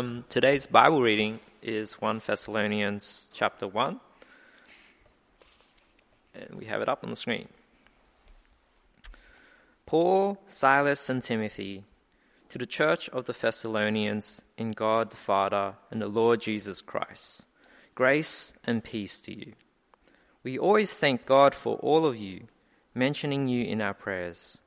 Um, 0.00 0.24
today's 0.30 0.64
Bible 0.64 1.02
reading 1.02 1.40
is 1.60 2.00
1 2.00 2.22
Thessalonians 2.24 3.26
chapter 3.34 3.68
1. 3.68 4.00
And 6.34 6.58
we 6.58 6.64
have 6.64 6.80
it 6.80 6.88
up 6.88 7.04
on 7.04 7.10
the 7.10 7.16
screen. 7.16 7.48
Paul, 9.84 10.40
Silas, 10.46 11.10
and 11.10 11.22
Timothy, 11.22 11.84
to 12.48 12.56
the 12.56 12.64
church 12.64 13.10
of 13.10 13.26
the 13.26 13.34
Thessalonians 13.34 14.40
in 14.56 14.70
God 14.70 15.10
the 15.10 15.16
Father 15.16 15.74
and 15.90 16.00
the 16.00 16.08
Lord 16.08 16.40
Jesus 16.40 16.80
Christ, 16.80 17.44
grace 17.94 18.54
and 18.64 18.82
peace 18.82 19.20
to 19.24 19.38
you. 19.38 19.52
We 20.42 20.58
always 20.58 20.96
thank 20.96 21.26
God 21.26 21.54
for 21.54 21.76
all 21.76 22.06
of 22.06 22.16
you, 22.16 22.44
mentioning 22.94 23.48
you 23.48 23.66
in 23.66 23.82
our 23.82 23.92
prayers. 23.92 24.62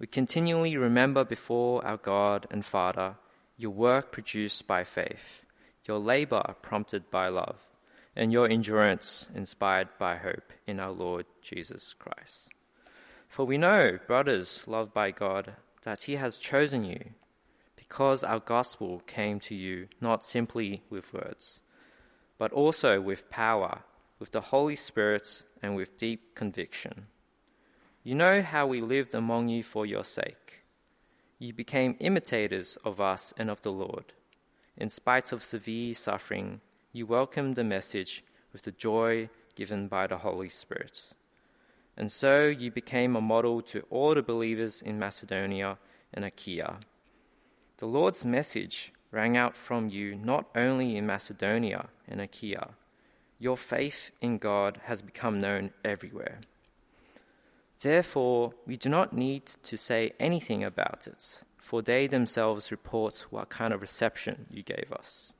We 0.00 0.08
continually 0.08 0.76
remember 0.76 1.22
before 1.24 1.86
our 1.86 1.98
God 1.98 2.48
and 2.50 2.64
Father 2.64 3.14
your 3.56 3.70
work 3.70 4.12
produced 4.12 4.66
by 4.66 4.84
faith, 4.84 5.42
your 5.86 5.98
labor 5.98 6.54
prompted 6.62 7.10
by 7.10 7.28
love, 7.28 7.70
and 8.14 8.32
your 8.32 8.48
endurance 8.48 9.28
inspired 9.34 9.88
by 9.98 10.16
hope 10.16 10.52
in 10.66 10.80
our 10.80 10.90
Lord 10.90 11.26
Jesus 11.42 11.94
Christ. 11.94 12.50
For 13.28 13.44
we 13.44 13.58
know, 13.58 13.98
brothers 14.06 14.66
loved 14.66 14.92
by 14.92 15.10
God, 15.10 15.54
that 15.82 16.02
He 16.02 16.16
has 16.16 16.38
chosen 16.38 16.84
you, 16.84 17.00
because 17.76 18.24
our 18.24 18.40
gospel 18.40 19.02
came 19.06 19.38
to 19.40 19.54
you 19.54 19.88
not 20.00 20.24
simply 20.24 20.82
with 20.90 21.12
words, 21.14 21.60
but 22.38 22.52
also 22.52 23.00
with 23.00 23.30
power, 23.30 23.82
with 24.18 24.32
the 24.32 24.40
Holy 24.40 24.76
Spirit, 24.76 25.42
and 25.62 25.76
with 25.76 25.96
deep 25.96 26.34
conviction. 26.34 27.06
You 28.02 28.14
know 28.14 28.42
how 28.42 28.66
we 28.66 28.80
lived 28.80 29.14
among 29.14 29.48
you 29.48 29.62
for 29.62 29.84
your 29.86 30.04
sake. 30.04 30.45
You 31.38 31.52
became 31.52 31.96
imitators 32.00 32.78
of 32.84 33.00
us 33.00 33.34
and 33.36 33.50
of 33.50 33.60
the 33.62 33.72
Lord. 33.72 34.12
In 34.76 34.88
spite 34.88 35.32
of 35.32 35.42
severe 35.42 35.94
suffering, 35.94 36.60
you 36.92 37.04
welcomed 37.06 37.56
the 37.56 37.64
message 37.64 38.24
with 38.52 38.62
the 38.62 38.72
joy 38.72 39.28
given 39.54 39.88
by 39.88 40.06
the 40.06 40.18
Holy 40.18 40.48
Spirit. 40.48 41.12
And 41.96 42.10
so 42.10 42.46
you 42.46 42.70
became 42.70 43.16
a 43.16 43.20
model 43.20 43.60
to 43.62 43.80
all 43.90 44.14
the 44.14 44.22
believers 44.22 44.82
in 44.82 44.98
Macedonia 44.98 45.78
and 46.12 46.24
Achaia. 46.24 46.80
The 47.78 47.86
Lord's 47.86 48.24
message 48.24 48.92
rang 49.10 49.36
out 49.36 49.56
from 49.56 49.88
you 49.88 50.14
not 50.14 50.46
only 50.54 50.96
in 50.96 51.06
Macedonia 51.06 51.88
and 52.08 52.20
Achaia, 52.20 52.68
your 53.38 53.56
faith 53.56 54.10
in 54.22 54.38
God 54.38 54.80
has 54.84 55.02
become 55.02 55.40
known 55.40 55.70
everywhere. 55.84 56.40
Therefore, 57.80 58.52
we 58.66 58.76
do 58.76 58.88
not 58.88 59.12
need 59.12 59.46
to 59.46 59.76
say 59.76 60.12
anything 60.18 60.64
about 60.64 61.06
it, 61.06 61.44
for 61.58 61.82
they 61.82 62.06
themselves 62.06 62.70
report 62.70 63.26
what 63.30 63.50
kind 63.50 63.74
of 63.74 63.82
reception 63.82 64.46
you 64.50 64.62
gave 64.62 64.90
us. 64.92 65.34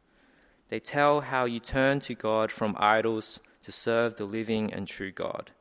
They 0.68 0.80
tell 0.80 1.22
how 1.22 1.44
you 1.46 1.60
turned 1.60 2.02
to 2.02 2.14
God 2.14 2.50
from 2.50 2.76
idols 2.78 3.40
to 3.62 3.72
serve 3.72 4.16
the 4.16 4.24
living 4.24 4.72
and 4.72 4.86
true 4.86 5.12
God, 5.12 5.52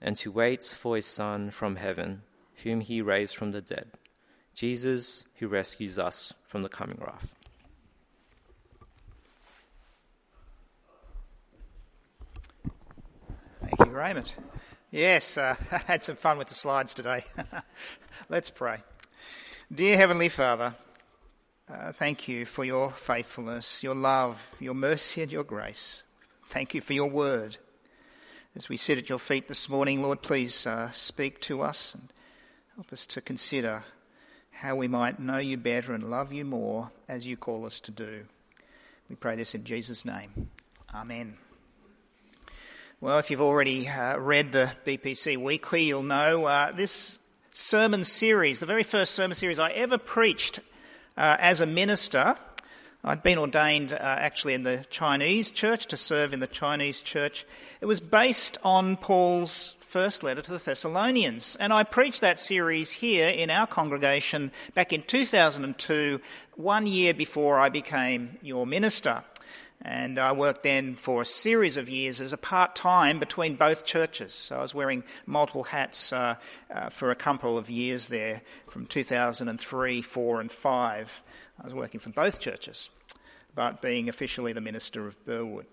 and 0.00 0.16
to 0.16 0.32
wait 0.32 0.62
for 0.62 0.96
his 0.96 1.06
Son 1.06 1.50
from 1.50 1.76
heaven, 1.76 2.22
whom 2.62 2.80
he 2.80 3.02
raised 3.02 3.36
from 3.36 3.52
the 3.52 3.60
dead, 3.60 3.92
Jesus, 4.54 5.26
who 5.36 5.48
rescues 5.48 5.98
us 5.98 6.32
from 6.46 6.62
the 6.62 6.68
coming 6.68 6.98
wrath. 6.98 7.34
Thank 13.62 13.90
you, 13.90 13.96
Raymond. 13.96 14.34
Yes, 14.90 15.36
uh, 15.36 15.56
I 15.72 15.78
had 15.78 16.04
some 16.04 16.16
fun 16.16 16.38
with 16.38 16.48
the 16.48 16.54
slides 16.54 16.94
today. 16.94 17.24
Let's 18.28 18.50
pray. 18.50 18.78
Dear 19.72 19.96
Heavenly 19.96 20.28
Father, 20.28 20.74
uh, 21.68 21.92
thank 21.92 22.28
you 22.28 22.46
for 22.46 22.64
your 22.64 22.90
faithfulness, 22.92 23.82
your 23.82 23.96
love, 23.96 24.54
your 24.60 24.74
mercy, 24.74 25.22
and 25.22 25.32
your 25.32 25.42
grace. 25.42 26.04
Thank 26.46 26.74
you 26.74 26.80
for 26.80 26.92
your 26.92 27.10
word. 27.10 27.56
As 28.54 28.68
we 28.68 28.76
sit 28.76 28.96
at 28.96 29.08
your 29.08 29.18
feet 29.18 29.48
this 29.48 29.68
morning, 29.68 30.02
Lord, 30.02 30.22
please 30.22 30.66
uh, 30.66 30.90
speak 30.92 31.40
to 31.42 31.62
us 31.62 31.92
and 31.92 32.12
help 32.76 32.92
us 32.92 33.06
to 33.08 33.20
consider 33.20 33.84
how 34.50 34.76
we 34.76 34.88
might 34.88 35.18
know 35.18 35.38
you 35.38 35.56
better 35.56 35.92
and 35.92 36.08
love 36.08 36.32
you 36.32 36.44
more 36.44 36.90
as 37.08 37.26
you 37.26 37.36
call 37.36 37.66
us 37.66 37.80
to 37.80 37.90
do. 37.90 38.24
We 39.10 39.16
pray 39.16 39.36
this 39.36 39.54
in 39.54 39.64
Jesus' 39.64 40.04
name. 40.04 40.48
Amen. 40.94 41.36
Well, 42.98 43.18
if 43.18 43.30
you've 43.30 43.42
already 43.42 43.86
uh, 43.86 44.16
read 44.16 44.52
the 44.52 44.72
BPC 44.86 45.36
Weekly, 45.36 45.82
you'll 45.82 46.02
know 46.02 46.46
uh, 46.46 46.72
this 46.72 47.18
sermon 47.52 48.04
series, 48.04 48.58
the 48.58 48.64
very 48.64 48.84
first 48.84 49.14
sermon 49.14 49.34
series 49.34 49.58
I 49.58 49.70
ever 49.72 49.98
preached 49.98 50.60
uh, 51.14 51.36
as 51.38 51.60
a 51.60 51.66
minister. 51.66 52.38
I'd 53.04 53.22
been 53.22 53.36
ordained 53.36 53.92
uh, 53.92 53.98
actually 54.00 54.54
in 54.54 54.62
the 54.62 54.82
Chinese 54.88 55.50
church 55.50 55.88
to 55.88 55.98
serve 55.98 56.32
in 56.32 56.40
the 56.40 56.46
Chinese 56.46 57.02
church. 57.02 57.44
It 57.82 57.86
was 57.86 58.00
based 58.00 58.56
on 58.64 58.96
Paul's 58.96 59.76
first 59.80 60.22
letter 60.22 60.40
to 60.40 60.52
the 60.52 60.58
Thessalonians. 60.58 61.54
And 61.60 61.74
I 61.74 61.82
preached 61.82 62.22
that 62.22 62.40
series 62.40 62.92
here 62.92 63.28
in 63.28 63.50
our 63.50 63.66
congregation 63.66 64.52
back 64.72 64.94
in 64.94 65.02
2002, 65.02 66.18
one 66.54 66.86
year 66.86 67.12
before 67.12 67.58
I 67.58 67.68
became 67.68 68.38
your 68.40 68.66
minister. 68.66 69.22
And 69.82 70.18
I 70.18 70.32
worked 70.32 70.62
then 70.62 70.94
for 70.94 71.22
a 71.22 71.26
series 71.26 71.76
of 71.76 71.88
years 71.88 72.20
as 72.20 72.32
a 72.32 72.38
part 72.38 72.74
time 72.74 73.18
between 73.18 73.56
both 73.56 73.84
churches. 73.84 74.32
So 74.34 74.58
I 74.58 74.62
was 74.62 74.74
wearing 74.74 75.04
multiple 75.26 75.64
hats 75.64 76.12
uh, 76.12 76.36
uh, 76.74 76.88
for 76.88 77.10
a 77.10 77.14
couple 77.14 77.58
of 77.58 77.70
years 77.70 78.08
there 78.08 78.42
from 78.68 78.86
2003, 78.86 80.02
4, 80.02 80.40
and 80.40 80.50
5. 80.50 81.22
I 81.60 81.64
was 81.64 81.74
working 81.74 82.00
for 82.00 82.10
both 82.10 82.40
churches, 82.40 82.90
but 83.54 83.80
being 83.80 84.08
officially 84.08 84.52
the 84.52 84.60
minister 84.60 85.06
of 85.06 85.24
Burwood. 85.24 85.66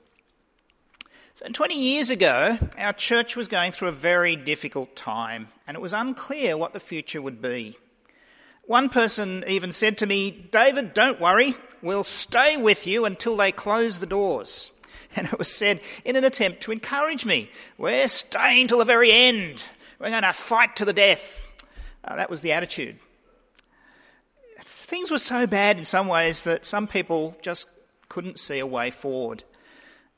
So 1.36 1.48
20 1.48 1.76
years 1.76 2.12
ago, 2.12 2.58
our 2.78 2.94
church 2.94 3.36
was 3.36 3.48
going 3.48 3.72
through 3.72 3.88
a 3.88 3.94
very 3.94 4.36
difficult 4.36 4.96
time, 4.96 5.48
and 5.68 5.76
it 5.76 5.82
was 5.82 5.92
unclear 5.92 6.56
what 6.56 6.74
the 6.74 6.80
future 6.80 7.22
would 7.22 7.42
be. 7.42 7.76
One 8.66 8.90
person 8.90 9.44
even 9.48 9.72
said 9.72 9.98
to 9.98 10.06
me, 10.06 10.32
David, 10.32 10.94
don't 10.94 11.20
worry, 11.20 11.56
we'll 11.82 12.06
stay 12.06 12.56
with 12.56 12.88
you 12.88 13.04
until 13.06 13.36
they 13.36 13.52
close 13.52 14.00
the 14.00 14.06
doors. 14.06 14.72
And 15.16 15.28
it 15.28 15.38
was 15.38 15.56
said 15.56 15.80
in 16.06 16.16
an 16.16 16.24
attempt 16.24 16.62
to 16.62 16.72
encourage 16.72 17.24
me, 17.24 17.52
we're 17.78 18.08
staying 18.08 18.68
till 18.68 18.80
the 18.80 18.84
very 18.84 19.12
end. 19.12 19.64
We're 20.00 20.10
going 20.10 20.24
to 20.24 20.34
fight 20.34 20.78
to 20.78 20.86
the 20.86 20.94
death. 20.94 21.46
Uh, 22.04 22.16
that 22.16 22.32
was 22.32 22.42
the 22.42 22.54
attitude. 22.54 22.98
Things 24.60 25.12
were 25.12 25.20
so 25.20 25.46
bad 25.46 25.78
in 25.78 25.86
some 25.86 26.08
ways 26.08 26.46
that 26.46 26.66
some 26.66 26.88
people 26.88 27.38
just 27.44 27.70
couldn't 28.10 28.40
see 28.40 28.58
a 28.58 28.66
way 28.66 28.90
forward. 28.90 29.44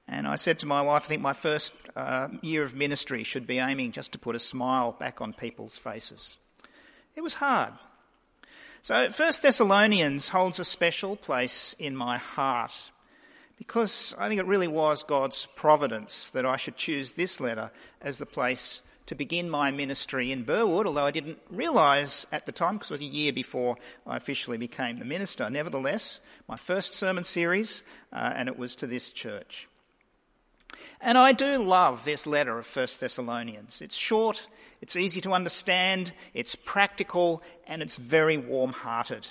And 0.07 0.27
I 0.27 0.37
said 0.37 0.59
to 0.59 0.65
my 0.65 0.81
wife, 0.81 1.03
I 1.03 1.07
think 1.07 1.21
my 1.21 1.33
first 1.33 1.73
uh, 1.95 2.29
year 2.41 2.63
of 2.63 2.73
ministry 2.73 3.23
should 3.23 3.45
be 3.45 3.59
aiming 3.59 3.91
just 3.91 4.13
to 4.13 4.17
put 4.17 4.35
a 4.35 4.39
smile 4.39 4.93
back 4.93 5.19
on 5.19 5.33
people's 5.33 5.77
faces. 5.77 6.37
It 7.15 7.21
was 7.21 7.33
hard. 7.33 7.73
So, 8.85 9.09
First 9.09 9.41
Thessalonians 9.41 10.29
holds 10.29 10.59
a 10.59 10.63
special 10.63 11.15
place 11.15 11.75
in 11.79 11.95
my 11.95 12.19
heart 12.19 12.91
because 13.57 14.13
I 14.19 14.27
think 14.27 14.39
it 14.39 14.45
really 14.45 14.67
was 14.67 15.01
God's 15.01 15.47
providence 15.47 16.29
that 16.29 16.45
I 16.45 16.57
should 16.57 16.77
choose 16.77 17.13
this 17.13 17.39
letter 17.39 17.71
as 17.99 18.19
the 18.19 18.27
place 18.27 18.83
to 19.07 19.15
begin 19.15 19.49
my 19.49 19.71
ministry 19.71 20.31
in 20.31 20.43
Burwood, 20.43 20.85
although 20.85 21.07
I 21.07 21.09
didn't 21.09 21.39
realise 21.49 22.27
at 22.31 22.45
the 22.45 22.51
time 22.51 22.75
because 22.75 22.91
it 22.91 22.93
was 22.93 23.01
a 23.01 23.05
year 23.05 23.33
before 23.33 23.75
I 24.05 24.17
officially 24.17 24.59
became 24.59 24.99
the 24.99 25.05
minister. 25.05 25.49
Nevertheless, 25.49 26.19
my 26.47 26.55
first 26.55 26.93
sermon 26.93 27.23
series, 27.23 27.81
uh, 28.13 28.33
and 28.35 28.47
it 28.47 28.55
was 28.55 28.75
to 28.75 28.85
this 28.85 29.11
church. 29.11 29.67
And 31.01 31.17
I 31.17 31.33
do 31.33 31.57
love 31.57 32.03
this 32.03 32.25
letter 32.25 32.57
of 32.57 32.65
First 32.65 32.99
Thessalonians. 32.99 33.81
It's 33.81 33.95
short, 33.95 34.47
it's 34.81 34.95
easy 34.95 35.21
to 35.21 35.33
understand, 35.33 36.13
it's 36.33 36.55
practical, 36.55 37.43
and 37.67 37.81
it's 37.81 37.97
very 37.97 38.37
warm 38.37 38.71
hearted. 38.71 39.27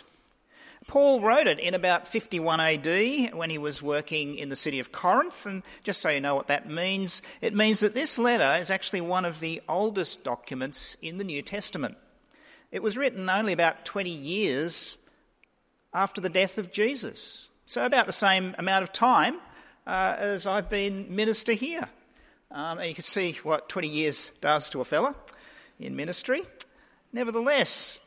Paul 0.87 1.23
wrote 1.23 1.47
it 1.47 1.59
in 1.59 1.75
about 1.75 2.07
51 2.07 2.61
AD 2.61 3.35
when 3.35 3.49
he 3.49 3.57
was 3.57 3.83
working 3.83 4.37
in 4.37 4.51
the 4.51 4.57
city 4.57 4.81
of 4.81 4.93
Corinth. 4.93 5.47
And 5.47 5.63
just 5.83 6.03
so 6.03 6.11
you 6.11 6.21
know 6.21 6.35
what 6.35 6.49
that 6.49 6.69
means, 6.69 7.23
it 7.41 7.55
means 7.55 7.81
that 7.81 7.95
this 7.95 8.19
letter 8.19 8.61
is 8.61 8.71
actually 8.71 9.01
one 9.01 9.25
of 9.25 9.41
the 9.41 9.63
oldest 9.67 10.25
documents 10.25 10.97
in 11.01 11.17
the 11.17 11.25
New 11.25 11.41
Testament. 11.41 11.97
It 12.71 12.83
was 12.83 12.99
written 12.99 13.31
only 13.31 13.53
about 13.53 13.85
20 13.87 14.11
years 14.11 14.97
after 15.95 16.21
the 16.21 16.29
death 16.29 16.59
of 16.59 16.73
Jesus. 16.73 17.49
So, 17.67 17.87
about 17.87 18.07
the 18.07 18.13
same 18.13 18.55
amount 18.59 18.83
of 18.83 18.93
time 18.93 19.37
uh, 19.87 20.17
as 20.19 20.47
I've 20.47 20.69
been 20.69 21.15
minister 21.15 21.53
here. 21.53 21.89
Um, 22.51 22.79
and 22.79 22.89
you 22.89 22.95
can 22.95 23.05
see 23.05 23.33
what 23.43 23.69
20 23.69 23.89
years 23.89 24.31
does 24.41 24.71
to 24.71 24.81
a 24.81 24.85
fella 24.85 25.15
in 25.79 25.97
ministry. 25.97 26.43
Nevertheless, 27.13 28.01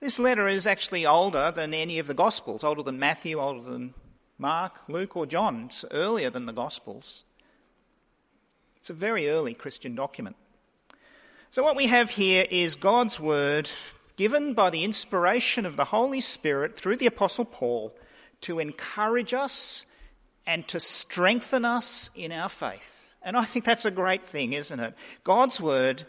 this 0.00 0.18
letter 0.18 0.48
is 0.48 0.66
actually 0.66 1.06
older 1.06 1.52
than 1.52 1.72
any 1.72 1.98
of 1.98 2.06
the 2.06 2.14
Gospels, 2.14 2.64
older 2.64 2.82
than 2.82 2.98
Matthew, 2.98 3.38
older 3.38 3.62
than 3.70 3.94
Mark, 4.38 4.88
Luke, 4.88 5.16
or 5.16 5.26
John. 5.26 5.66
It's 5.66 5.84
earlier 5.92 6.30
than 6.30 6.46
the 6.46 6.52
Gospels. 6.52 7.22
It's 8.76 8.90
a 8.90 8.94
very 8.94 9.28
early 9.28 9.54
Christian 9.54 9.94
document. 9.94 10.34
So, 11.50 11.62
what 11.62 11.76
we 11.76 11.86
have 11.86 12.10
here 12.10 12.46
is 12.50 12.74
God's 12.74 13.20
Word 13.20 13.70
given 14.16 14.54
by 14.54 14.70
the 14.70 14.84
inspiration 14.84 15.64
of 15.64 15.76
the 15.76 15.84
Holy 15.84 16.20
Spirit 16.20 16.76
through 16.76 16.96
the 16.96 17.06
Apostle 17.06 17.44
Paul 17.44 17.94
to 18.40 18.58
encourage 18.58 19.32
us 19.34 19.86
and 20.46 20.66
to 20.68 20.80
strengthen 20.80 21.64
us 21.64 22.10
in 22.14 22.32
our 22.32 22.48
faith. 22.48 23.14
And 23.22 23.36
I 23.36 23.44
think 23.44 23.64
that's 23.64 23.84
a 23.84 23.90
great 23.90 24.26
thing, 24.26 24.52
isn't 24.52 24.80
it? 24.80 24.94
God's 25.24 25.60
word 25.60 26.04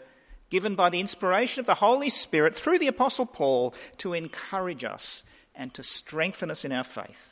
given 0.50 0.74
by 0.74 0.90
the 0.90 1.00
inspiration 1.00 1.60
of 1.60 1.66
the 1.66 1.74
Holy 1.74 2.10
Spirit 2.10 2.54
through 2.54 2.78
the 2.78 2.88
Apostle 2.88 3.26
Paul 3.26 3.74
to 3.98 4.12
encourage 4.12 4.84
us 4.84 5.24
and 5.54 5.72
to 5.74 5.82
strengthen 5.82 6.50
us 6.50 6.64
in 6.64 6.72
our 6.72 6.84
faith. 6.84 7.30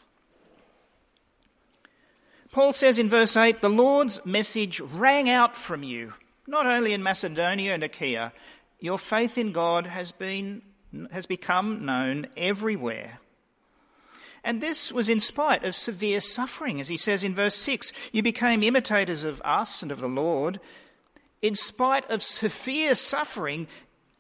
Paul 2.53 2.73
says 2.73 2.99
in 2.99 3.09
verse 3.09 3.37
8, 3.37 3.61
The 3.61 3.71
Lord's 3.71 4.25
message 4.27 4.81
rang 4.81 5.31
out 5.31 5.57
from 5.57 5.83
you, 5.83 6.13
not 6.47 6.67
only 6.67 6.93
in 6.93 7.03
Macedonia 7.03 7.75
and 7.75 7.83
Achaia, 7.83 8.33
your 8.79 8.99
faith 8.99 9.39
in 9.39 9.53
God 9.53 9.87
has, 9.87 10.13
been, 10.13 10.61
has 11.13 11.25
become 11.25 11.87
known 11.87 12.27
everywhere. 12.37 13.21
And 14.45 14.61
this 14.61 14.91
was 14.91 15.09
in 15.09 15.21
spite 15.21 15.65
of 15.65 15.77
severe 15.77 16.21
suffering, 16.21 16.81
as 16.81 16.89
he 16.89 16.97
says 16.97 17.23
in 17.23 17.35
verse 17.35 17.55
6 17.55 17.93
You 18.13 18.23
became 18.23 18.63
imitators 18.63 19.25
of 19.25 19.41
us 19.45 19.83
and 19.83 19.93
of 19.93 20.01
the 20.01 20.09
Lord. 20.09 20.59
In 21.41 21.55
spite 21.55 22.09
of 22.11 22.23
severe 22.23 22.95
suffering, 22.95 23.69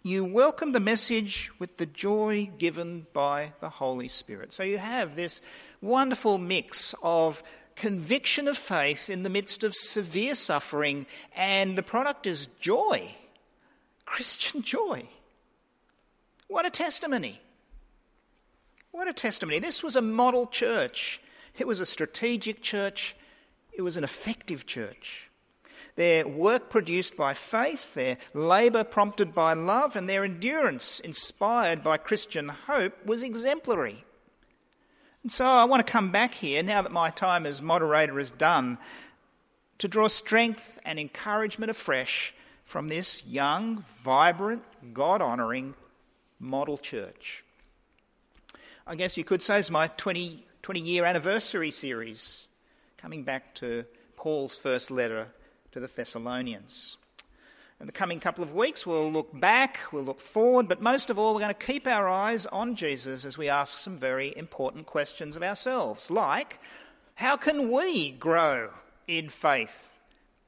you 0.03 0.25
welcome 0.25 0.73
the 0.73 0.81
message 0.81 1.51
with 1.59 1.77
the 1.77 1.87
joy 1.87 2.51
given 2.59 3.07
by 3.13 3.53
the 3.61 3.69
Holy 3.69 4.09
Spirit. 4.09 4.53
So 4.53 4.63
you 4.63 4.79
have 4.79 5.15
this 5.15 5.41
wonderful 5.81 6.39
mix 6.39 6.95
of 7.03 7.43
conviction 7.77 8.49
of 8.49 8.59
faith 8.59 9.09
in 9.09 9.23
the 9.23 9.31
midst 9.31 9.65
of 9.65 9.75
severe 9.75 10.35
suffering, 10.35 11.07
and 11.35 11.79
the 11.79 11.83
product 11.83 12.27
is 12.27 12.49
joy 12.61 13.15
Christian 14.05 14.63
joy. 14.63 15.09
What 16.49 16.67
a 16.67 16.71
testimony! 16.71 17.41
What 18.93 19.09
a 19.09 19.15
testimony. 19.15 19.59
This 19.59 19.83
was 19.83 19.97
a 19.97 20.03
model 20.03 20.47
church. 20.47 21.19
It 21.59 21.67
was 21.67 21.81
a 21.81 21.87
strategic 21.87 22.61
church. 22.61 23.17
It 23.73 23.81
was 23.81 23.97
an 23.97 24.05
effective 24.05 24.67
church. 24.67 25.31
Their 25.97 26.29
work 26.29 26.69
produced 26.69 27.17
by 27.17 27.33
faith, 27.33 27.94
their 27.94 28.19
labour 28.35 28.85
prompted 28.85 29.35
by 29.35 29.55
love, 29.55 29.97
and 29.97 30.09
their 30.09 30.25
endurance 30.25 31.00
inspired 31.00 31.83
by 31.83 31.97
Christian 31.97 32.50
hope 32.50 33.06
was 33.06 33.23
exemplary. 33.23 34.05
And 35.23 35.33
so 35.33 35.47
I 35.47 35.65
want 35.65 35.87
to 35.87 35.91
come 35.91 36.12
back 36.12 36.35
here, 36.35 36.62
now 36.62 36.83
that 36.83 36.93
my 36.93 37.09
time 37.09 37.47
as 37.47 37.62
moderator 37.62 38.21
is 38.21 38.31
done, 38.31 38.77
to 39.79 39.88
draw 39.88 40.09
strength 40.09 40.79
and 40.85 40.99
encouragement 40.99 41.71
afresh 41.71 42.35
from 42.67 42.88
this 42.88 43.27
young, 43.27 43.85
vibrant, 44.03 44.62
God 44.93 45.23
honouring 45.23 45.75
model 46.38 46.77
church. 46.77 47.43
I 48.84 48.96
guess 48.96 49.17
you 49.17 49.23
could 49.23 49.40
say 49.40 49.61
it's 49.61 49.70
my 49.70 49.87
20, 49.87 50.44
20 50.62 50.81
year 50.81 51.05
anniversary 51.05 51.70
series, 51.70 52.46
coming 52.96 53.23
back 53.23 53.55
to 53.56 53.84
Paul's 54.17 54.56
first 54.56 54.90
letter 54.90 55.29
to 55.70 55.79
the 55.79 55.87
Thessalonians. 55.87 56.96
In 57.79 57.87
the 57.87 57.93
coming 57.93 58.19
couple 58.19 58.43
of 58.43 58.55
weeks, 58.55 58.84
we'll 58.84 59.11
look 59.11 59.38
back, 59.38 59.79
we'll 59.93 60.02
look 60.02 60.19
forward, 60.19 60.67
but 60.67 60.82
most 60.82 61.11
of 61.11 61.19
all, 61.19 61.32
we're 61.32 61.40
going 61.40 61.55
to 61.55 61.67
keep 61.67 61.87
our 61.87 62.08
eyes 62.08 62.44
on 62.46 62.75
Jesus 62.75 63.25
as 63.25 63.38
we 63.38 63.49
ask 63.49 63.79
some 63.79 63.99
very 63.99 64.37
important 64.37 64.87
questions 64.87 65.37
of 65.37 65.44
ourselves, 65.44 66.11
like 66.11 66.58
how 67.14 67.37
can 67.37 67.70
we 67.70 68.11
grow 68.11 68.70
in 69.06 69.28
faith, 69.28 69.96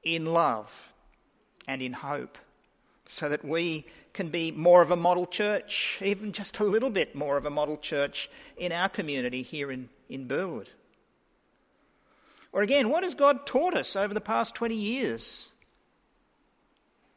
in 0.02 0.26
love, 0.26 0.92
and 1.68 1.80
in 1.80 1.92
hope, 1.92 2.36
so 3.06 3.28
that 3.28 3.44
we 3.44 3.86
can 4.14 4.28
be 4.28 4.52
more 4.52 4.80
of 4.80 4.92
a 4.92 4.96
model 4.96 5.26
church, 5.26 6.00
even 6.02 6.32
just 6.32 6.60
a 6.60 6.64
little 6.64 6.88
bit 6.88 7.14
more 7.14 7.36
of 7.36 7.44
a 7.44 7.50
model 7.50 7.76
church 7.76 8.30
in 8.56 8.72
our 8.72 8.88
community 8.88 9.42
here 9.42 9.70
in, 9.70 9.88
in 10.08 10.26
Burwood. 10.26 10.70
Or 12.52 12.62
again, 12.62 12.88
what 12.88 13.02
has 13.02 13.16
God 13.16 13.44
taught 13.44 13.76
us 13.76 13.96
over 13.96 14.14
the 14.14 14.20
past 14.20 14.54
20 14.54 14.76
years? 14.76 15.48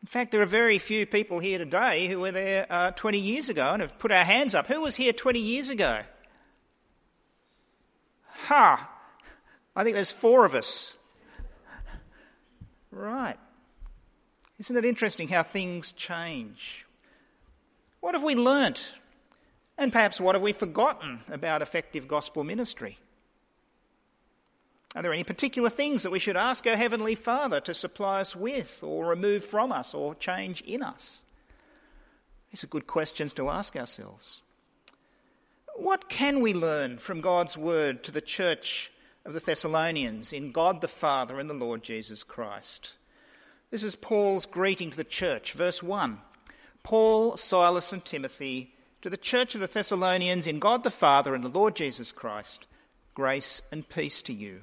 In 0.01 0.07
fact, 0.07 0.31
there 0.31 0.41
are 0.41 0.45
very 0.45 0.79
few 0.79 1.05
people 1.05 1.37
here 1.37 1.59
today 1.59 2.07
who 2.07 2.19
were 2.19 2.31
there 2.31 2.65
uh, 2.69 2.91
20 2.91 3.19
years 3.19 3.47
ago 3.47 3.69
and 3.73 3.81
have 3.83 3.99
put 3.99 4.11
our 4.11 4.23
hands 4.23 4.55
up. 4.55 4.65
Who 4.65 4.81
was 4.81 4.95
here 4.95 5.13
20 5.13 5.39
years 5.39 5.69
ago? 5.69 6.01
Ha! 8.45 8.91
I 9.75 9.83
think 9.83 9.93
there's 9.95 10.11
four 10.11 10.45
of 10.45 10.55
us. 10.55 10.97
Right. 12.89 13.37
Isn't 14.57 14.75
it 14.75 14.85
interesting 14.85 15.27
how 15.27 15.43
things 15.43 15.91
change? 15.91 16.86
What 17.99 18.13
have 18.13 18.23
we 18.23 18.35
learnt? 18.35 18.93
And 19.77 19.91
perhaps 19.91 20.19
what 20.19 20.35
have 20.35 20.41
we 20.41 20.53
forgotten 20.53 21.19
about 21.31 21.61
effective 21.61 22.07
gospel 22.07 22.43
ministry? 22.43 22.97
Are 24.95 25.01
there 25.01 25.13
any 25.13 25.23
particular 25.23 25.69
things 25.69 26.03
that 26.03 26.11
we 26.11 26.19
should 26.19 26.37
ask 26.37 26.65
our 26.65 26.75
Heavenly 26.75 27.13
Father 27.13 27.59
to 27.61 27.73
supply 27.73 28.21
us 28.21 28.35
with, 28.35 28.79
or 28.81 29.05
remove 29.05 29.43
from 29.43 29.71
us, 29.71 29.93
or 29.93 30.15
change 30.15 30.61
in 30.61 30.81
us? 30.81 31.21
These 32.49 32.63
are 32.63 32.67
good 32.67 32.87
questions 32.87 33.33
to 33.33 33.49
ask 33.49 33.75
ourselves. 33.75 34.41
What 35.75 36.09
can 36.09 36.41
we 36.41 36.53
learn 36.53 36.97
from 36.97 37.21
God's 37.21 37.55
word 37.55 38.03
to 38.03 38.11
the 38.11 38.21
church 38.21 38.91
of 39.25 39.33
the 39.33 39.39
Thessalonians 39.39 40.33
in 40.33 40.51
God 40.51 40.81
the 40.81 40.87
Father 40.87 41.39
and 41.39 41.49
the 41.49 41.53
Lord 41.53 41.83
Jesus 41.83 42.23
Christ? 42.23 42.93
This 43.69 43.83
is 43.83 43.95
Paul's 43.95 44.47
greeting 44.47 44.89
to 44.89 44.97
the 44.97 45.03
church, 45.03 45.53
verse 45.53 45.83
1. 45.83 46.19
Paul, 46.87 47.35
Silas, 47.35 47.91
and 47.91 48.05
Timothy, 48.05 48.73
to 49.01 49.09
the 49.09 49.17
church 49.17 49.55
of 49.55 49.59
the 49.59 49.67
Thessalonians 49.67 50.47
in 50.47 50.57
God 50.57 50.83
the 50.83 50.89
Father 50.89 51.35
and 51.35 51.43
the 51.43 51.49
Lord 51.49 51.75
Jesus 51.75 52.13
Christ, 52.13 52.65
grace 53.13 53.61
and 53.73 53.85
peace 53.89 54.23
to 54.23 54.31
you. 54.31 54.61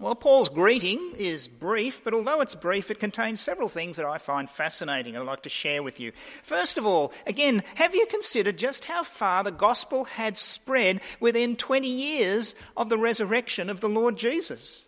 Well, 0.00 0.16
Paul's 0.16 0.48
greeting 0.48 1.12
is 1.16 1.46
brief, 1.46 2.02
but 2.02 2.12
although 2.12 2.40
it's 2.40 2.56
brief, 2.56 2.90
it 2.90 2.98
contains 2.98 3.40
several 3.40 3.68
things 3.68 3.98
that 3.98 4.04
I 4.04 4.18
find 4.18 4.50
fascinating 4.50 5.14
and 5.14 5.22
I'd 5.22 5.30
like 5.30 5.44
to 5.44 5.48
share 5.48 5.80
with 5.80 6.00
you. 6.00 6.10
First 6.42 6.76
of 6.76 6.84
all, 6.84 7.12
again, 7.24 7.62
have 7.76 7.94
you 7.94 8.06
considered 8.06 8.56
just 8.56 8.86
how 8.86 9.04
far 9.04 9.44
the 9.44 9.52
gospel 9.52 10.06
had 10.06 10.36
spread 10.36 11.02
within 11.20 11.54
20 11.54 11.88
years 11.88 12.56
of 12.76 12.88
the 12.88 12.98
resurrection 12.98 13.70
of 13.70 13.80
the 13.80 13.88
Lord 13.88 14.16
Jesus? 14.16 14.84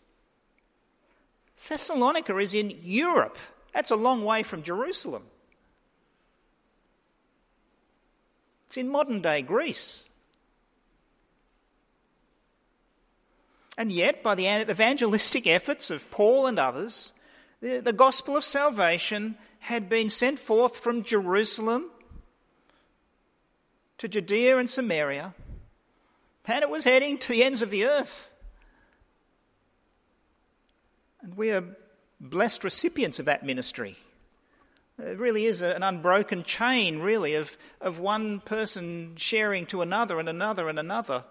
Thessalonica 1.69 2.37
is 2.39 2.55
in 2.55 2.75
Europe. 2.83 3.39
That's 3.73 3.93
a 3.93 3.97
long 3.97 4.25
way 4.25 4.43
from 4.43 4.65
Jerusalem. 4.65 5.23
It's 8.69 8.77
in 8.77 8.91
modern 8.91 9.23
day 9.23 9.41
Greece. 9.41 10.05
And 13.79 13.91
yet, 13.91 14.23
by 14.23 14.35
the 14.35 14.47
evangelistic 14.47 15.47
efforts 15.47 15.89
of 15.89 16.11
Paul 16.11 16.47
and 16.47 16.59
others, 16.59 17.13
the, 17.63 17.81
the, 17.81 17.95
gospel 17.95 18.37
of 18.37 18.45
salvation 18.45 19.39
had 19.61 19.89
been 19.89 20.11
sent 20.11 20.39
forth 20.39 20.77
from 20.77 21.03
Jerusalem 21.03 21.91
to 23.97 24.07
Judea 24.07 24.59
and 24.59 24.69
Samaria, 24.69 25.35
and 26.47 26.63
it 26.63 26.69
was 26.69 26.85
heading 26.85 27.17
to 27.19 27.29
the 27.29 27.43
ends 27.43 27.63
of 27.63 27.71
the 27.71 27.87
earth. 27.87 28.31
And 31.23 31.37
we 31.37 31.53
are 31.53 31.65
blessed 32.21 32.65
recipients 32.65 33.19
of 33.19 33.27
that 33.27 33.47
ministry. 33.47 33.97
It 34.99 35.19
really 35.19 35.47
is 35.47 35.61
an 35.61 35.83
unbroken 35.83 36.43
chain, 36.43 36.99
really, 36.99 37.35
of, 37.35 37.57
of 37.81 38.01
one 38.01 38.41
person 38.41 39.15
sharing 39.17 39.65
to 39.67 39.81
another 39.81 40.19
and 40.19 40.29
another 40.29 40.69
and 40.69 40.79
another 40.79 41.25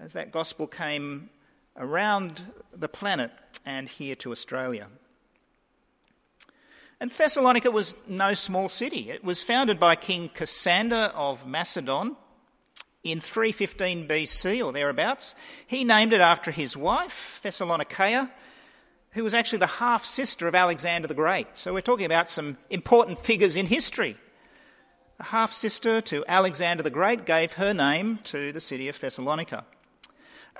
as 0.00 0.12
that 0.12 0.30
gospel 0.32 0.66
came 0.66 1.30
around 1.76 2.42
the 2.72 2.88
planet 2.88 3.32
and 3.66 3.88
here 3.88 4.14
to 4.16 4.32
Australia. 4.32 4.86
And 7.00 7.10
Thessalonica 7.10 7.70
was 7.70 7.96
no 8.06 8.34
small 8.34 8.68
city. 8.68 9.10
It 9.10 9.24
was 9.24 9.42
founded 9.42 9.80
by 9.80 9.96
King 9.96 10.28
Cassander 10.28 11.12
of 11.14 11.46
Macedon 11.46 12.16
in 13.02 13.20
315 13.20 14.06
BC 14.06 14.64
or 14.64 14.72
thereabouts. 14.72 15.34
He 15.66 15.82
named 15.82 16.12
it 16.12 16.20
after 16.20 16.50
his 16.50 16.76
wife, 16.76 17.40
Thessalonica, 17.42 18.30
who 19.12 19.24
was 19.24 19.34
actually 19.34 19.58
the 19.58 19.66
half 19.66 20.04
sister 20.04 20.46
of 20.46 20.54
Alexander 20.54 21.08
the 21.08 21.14
Great. 21.14 21.48
So 21.54 21.74
we're 21.74 21.80
talking 21.80 22.06
about 22.06 22.30
some 22.30 22.56
important 22.68 23.18
figures 23.18 23.56
in 23.56 23.66
history. 23.66 24.16
The 25.18 25.24
half 25.24 25.52
sister 25.52 26.00
to 26.00 26.24
Alexander 26.28 26.82
the 26.82 26.90
Great 26.90 27.26
gave 27.26 27.54
her 27.54 27.74
name 27.74 28.20
to 28.24 28.52
the 28.52 28.60
city 28.60 28.88
of 28.88 28.98
Thessalonica. 28.98 29.64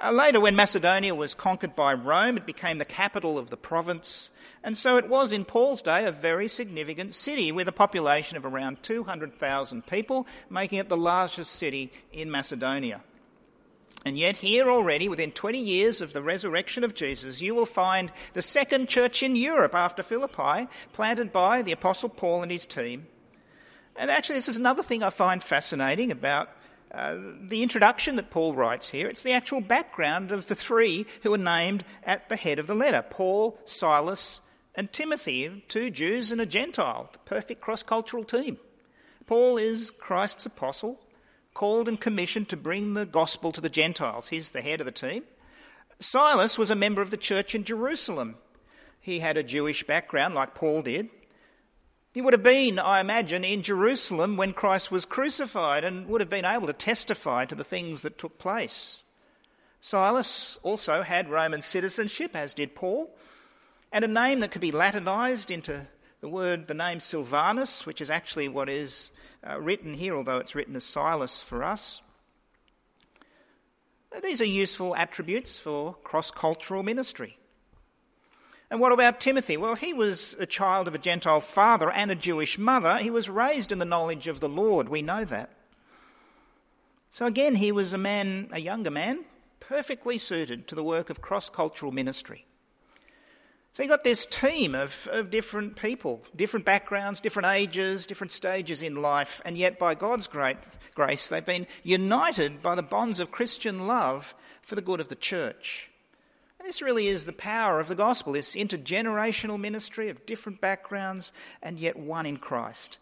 Uh, 0.02 0.10
later, 0.10 0.40
when 0.40 0.56
Macedonia 0.56 1.14
was 1.14 1.34
conquered 1.34 1.76
by 1.76 1.92
Rome, 1.92 2.38
it 2.38 2.46
became 2.46 2.78
the 2.78 2.86
capital 2.86 3.38
of 3.38 3.50
the 3.50 3.56
province, 3.56 4.30
and 4.64 4.76
so 4.76 4.96
it 4.96 5.08
was 5.08 5.30
in 5.30 5.44
Paul's 5.44 5.82
day 5.82 6.06
a 6.06 6.12
very 6.12 6.48
significant 6.48 7.14
city 7.14 7.52
with 7.52 7.68
a 7.68 7.72
population 7.72 8.38
of 8.38 8.46
around 8.46 8.82
200,000 8.82 9.86
people, 9.86 10.26
making 10.48 10.78
it 10.78 10.88
the 10.88 10.96
largest 10.96 11.52
city 11.52 11.92
in 12.12 12.30
Macedonia. 12.30 13.02
And 14.04 14.18
yet, 14.18 14.38
here 14.38 14.70
already, 14.70 15.08
within 15.08 15.30
20 15.30 15.58
years 15.58 16.00
of 16.00 16.12
the 16.12 16.22
resurrection 16.22 16.84
of 16.84 16.94
Jesus, 16.94 17.42
you 17.42 17.54
will 17.54 17.66
find 17.66 18.10
the 18.32 18.40
second 18.40 18.88
church 18.88 19.22
in 19.22 19.36
Europe 19.36 19.74
after 19.74 20.02
Philippi, 20.02 20.68
planted 20.92 21.32
by 21.32 21.60
the 21.60 21.72
Apostle 21.72 22.08
Paul 22.08 22.42
and 22.42 22.50
his 22.50 22.66
team. 22.66 23.06
And 23.96 24.10
actually, 24.10 24.36
this 24.36 24.48
is 24.48 24.56
another 24.56 24.82
thing 24.82 25.02
I 25.02 25.10
find 25.10 25.42
fascinating 25.42 26.10
about 26.10 26.48
uh, 26.92 27.16
the 27.42 27.62
introduction 27.62 28.16
that 28.16 28.30
Paul 28.30 28.54
writes 28.54 28.88
here. 28.88 29.06
It's 29.08 29.22
the 29.22 29.32
actual 29.32 29.60
background 29.60 30.32
of 30.32 30.48
the 30.48 30.54
three 30.54 31.06
who 31.22 31.34
are 31.34 31.38
named 31.38 31.84
at 32.02 32.28
the 32.28 32.36
head 32.36 32.58
of 32.58 32.66
the 32.66 32.74
letter 32.74 33.04
Paul, 33.08 33.58
Silas, 33.64 34.40
and 34.74 34.92
Timothy, 34.92 35.62
two 35.68 35.90
Jews 35.90 36.32
and 36.32 36.40
a 36.40 36.46
Gentile, 36.46 37.10
the 37.12 37.18
perfect 37.20 37.60
cross 37.60 37.82
cultural 37.82 38.24
team. 38.24 38.58
Paul 39.26 39.58
is 39.58 39.90
Christ's 39.90 40.46
apostle, 40.46 40.98
called 41.54 41.88
and 41.88 42.00
commissioned 42.00 42.48
to 42.48 42.56
bring 42.56 42.94
the 42.94 43.06
gospel 43.06 43.52
to 43.52 43.60
the 43.60 43.68
Gentiles. 43.68 44.28
He's 44.28 44.50
the 44.50 44.62
head 44.62 44.80
of 44.80 44.86
the 44.86 44.92
team. 44.92 45.24
Silas 45.98 46.56
was 46.56 46.70
a 46.70 46.76
member 46.76 47.02
of 47.02 47.10
the 47.10 47.16
church 47.16 47.54
in 47.54 47.64
Jerusalem. 47.64 48.36
He 49.00 49.18
had 49.18 49.36
a 49.36 49.42
Jewish 49.42 49.84
background, 49.86 50.34
like 50.34 50.54
Paul 50.54 50.82
did. 50.82 51.10
He 52.12 52.20
would 52.20 52.32
have 52.32 52.42
been, 52.42 52.78
I 52.78 53.00
imagine, 53.00 53.44
in 53.44 53.62
Jerusalem 53.62 54.36
when 54.36 54.52
Christ 54.52 54.90
was 54.90 55.04
crucified 55.04 55.84
and 55.84 56.06
would 56.08 56.20
have 56.20 56.30
been 56.30 56.44
able 56.44 56.66
to 56.66 56.72
testify 56.72 57.44
to 57.44 57.54
the 57.54 57.64
things 57.64 58.02
that 58.02 58.18
took 58.18 58.38
place. 58.38 59.02
Silas 59.80 60.58
also 60.62 61.02
had 61.02 61.30
Roman 61.30 61.62
citizenship, 61.62 62.34
as 62.34 62.52
did 62.52 62.74
Paul, 62.74 63.16
and 63.92 64.04
a 64.04 64.08
name 64.08 64.40
that 64.40 64.50
could 64.50 64.60
be 64.60 64.72
Latinized 64.72 65.50
into 65.50 65.86
the 66.20 66.28
word, 66.28 66.66
the 66.66 66.74
name 66.74 67.00
Silvanus, 67.00 67.86
which 67.86 68.00
is 68.00 68.10
actually 68.10 68.48
what 68.48 68.68
is 68.68 69.10
uh, 69.48 69.60
written 69.60 69.94
here, 69.94 70.16
although 70.16 70.38
it's 70.38 70.54
written 70.54 70.76
as 70.76 70.84
Silas 70.84 71.42
for 71.42 71.62
us. 71.62 72.02
These 74.22 74.40
are 74.40 74.46
useful 74.46 74.96
attributes 74.96 75.56
for 75.56 75.94
cross 76.02 76.30
cultural 76.30 76.82
ministry. 76.82 77.38
And 78.70 78.80
what 78.80 78.92
about 78.92 79.20
Timothy? 79.20 79.56
Well, 79.56 79.74
he 79.74 79.92
was 79.92 80.36
a 80.38 80.46
child 80.46 80.88
of 80.88 80.94
a 80.94 80.98
Gentile 80.98 81.40
father 81.40 81.90
and 81.90 82.10
a 82.10 82.16
Jewish 82.16 82.58
mother. 82.58 82.98
He 82.98 83.10
was 83.10 83.28
raised 83.28 83.72
in 83.72 83.78
the 83.78 83.84
knowledge 83.84 84.28
of 84.28 84.40
the 84.40 84.48
Lord. 84.48 84.88
We 84.88 85.02
know 85.02 85.24
that. 85.24 85.50
So 87.10 87.26
again, 87.26 87.56
he 87.56 87.72
was 87.72 87.92
a 87.92 87.98
man, 87.98 88.48
a 88.52 88.60
younger 88.60 88.90
man, 88.90 89.24
perfectly 89.58 90.18
suited 90.18 90.68
to 90.68 90.74
the 90.74 90.84
work 90.84 91.10
of 91.10 91.20
cross 91.20 91.50
cultural 91.50 91.90
ministry. 91.90 92.46
So 93.72 93.84
you've 93.84 93.90
got 93.90 94.02
this 94.02 94.26
team 94.26 94.74
of, 94.74 95.08
of 95.12 95.30
different 95.30 95.76
people, 95.76 96.22
different 96.34 96.66
backgrounds, 96.66 97.20
different 97.20 97.48
ages, 97.48 98.06
different 98.06 98.32
stages 98.32 98.82
in 98.82 98.96
life, 98.96 99.40
and 99.44 99.56
yet 99.56 99.78
by 99.78 99.94
God's 99.94 100.26
great 100.26 100.58
grace, 100.94 101.28
they've 101.28 101.44
been 101.44 101.68
united 101.84 102.62
by 102.62 102.74
the 102.74 102.82
bonds 102.82 103.20
of 103.20 103.30
Christian 103.30 103.86
love 103.86 104.34
for 104.62 104.74
the 104.74 104.82
good 104.82 104.98
of 104.98 105.08
the 105.08 105.14
church. 105.14 105.88
And 106.58 106.68
this 106.68 106.82
really 106.82 107.06
is 107.06 107.24
the 107.26 107.32
power 107.32 107.78
of 107.78 107.86
the 107.86 107.94
gospel, 107.94 108.32
this 108.32 108.56
intergenerational 108.56 109.58
ministry 109.58 110.08
of 110.10 110.26
different 110.26 110.60
backgrounds 110.60 111.32
and 111.62 111.78
yet 111.78 111.96
one 111.96 112.26
in 112.26 112.38
Christ. 112.38 112.98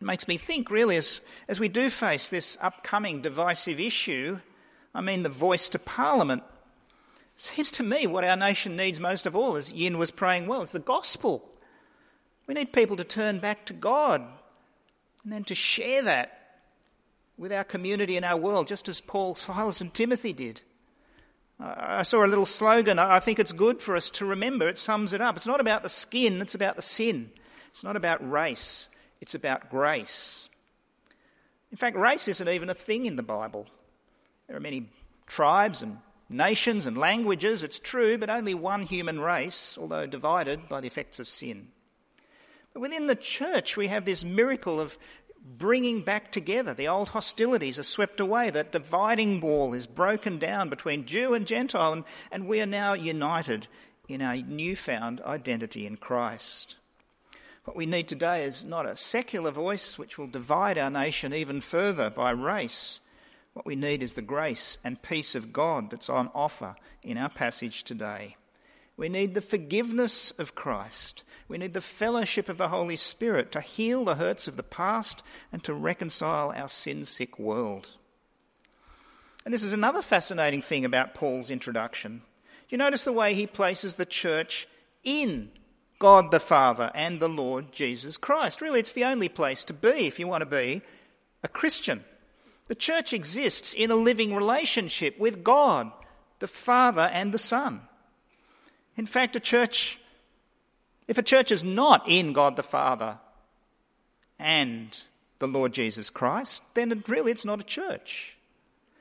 It 0.00 0.04
makes 0.04 0.28
me 0.28 0.36
think, 0.36 0.70
really, 0.70 0.96
as, 0.96 1.22
as 1.48 1.58
we 1.58 1.68
do 1.68 1.90
face 1.90 2.28
this 2.28 2.56
upcoming 2.60 3.20
divisive 3.22 3.80
issue, 3.80 4.38
I 4.94 5.00
mean, 5.00 5.22
the 5.22 5.28
voice 5.28 5.70
to 5.70 5.78
Parliament 5.78 6.42
Seems 7.40 7.72
to 7.72 7.82
me 7.82 8.06
what 8.06 8.22
our 8.22 8.36
nation 8.36 8.76
needs 8.76 9.00
most 9.00 9.24
of 9.24 9.34
all, 9.34 9.56
as 9.56 9.72
Yin 9.72 9.96
was 9.96 10.10
praying 10.10 10.46
well, 10.46 10.60
is 10.60 10.72
the 10.72 10.78
gospel. 10.78 11.50
We 12.46 12.52
need 12.52 12.70
people 12.70 12.98
to 12.98 13.04
turn 13.04 13.38
back 13.38 13.64
to 13.64 13.72
God 13.72 14.20
and 15.24 15.32
then 15.32 15.44
to 15.44 15.54
share 15.54 16.02
that 16.02 16.58
with 17.38 17.50
our 17.50 17.64
community 17.64 18.18
and 18.18 18.26
our 18.26 18.36
world, 18.36 18.66
just 18.66 18.90
as 18.90 19.00
Paul, 19.00 19.34
Silas, 19.34 19.80
and 19.80 19.94
Timothy 19.94 20.34
did. 20.34 20.60
I 21.58 22.02
saw 22.02 22.26
a 22.26 22.28
little 22.28 22.44
slogan. 22.44 22.98
I 22.98 23.20
think 23.20 23.38
it's 23.38 23.52
good 23.52 23.80
for 23.80 23.96
us 23.96 24.10
to 24.10 24.26
remember. 24.26 24.68
It 24.68 24.76
sums 24.76 25.14
it 25.14 25.22
up. 25.22 25.34
It's 25.36 25.46
not 25.46 25.62
about 25.62 25.82
the 25.82 25.88
skin, 25.88 26.42
it's 26.42 26.54
about 26.54 26.76
the 26.76 26.82
sin. 26.82 27.30
It's 27.70 27.82
not 27.82 27.96
about 27.96 28.30
race, 28.30 28.90
it's 29.22 29.34
about 29.34 29.70
grace. 29.70 30.50
In 31.70 31.78
fact, 31.78 31.96
race 31.96 32.28
isn't 32.28 32.48
even 32.50 32.68
a 32.68 32.74
thing 32.74 33.06
in 33.06 33.16
the 33.16 33.22
Bible. 33.22 33.66
There 34.46 34.58
are 34.58 34.60
many 34.60 34.90
tribes 35.26 35.80
and 35.80 36.00
nations 36.30 36.86
and 36.86 36.96
languages, 36.96 37.62
it's 37.62 37.78
true, 37.78 38.16
but 38.16 38.30
only 38.30 38.54
one 38.54 38.82
human 38.82 39.20
race, 39.20 39.76
although 39.78 40.06
divided 40.06 40.68
by 40.68 40.80
the 40.80 40.86
effects 40.86 41.18
of 41.18 41.28
sin. 41.28 41.68
But 42.72 42.80
within 42.80 43.08
the 43.08 43.16
church, 43.16 43.76
we 43.76 43.88
have 43.88 44.04
this 44.04 44.24
miracle 44.24 44.80
of 44.80 44.96
bringing 45.44 46.02
back 46.02 46.30
together. 46.30 46.72
The 46.72 46.88
old 46.88 47.10
hostilities 47.10 47.78
are 47.78 47.84
swept 47.84 48.20
away, 48.20 48.50
that 48.50 48.72
dividing 48.72 49.40
wall 49.40 49.74
is 49.74 49.86
broken 49.86 50.38
down 50.38 50.68
between 50.68 51.06
Jew 51.06 51.34
and 51.34 51.46
Gentile, 51.46 51.92
and, 51.92 52.04
and 52.30 52.46
we 52.46 52.60
are 52.60 52.66
now 52.66 52.92
united 52.92 53.66
in 54.08 54.22
our 54.22 54.36
newfound 54.36 55.20
identity 55.22 55.86
in 55.86 55.96
Christ. 55.96 56.76
What 57.64 57.76
we 57.76 57.86
need 57.86 58.08
today 58.08 58.44
is 58.44 58.64
not 58.64 58.86
a 58.86 58.96
secular 58.96 59.50
voice 59.50 59.98
which 59.98 60.16
will 60.16 60.26
divide 60.26 60.78
our 60.78 60.90
nation 60.90 61.34
even 61.34 61.60
further 61.60 62.10
by 62.10 62.30
race 62.30 62.99
what 63.60 63.66
we 63.66 63.76
need 63.76 64.02
is 64.02 64.14
the 64.14 64.22
grace 64.22 64.78
and 64.84 65.02
peace 65.02 65.34
of 65.34 65.52
God 65.52 65.90
that's 65.90 66.08
on 66.08 66.30
offer 66.34 66.76
in 67.02 67.18
our 67.18 67.28
passage 67.28 67.84
today. 67.84 68.36
We 68.96 69.10
need 69.10 69.34
the 69.34 69.42
forgiveness 69.42 70.30
of 70.30 70.54
Christ. 70.54 71.24
We 71.46 71.58
need 71.58 71.74
the 71.74 71.82
fellowship 71.82 72.48
of 72.48 72.56
the 72.56 72.68
Holy 72.68 72.96
Spirit 72.96 73.52
to 73.52 73.60
heal 73.60 74.02
the 74.02 74.14
hurts 74.14 74.48
of 74.48 74.56
the 74.56 74.62
past 74.62 75.22
and 75.52 75.62
to 75.64 75.74
reconcile 75.74 76.54
our 76.56 76.70
sin 76.70 77.04
sick 77.04 77.38
world. 77.38 77.90
And 79.44 79.52
this 79.52 79.62
is 79.62 79.74
another 79.74 80.00
fascinating 80.00 80.62
thing 80.62 80.86
about 80.86 81.12
Paul's 81.12 81.50
introduction. 81.50 82.22
You 82.70 82.78
notice 82.78 83.02
the 83.02 83.12
way 83.12 83.34
he 83.34 83.46
places 83.46 83.96
the 83.96 84.06
church 84.06 84.66
in 85.04 85.50
God 85.98 86.30
the 86.30 86.40
Father 86.40 86.90
and 86.94 87.20
the 87.20 87.28
Lord 87.28 87.72
Jesus 87.72 88.16
Christ. 88.16 88.62
Really, 88.62 88.80
it's 88.80 88.94
the 88.94 89.04
only 89.04 89.28
place 89.28 89.66
to 89.66 89.74
be 89.74 90.06
if 90.06 90.18
you 90.18 90.26
want 90.26 90.40
to 90.40 90.46
be 90.46 90.80
a 91.42 91.48
Christian. 91.48 92.06
The 92.70 92.76
church 92.76 93.12
exists 93.12 93.74
in 93.74 93.90
a 93.90 93.96
living 93.96 94.32
relationship 94.32 95.18
with 95.18 95.42
God, 95.42 95.90
the 96.38 96.46
Father 96.46 97.10
and 97.12 97.34
the 97.34 97.38
Son. 97.38 97.80
In 98.96 99.06
fact, 99.06 99.34
a 99.34 99.40
church, 99.40 99.98
if 101.08 101.18
a 101.18 101.22
church 101.24 101.50
is 101.50 101.64
not 101.64 102.04
in 102.06 102.32
God 102.32 102.54
the 102.54 102.62
Father 102.62 103.18
and 104.38 105.02
the 105.40 105.48
Lord 105.48 105.72
Jesus 105.72 106.10
Christ, 106.10 106.62
then 106.74 106.92
it 106.92 107.08
really 107.08 107.32
it's 107.32 107.44
not 107.44 107.60
a 107.60 107.64
church. 107.64 108.36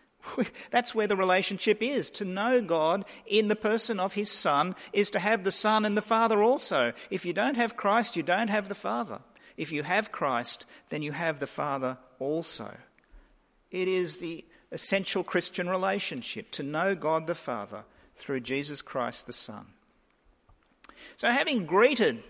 That's 0.72 0.96
where 0.96 1.06
the 1.06 1.16
relationship 1.16 1.84
is. 1.84 2.10
To 2.10 2.26
know 2.26 2.64
God 2.64 3.06
in 3.28 3.50
the 3.50 3.56
person 3.56 4.00
of 4.00 4.14
His 4.14 4.32
Son 4.32 4.76
is 4.94 5.12
to 5.12 5.20
have 5.20 5.44
the 5.44 5.52
Son 5.52 5.86
and 5.86 5.96
the 5.96 6.02
Father 6.02 6.42
also. 6.42 6.92
If 7.12 7.24
you 7.24 7.34
don't 7.34 7.58
have 7.58 7.78
Christ, 7.78 8.16
you 8.16 8.24
don't 8.24 8.50
have 8.50 8.68
the 8.68 8.74
Father. 8.74 9.20
If 9.58 9.72
you 9.72 9.84
have 9.84 10.12
Christ, 10.12 10.66
then 10.90 11.04
you 11.04 11.12
have 11.12 11.40
the 11.40 11.46
Father 11.46 12.00
also. 12.18 12.76
It 13.72 13.88
is 13.88 14.18
the 14.18 14.46
essential 14.72 15.24
Christian 15.24 15.70
relationship 15.70 16.52
to 16.52 16.64
know 16.64 16.96
God 16.96 17.28
the 17.28 17.36
Father 17.36 17.84
through 18.16 18.42
Jesus 18.42 18.82
Christ 18.82 19.28
the 19.28 19.34
Son. 19.34 19.66
So, 21.16 21.32
having 21.32 21.66
greeted 21.66 22.24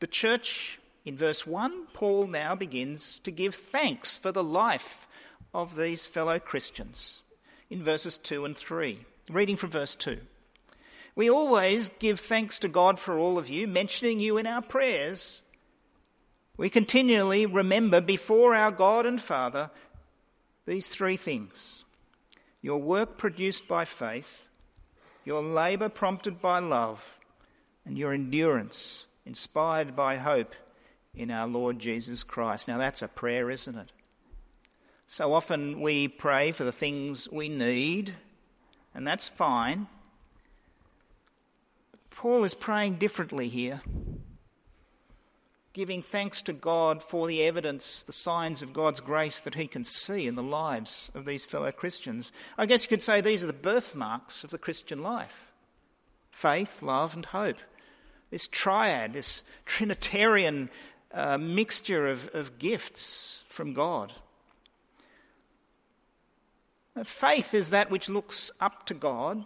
the 0.00 0.06
church 0.06 0.78
in 1.04 1.16
verse 1.16 1.46
1, 1.46 1.86
Paul 1.92 2.26
now 2.26 2.54
begins 2.54 3.20
to 3.20 3.30
give 3.30 3.54
thanks 3.54 4.18
for 4.18 4.32
the 4.32 4.44
life 4.44 5.06
of 5.54 5.76
these 5.76 6.06
fellow 6.06 6.38
Christians 6.38 7.22
in 7.68 7.82
verses 7.82 8.18
2 8.18 8.44
and 8.44 8.56
3. 8.56 9.00
Reading 9.30 9.56
from 9.56 9.70
verse 9.70 9.94
2. 9.94 10.18
We 11.14 11.30
always 11.30 11.88
give 11.98 12.20
thanks 12.20 12.58
to 12.60 12.68
God 12.68 12.98
for 12.98 13.18
all 13.18 13.38
of 13.38 13.48
you, 13.48 13.66
mentioning 13.66 14.20
you 14.20 14.38
in 14.38 14.46
our 14.46 14.62
prayers. 14.62 15.42
We 16.56 16.70
continually 16.70 17.46
remember 17.46 18.00
before 18.00 18.54
our 18.54 18.70
God 18.70 19.06
and 19.06 19.20
Father 19.20 19.70
these 20.70 20.86
three 20.86 21.16
things 21.16 21.84
your 22.62 22.80
work 22.80 23.18
produced 23.18 23.66
by 23.66 23.84
faith, 23.84 24.48
your 25.24 25.42
labour 25.42 25.88
prompted 25.88 26.40
by 26.40 26.60
love, 26.60 27.18
and 27.84 27.98
your 27.98 28.12
endurance 28.12 29.06
inspired 29.26 29.96
by 29.96 30.16
hope 30.16 30.54
in 31.12 31.28
our 31.28 31.48
Lord 31.48 31.80
Jesus 31.80 32.22
Christ. 32.22 32.68
Now, 32.68 32.78
that's 32.78 33.02
a 33.02 33.08
prayer, 33.08 33.50
isn't 33.50 33.76
it? 33.76 33.90
So 35.08 35.32
often 35.32 35.80
we 35.80 36.06
pray 36.06 36.52
for 36.52 36.62
the 36.62 36.70
things 36.70 37.28
we 37.32 37.48
need, 37.48 38.14
and 38.94 39.04
that's 39.04 39.28
fine. 39.28 39.88
But 41.90 42.10
Paul 42.10 42.44
is 42.44 42.54
praying 42.54 42.96
differently 42.96 43.48
here 43.48 43.80
giving 45.72 46.02
thanks 46.02 46.42
to 46.42 46.52
God 46.52 47.02
for 47.02 47.28
the 47.28 47.42
evidence, 47.42 48.02
the 48.02 48.12
signs 48.12 48.62
of 48.62 48.72
God's 48.72 49.00
grace 49.00 49.40
that 49.40 49.54
he 49.54 49.66
can 49.66 49.84
see 49.84 50.26
in 50.26 50.34
the 50.34 50.42
lives 50.42 51.10
of 51.14 51.24
these 51.24 51.44
fellow 51.44 51.70
Christians. 51.70 52.32
I 52.58 52.66
guess 52.66 52.82
you 52.82 52.88
could 52.88 53.02
say 53.02 53.20
these 53.20 53.44
are 53.44 53.48
the 53.48 53.52
birthmarks 53.52 54.42
of 54.42 54.50
the 54.50 54.58
Christian 54.58 55.02
life 55.02 55.46
faith, 56.30 56.82
love, 56.82 57.14
and 57.14 57.26
hope. 57.26 57.58
This 58.30 58.48
triad, 58.48 59.12
this 59.12 59.42
Trinitarian 59.66 60.70
uh, 61.12 61.36
mixture 61.36 62.08
of, 62.08 62.30
of 62.34 62.58
gifts 62.58 63.44
from 63.48 63.74
God. 63.74 64.12
Faith 67.04 67.52
is 67.52 67.70
that 67.70 67.90
which 67.90 68.08
looks 68.08 68.50
up 68.60 68.86
to 68.86 68.94
God 68.94 69.44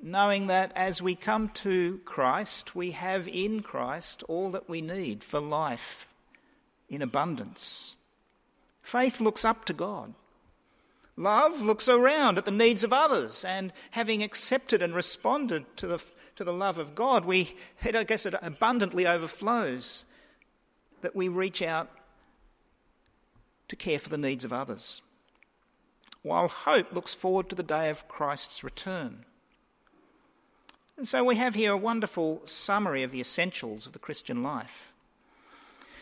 knowing 0.00 0.46
that 0.46 0.72
as 0.76 1.02
we 1.02 1.14
come 1.14 1.48
to 1.48 1.98
Christ, 2.04 2.74
we 2.74 2.92
have 2.92 3.26
in 3.28 3.60
Christ 3.62 4.22
all 4.28 4.50
that 4.52 4.68
we 4.68 4.80
need 4.80 5.24
for 5.24 5.40
life 5.40 6.08
in 6.88 7.02
abundance. 7.02 7.96
Faith 8.80 9.20
looks 9.20 9.44
up 9.44 9.64
to 9.66 9.72
God. 9.72 10.14
Love 11.16 11.60
looks 11.60 11.88
around 11.88 12.38
at 12.38 12.44
the 12.44 12.50
needs 12.50 12.84
of 12.84 12.92
others, 12.92 13.44
and 13.44 13.72
having 13.90 14.22
accepted 14.22 14.82
and 14.82 14.94
responded 14.94 15.64
to 15.76 15.88
the, 15.88 16.02
to 16.36 16.44
the 16.44 16.52
love 16.52 16.78
of 16.78 16.94
God, 16.94 17.24
we, 17.24 17.56
I 17.82 18.04
guess 18.04 18.24
it 18.24 18.34
abundantly 18.40 19.04
overflows 19.04 20.04
that 21.00 21.16
we 21.16 21.26
reach 21.26 21.60
out 21.60 21.90
to 23.66 23.76
care 23.76 23.98
for 23.98 24.08
the 24.08 24.16
needs 24.16 24.44
of 24.44 24.52
others. 24.52 25.02
While 26.22 26.48
hope 26.48 26.92
looks 26.92 27.14
forward 27.14 27.48
to 27.50 27.56
the 27.56 27.62
day 27.62 27.90
of 27.90 28.08
Christ's 28.08 28.62
return. 28.62 29.24
And 30.98 31.06
so 31.06 31.22
we 31.22 31.36
have 31.36 31.54
here 31.54 31.72
a 31.72 31.76
wonderful 31.76 32.42
summary 32.44 33.04
of 33.04 33.12
the 33.12 33.20
essentials 33.20 33.86
of 33.86 33.92
the 33.92 34.00
Christian 34.00 34.42
life. 34.42 34.92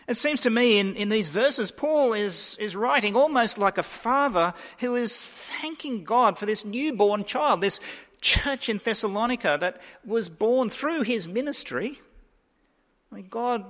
It 0.09 0.17
seems 0.17 0.41
to 0.41 0.51
me 0.51 0.79
in, 0.79 0.97
in 0.97 1.11
these 1.11 1.29
verses, 1.29 1.71
Paul 1.71 2.15
is, 2.15 2.57
is 2.59 2.75
writing 2.75 3.15
almost 3.15 3.59
like 3.59 3.77
a 3.77 3.83
father 3.83 4.55
who 4.79 4.97
is 4.97 5.23
thanking 5.23 6.03
God 6.05 6.39
for 6.39 6.47
this 6.47 6.65
newborn 6.65 7.25
child, 7.25 7.61
this 7.61 7.79
church 8.23 8.71
in 8.71 8.79
Thessalonica 8.79 9.59
that 9.61 9.83
was 10.05 10.31
born 10.31 10.71
through 10.71 11.03
his 11.03 11.29
ministry. 11.29 11.99
I 13.13 13.17
mean, 13.17 13.27
God 13.29 13.67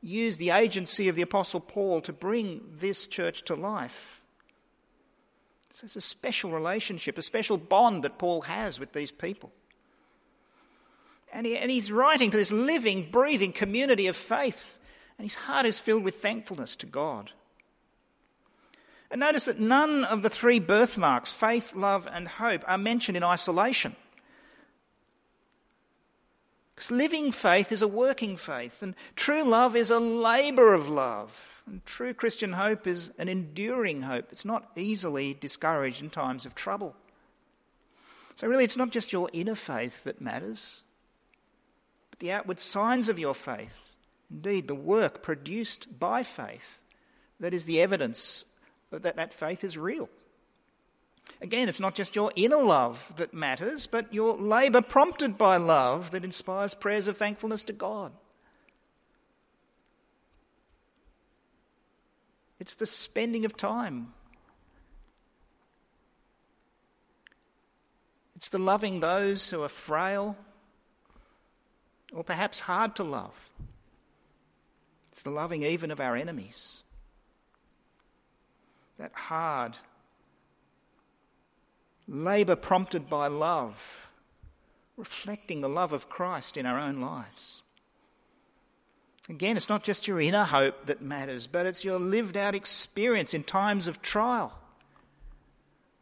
used 0.00 0.38
the 0.38 0.50
agency 0.50 1.08
of 1.08 1.16
the 1.16 1.22
Apostle 1.22 1.60
Paul 1.60 2.00
to 2.02 2.12
bring 2.12 2.62
this 2.72 3.06
church 3.06 3.42
to 3.44 3.54
life. 3.54 4.22
So 5.72 5.84
it's 5.84 5.96
a 5.96 6.00
special 6.00 6.50
relationship, 6.50 7.18
a 7.18 7.22
special 7.22 7.58
bond 7.58 8.02
that 8.04 8.16
Paul 8.16 8.42
has 8.42 8.80
with 8.80 8.94
these 8.94 9.12
people. 9.12 9.52
And, 11.32 11.46
he, 11.46 11.56
and 11.56 11.70
he's 11.70 11.92
writing 11.92 12.30
to 12.30 12.36
this 12.36 12.52
living, 12.52 13.08
breathing 13.10 13.52
community 13.52 14.06
of 14.08 14.16
faith 14.16 14.76
and 15.20 15.26
his 15.26 15.34
heart 15.34 15.66
is 15.66 15.78
filled 15.78 16.02
with 16.02 16.22
thankfulness 16.22 16.74
to 16.76 16.86
God. 16.86 17.32
And 19.10 19.20
notice 19.20 19.44
that 19.44 19.60
none 19.60 20.02
of 20.02 20.22
the 20.22 20.30
three 20.30 20.58
birthmarks, 20.60 21.30
faith, 21.30 21.74
love, 21.74 22.08
and 22.10 22.26
hope, 22.26 22.64
are 22.66 22.78
mentioned 22.78 23.18
in 23.18 23.22
isolation. 23.22 23.94
Because 26.74 26.90
living 26.90 27.32
faith 27.32 27.70
is 27.70 27.82
a 27.82 27.86
working 27.86 28.38
faith, 28.38 28.82
and 28.82 28.94
true 29.14 29.42
love 29.42 29.76
is 29.76 29.90
a 29.90 30.00
labour 30.00 30.72
of 30.72 30.88
love. 30.88 31.62
And 31.66 31.84
true 31.84 32.14
Christian 32.14 32.54
hope 32.54 32.86
is 32.86 33.10
an 33.18 33.28
enduring 33.28 34.00
hope. 34.00 34.28
It's 34.32 34.46
not 34.46 34.70
easily 34.74 35.34
discouraged 35.34 36.02
in 36.02 36.08
times 36.08 36.46
of 36.46 36.54
trouble. 36.54 36.96
So, 38.36 38.46
really, 38.46 38.64
it's 38.64 38.78
not 38.78 38.88
just 38.88 39.12
your 39.12 39.28
inner 39.34 39.54
faith 39.54 40.04
that 40.04 40.22
matters, 40.22 40.82
the 42.20 42.32
outward 42.32 42.60
signs 42.60 43.08
of 43.08 43.18
your 43.18 43.34
faith 43.34 43.90
Indeed, 44.30 44.68
the 44.68 44.74
work 44.74 45.22
produced 45.22 45.98
by 45.98 46.22
faith 46.22 46.82
that 47.40 47.52
is 47.52 47.64
the 47.64 47.82
evidence 47.82 48.44
that 48.90 49.16
that 49.16 49.34
faith 49.34 49.64
is 49.64 49.76
real. 49.76 50.08
Again, 51.40 51.68
it's 51.68 51.80
not 51.80 51.94
just 51.94 52.16
your 52.16 52.32
inner 52.36 52.62
love 52.62 53.12
that 53.16 53.34
matters, 53.34 53.86
but 53.86 54.12
your 54.12 54.36
labour 54.36 54.82
prompted 54.82 55.38
by 55.38 55.56
love 55.56 56.10
that 56.10 56.24
inspires 56.24 56.74
prayers 56.74 57.06
of 57.06 57.16
thankfulness 57.16 57.64
to 57.64 57.72
God. 57.72 58.12
It's 62.58 62.74
the 62.74 62.86
spending 62.86 63.44
of 63.44 63.56
time. 63.56 64.12
It's 68.36 68.50
the 68.50 68.58
loving 68.58 69.00
those 69.00 69.50
who 69.50 69.62
are 69.62 69.68
frail 69.68 70.36
or 72.12 72.24
perhaps 72.24 72.60
hard 72.60 72.96
to 72.96 73.04
love. 73.04 73.50
It's 75.12 75.22
the 75.22 75.30
loving 75.30 75.62
even 75.62 75.90
of 75.90 76.00
our 76.00 76.16
enemies. 76.16 76.82
That 78.98 79.12
hard 79.14 79.76
labour 82.08 82.56
prompted 82.56 83.08
by 83.08 83.28
love, 83.28 84.08
reflecting 84.96 85.60
the 85.60 85.68
love 85.68 85.92
of 85.92 86.08
Christ 86.08 86.56
in 86.56 86.66
our 86.66 86.78
own 86.78 87.00
lives. 87.00 87.62
Again, 89.28 89.56
it's 89.56 89.68
not 89.68 89.84
just 89.84 90.08
your 90.08 90.20
inner 90.20 90.42
hope 90.42 90.86
that 90.86 91.00
matters, 91.00 91.46
but 91.46 91.64
it's 91.64 91.84
your 91.84 92.00
lived 92.00 92.36
out 92.36 92.54
experience 92.54 93.32
in 93.32 93.44
times 93.44 93.86
of 93.86 94.02
trial. 94.02 94.60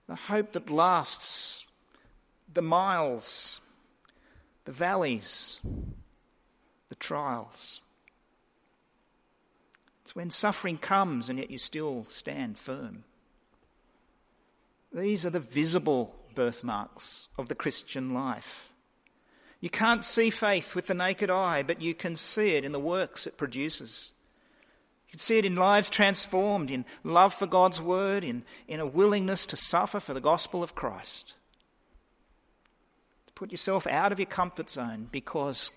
The 0.06 0.14
hope 0.14 0.52
that 0.52 0.70
lasts, 0.70 1.66
the 2.52 2.62
miles, 2.62 3.60
the 4.64 4.72
valleys, 4.72 5.60
the 6.88 6.94
trials. 6.94 7.80
It's 10.02 10.16
when 10.16 10.30
suffering 10.30 10.78
comes 10.78 11.28
and 11.28 11.38
yet 11.38 11.50
you 11.50 11.58
still 11.58 12.04
stand 12.08 12.58
firm. 12.58 13.04
These 14.92 15.26
are 15.26 15.30
the 15.30 15.40
visible 15.40 16.16
birthmarks 16.34 17.28
of 17.36 17.48
the 17.48 17.54
Christian 17.54 18.14
life. 18.14 18.70
You 19.60 19.68
can't 19.68 20.04
see 20.04 20.30
faith 20.30 20.74
with 20.74 20.86
the 20.86 20.94
naked 20.94 21.30
eye, 21.30 21.62
but 21.62 21.82
you 21.82 21.92
can 21.94 22.16
see 22.16 22.50
it 22.50 22.64
in 22.64 22.72
the 22.72 22.78
works 22.78 23.26
it 23.26 23.36
produces. 23.36 24.12
You 25.08 25.12
can 25.12 25.18
see 25.18 25.38
it 25.38 25.44
in 25.44 25.56
lives 25.56 25.90
transformed, 25.90 26.70
in 26.70 26.84
love 27.02 27.34
for 27.34 27.46
God's 27.46 27.80
word, 27.80 28.22
in, 28.22 28.44
in 28.68 28.78
a 28.78 28.86
willingness 28.86 29.46
to 29.46 29.56
suffer 29.56 30.00
for 30.00 30.14
the 30.14 30.20
gospel 30.20 30.62
of 30.62 30.74
Christ. 30.74 31.34
To 33.26 33.32
put 33.32 33.50
yourself 33.50 33.86
out 33.86 34.12
of 34.12 34.18
your 34.18 34.26
comfort 34.26 34.70
zone 34.70 35.08
because 35.10 35.72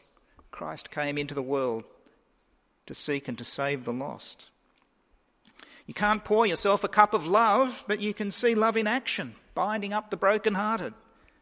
Christ 0.51 0.91
came 0.91 1.17
into 1.17 1.33
the 1.33 1.41
world 1.41 1.85
to 2.85 2.93
seek 2.93 3.27
and 3.27 3.37
to 3.37 3.43
save 3.43 3.85
the 3.85 3.93
lost. 3.93 4.47
You 5.87 5.93
can't 5.93 6.23
pour 6.23 6.45
yourself 6.45 6.83
a 6.83 6.89
cup 6.89 7.13
of 7.13 7.25
love, 7.25 7.83
but 7.87 7.99
you 7.99 8.13
can 8.13 8.31
see 8.31 8.55
love 8.55 8.77
in 8.77 8.87
action, 8.87 9.35
binding 9.55 9.93
up 9.93 10.09
the 10.09 10.17
brokenhearted, 10.17 10.93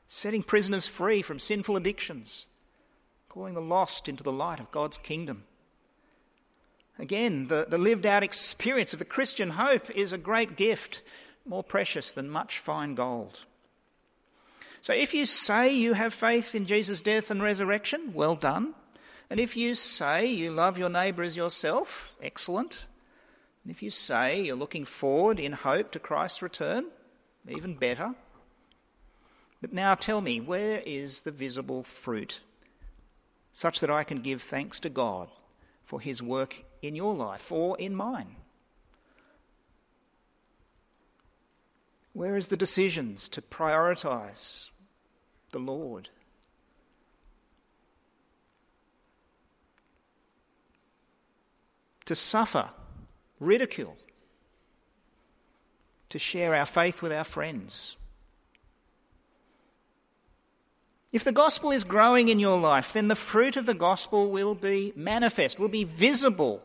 setting 0.08 0.44
prisoners 0.44 0.88
free 0.88 1.22
from 1.22 1.40
sinful 1.40 1.76
addictions, 1.76 2.48
calling 3.28 3.54
the 3.54 3.62
lost 3.62 4.08
into 4.08 4.24
the 4.24 4.32
light 4.32 4.60
of 4.60 4.72
God's 4.72 4.98
kingdom. 4.98 5.44
Again, 6.98 7.48
the, 7.48 7.66
the 7.70 7.78
lived 7.78 8.06
out 8.06 8.24
experience 8.24 8.94
of 8.94 9.00
the 9.00 9.06
Christian 9.06 9.52
hope 9.52 9.90
is 9.92 10.12
a 10.12 10.18
great 10.18 10.58
gift, 10.58 11.02
more 11.46 11.64
precious 11.64 12.12
than 12.12 12.30
much 12.30 12.60
fine 12.60 12.96
gold. 12.96 13.40
So 14.82 14.94
if 14.94 15.14
you 15.14 15.26
say 15.26 15.74
you 15.74 15.94
have 15.94 16.14
faith 16.14 16.56
in 16.56 16.66
Jesus' 16.66 17.02
death 17.02 17.32
and 17.32 17.42
resurrection, 17.42 18.14
well 18.14 18.36
done. 18.36 18.74
And 19.30 19.40
if 19.40 19.56
you 19.56 19.76
say 19.76 20.26
you 20.26 20.52
love 20.52 20.78
your 20.78 20.90
neighbour 20.90 21.24
as 21.24 21.38
yourself, 21.38 22.12
excellent. 22.22 22.86
And 23.64 23.72
if 23.72 23.84
you 23.84 23.90
say 23.90 24.42
you're 24.42 24.56
looking 24.56 24.86
forward 24.86 25.40
in 25.40 25.52
hope 25.52 25.92
to 25.92 26.00
Christ's 26.00 26.42
return, 26.42 26.86
even 27.48 27.76
better. 27.76 28.16
But 29.62 29.74
now 29.74 29.94
tell 29.96 30.22
me, 30.22 30.40
where 30.40 30.82
is 30.86 31.22
the 31.22 31.32
visible 31.32 31.84
fruit 31.84 32.40
such 33.52 33.80
that 33.82 33.92
I 33.92 34.04
can 34.04 34.22
give 34.22 34.42
thanks 34.42 34.80
to 34.82 34.90
God 34.90 35.30
for 35.84 36.00
his 36.00 36.24
work 36.24 36.64
in 36.82 36.96
your 36.96 37.14
life 37.14 37.52
or 37.52 37.78
in 37.78 37.96
mine? 37.96 38.36
Where 42.14 42.36
is 42.36 42.48
the 42.48 42.58
decisions 42.58 43.30
to 43.30 43.42
prioritise 43.42 44.72
the 45.52 45.60
Lord? 45.60 46.10
To 52.10 52.16
suffer 52.16 52.68
ridicule, 53.40 53.96
to 56.10 56.18
share 56.18 56.56
our 56.56 56.66
faith 56.66 57.04
with 57.04 57.12
our 57.12 57.24
friends. 57.24 57.98
If 61.12 61.24
the 61.24 61.32
gospel 61.32 61.70
is 61.70 61.84
growing 61.84 62.30
in 62.30 62.40
your 62.40 62.58
life, 62.58 62.94
then 62.94 63.10
the 63.10 63.16
fruit 63.16 63.58
of 63.58 63.68
the 63.68 63.76
gospel 63.76 64.32
will 64.32 64.56
be 64.56 64.92
manifest, 64.96 65.60
will 65.60 65.68
be 65.70 65.84
visible, 65.84 66.64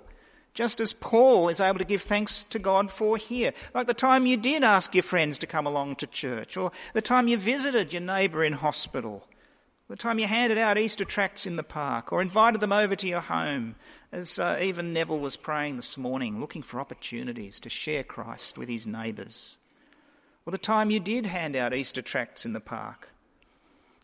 just 0.54 0.80
as 0.80 0.94
Paul 0.94 1.50
is 1.50 1.60
able 1.60 1.78
to 1.78 1.84
give 1.84 2.00
thanks 2.00 2.44
to 2.44 2.58
God 2.58 2.90
for 2.90 3.18
here. 3.18 3.52
Like 3.74 3.86
the 3.86 3.92
time 3.92 4.24
you 4.24 4.38
did 4.38 4.64
ask 4.64 4.94
your 4.94 5.02
friends 5.02 5.38
to 5.40 5.46
come 5.46 5.66
along 5.66 5.96
to 5.96 6.06
church, 6.06 6.56
or 6.56 6.72
the 6.94 7.02
time 7.02 7.28
you 7.28 7.36
visited 7.36 7.92
your 7.92 8.00
neighbour 8.00 8.44
in 8.44 8.54
hospital, 8.54 9.28
the 9.88 9.96
time 9.96 10.18
you 10.18 10.26
handed 10.26 10.56
out 10.56 10.78
Easter 10.78 11.04
tracts 11.04 11.46
in 11.46 11.56
the 11.56 11.62
park 11.62 12.12
or 12.12 12.22
invited 12.22 12.60
them 12.60 12.72
over 12.72 12.96
to 12.96 13.06
your 13.06 13.20
home, 13.20 13.76
as 14.12 14.38
uh, 14.38 14.58
even 14.62 14.92
Neville 14.92 15.18
was 15.18 15.36
praying 15.36 15.76
this 15.76 15.98
morning, 15.98 16.40
looking 16.40 16.62
for 16.62 16.80
opportunities 16.80 17.60
to 17.60 17.68
share 17.68 18.02
Christ 18.02 18.56
with 18.56 18.68
his 18.68 18.86
neighbours. 18.86 19.58
Or 20.46 20.52
the 20.52 20.58
time 20.58 20.90
you 20.90 21.00
did 21.00 21.26
hand 21.26 21.54
out 21.54 21.74
Easter 21.74 22.02
tracts 22.02 22.46
in 22.46 22.54
the 22.54 22.60
park. 22.60 23.10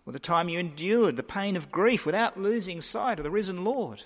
Or 0.06 0.12
the 0.12 0.18
time 0.18 0.48
you 0.48 0.58
endured 0.58 1.16
the 1.16 1.22
pain 1.22 1.56
of 1.56 1.70
grief 1.70 2.04
without 2.04 2.40
losing 2.40 2.80
sight 2.80 3.18
of 3.18 3.24
the 3.24 3.30
risen 3.30 3.64
Lord. 3.64 4.02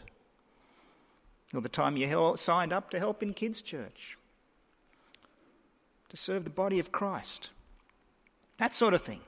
Or 1.52 1.60
the 1.60 1.68
time 1.68 1.96
you 1.96 2.34
signed 2.36 2.72
up 2.72 2.90
to 2.90 2.98
help 2.98 3.22
in 3.22 3.34
kids' 3.34 3.62
church. 3.62 4.16
To 6.10 6.16
serve 6.16 6.44
the 6.44 6.50
body 6.50 6.78
of 6.78 6.92
Christ. 6.92 7.50
That 8.58 8.74
sort 8.74 8.94
of 8.94 9.02
thing. 9.02 9.20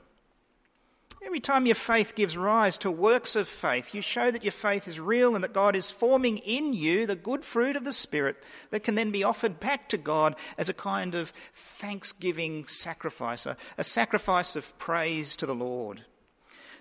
Every 1.25 1.41
time 1.41 1.67
your 1.67 1.75
faith 1.75 2.15
gives 2.15 2.37
rise 2.37 2.79
to 2.79 2.91
works 2.91 3.37
of 3.37 3.49
faith, 3.49 3.95
you 3.95 4.01
show 4.01 4.31
that 4.31 4.45
your 4.45 4.53
faith 4.53 4.87
is 4.87 5.01
real 5.01 5.35
and 5.35 5.43
that 5.43 5.53
God 5.53 5.75
is 5.75 5.91
forming 5.91 6.39
in 6.39 6.73
you 6.73 7.07
the 7.07 7.17
good 7.17 7.45
fruit 7.45 7.75
of 7.75 7.85
the 7.85 7.93
Spirit 7.93 8.43
that 8.71 8.85
can 8.85 8.95
then 8.95 9.11
be 9.11 9.25
offered 9.25 9.59
back 9.59 9.89
to 9.89 9.97
God 9.97 10.37
as 10.57 10.69
a 10.69 10.75
kind 10.75 11.15
of 11.15 11.31
thanksgiving 11.53 12.67
sacrifice, 12.67 13.47
a, 13.47 13.57
a 13.77 13.85
sacrifice 13.85 14.57
of 14.57 14.79
praise 14.79 15.37
to 15.37 15.47
the 15.47 15.55
Lord. 15.55 16.05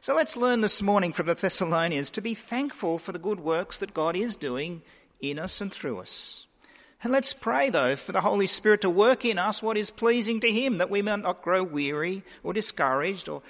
So 0.02 0.14
let's 0.14 0.38
learn 0.38 0.62
this 0.62 0.82
morning 0.82 1.14
from 1.14 1.26
the 1.26 1.34
Thessalonians 1.34 2.12
to 2.12 2.22
be 2.22 2.36
thankful 2.36 3.00
for 3.00 3.12
the 3.12 3.20
good 3.20 3.40
works 3.40 3.80
that 3.80 3.94
God 3.94 4.16
is 4.16 4.36
doing 4.36 4.84
in 5.20 5.40
us 5.40 5.60
and 5.62 5.72
through 5.72 6.00
us. 6.00 6.46
And 7.04 7.12
let's 7.12 7.34
pray, 7.34 7.70
though, 7.70 7.96
for 7.96 8.12
the 8.12 8.22
Holy 8.22 8.48
Spirit 8.48 8.82
to 8.82 8.90
work 8.90 9.26
in 9.26 9.38
us 9.38 9.64
what 9.64 9.78
is 9.78 9.90
pleasing 9.90 10.40
to 10.42 10.52
Him, 10.52 10.78
that 10.78 10.90
we 10.90 11.02
may 11.02 11.16
not 11.16 11.42
grow 11.42 11.64
weary 11.64 12.24
or 12.44 12.54
discouraged 12.54 13.28
or 13.28 13.42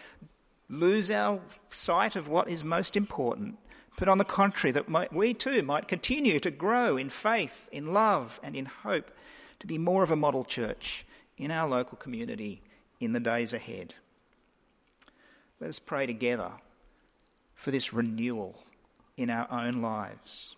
lose 0.69 1.12
our 1.12 1.39
sight 1.69 2.15
of 2.15 2.28
what 2.28 2.49
is 2.49 2.63
most 2.63 2.95
important, 2.95 3.58
but 3.97 4.10
on 4.10 4.17
the 4.17 4.25
contrary, 4.25 4.71
that 4.71 4.89
might, 4.89 5.13
we 5.13 5.34
too 5.34 5.62
might 5.62 5.88
continue 5.88 6.39
to 6.39 6.51
grow 6.51 6.97
in 6.97 7.10
faith, 7.10 7.69
in 7.71 7.93
love, 7.93 8.39
and 8.43 8.56
in 8.56 8.65
hope 8.65 9.12
to 9.60 9.67
be 9.67 9.78
more 9.78 10.04
of 10.04 10.12
a 10.12 10.15
model 10.15 10.43
church 10.43 11.06
in 11.38 11.51
our 11.51 11.67
local 11.67 11.97
community 11.97 12.62
in 12.99 13.13
the 13.13 13.19
days 13.19 13.54
ahead. 13.54 13.95
Let 15.60 15.69
us 15.69 15.80
pray 15.80 16.06
together 16.06 16.51
for 17.56 17.71
this 17.71 17.93
renewal 17.93 18.56
in 19.15 19.30
our 19.30 19.47
own 19.49 19.82
lives. 19.82 20.56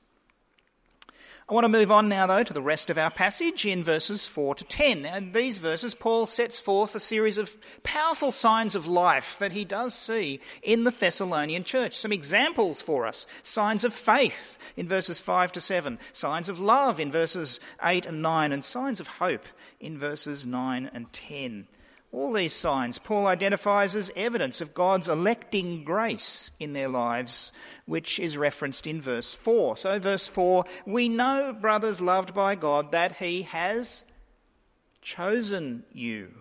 I 1.50 1.54
want 1.54 1.64
to 1.64 1.70
move 1.70 1.94
on 1.94 2.10
now, 2.10 2.28
though, 2.28 2.44
to 2.44 2.52
the 2.52 2.62
rest 2.62 2.90
of 2.90 2.98
our 2.98 3.10
passage 3.10 3.66
in 3.66 3.82
verses 3.82 4.28
4 4.28 4.56
to 4.56 4.66
10. 4.66 5.06
And 5.06 5.34
these 5.34 5.60
verses, 5.60 5.96
Paul 5.96 6.26
sets 6.26 6.60
forth 6.60 6.94
a 6.94 7.00
series 7.00 7.38
of 7.38 7.58
powerful 7.84 8.34
signs 8.34 8.76
of 8.76 8.86
life 8.86 9.40
that 9.40 9.54
he 9.54 9.64
does 9.64 9.94
see 9.94 10.42
in 10.62 10.84
the 10.84 10.92
Thessalonian 10.92 11.64
church. 11.64 11.96
Some 11.96 12.12
examples 12.12 12.82
for 12.82 13.08
us 13.08 13.26
signs 13.44 13.86
of 13.86 13.94
faith 13.94 14.58
in 14.76 14.90
verses 14.90 15.22
5 15.22 15.54
to 15.54 15.62
7, 15.62 16.00
signs 16.12 16.50
of 16.50 16.60
love 16.60 17.00
in 17.00 17.14
verses 17.14 17.62
8 17.82 18.06
and 18.06 18.22
9, 18.22 18.52
and 18.52 18.66
signs 18.66 19.00
of 19.00 19.08
hope 19.08 19.46
in 19.80 19.98
verses 19.98 20.46
9 20.46 20.92
and 20.94 21.14
10. 21.14 21.68
All 22.12 22.32
these 22.32 22.54
signs 22.54 22.98
Paul 22.98 23.28
identifies 23.28 23.94
as 23.94 24.12
evidence 24.16 24.62
of 24.62 24.74
God's 24.74 25.10
electing 25.10 25.84
grace 25.84 26.52
in 26.60 26.74
their 26.74 26.88
lives, 26.88 27.52
which 27.86 28.20
is 28.20 28.38
referenced 28.38 28.88
in 28.88 29.02
verse 29.02 29.34
4. 29.34 29.78
So, 29.78 30.00
verse 30.00 30.28
4 30.28 30.64
we 30.86 31.10
know, 31.10 31.54
brothers 31.54 32.00
loved 32.02 32.34
by 32.34 32.56
God, 32.56 32.92
that 32.92 33.18
He 33.18 33.44
has 33.44 34.04
chosen 35.02 35.84
you. 35.92 36.34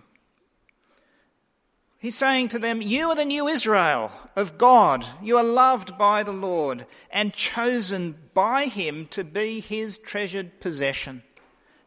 He's 1.98 2.14
saying 2.14 2.48
to 2.48 2.58
them, 2.58 2.82
You 2.82 3.10
are 3.10 3.16
the 3.16 3.24
new 3.24 3.48
Israel 3.48 4.12
of 4.36 4.58
God. 4.58 5.04
You 5.22 5.38
are 5.38 5.44
loved 5.44 5.98
by 5.98 6.22
the 6.22 6.32
Lord 6.32 6.86
and 7.10 7.32
chosen 7.32 8.16
by 8.34 8.66
Him 8.66 9.06
to 9.06 9.24
be 9.24 9.60
His 9.60 9.98
treasured 9.98 10.60
possession. 10.60 11.22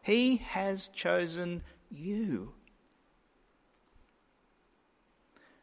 He 0.02 0.38
has 0.38 0.88
chosen 0.88 1.62
you. 1.90 2.52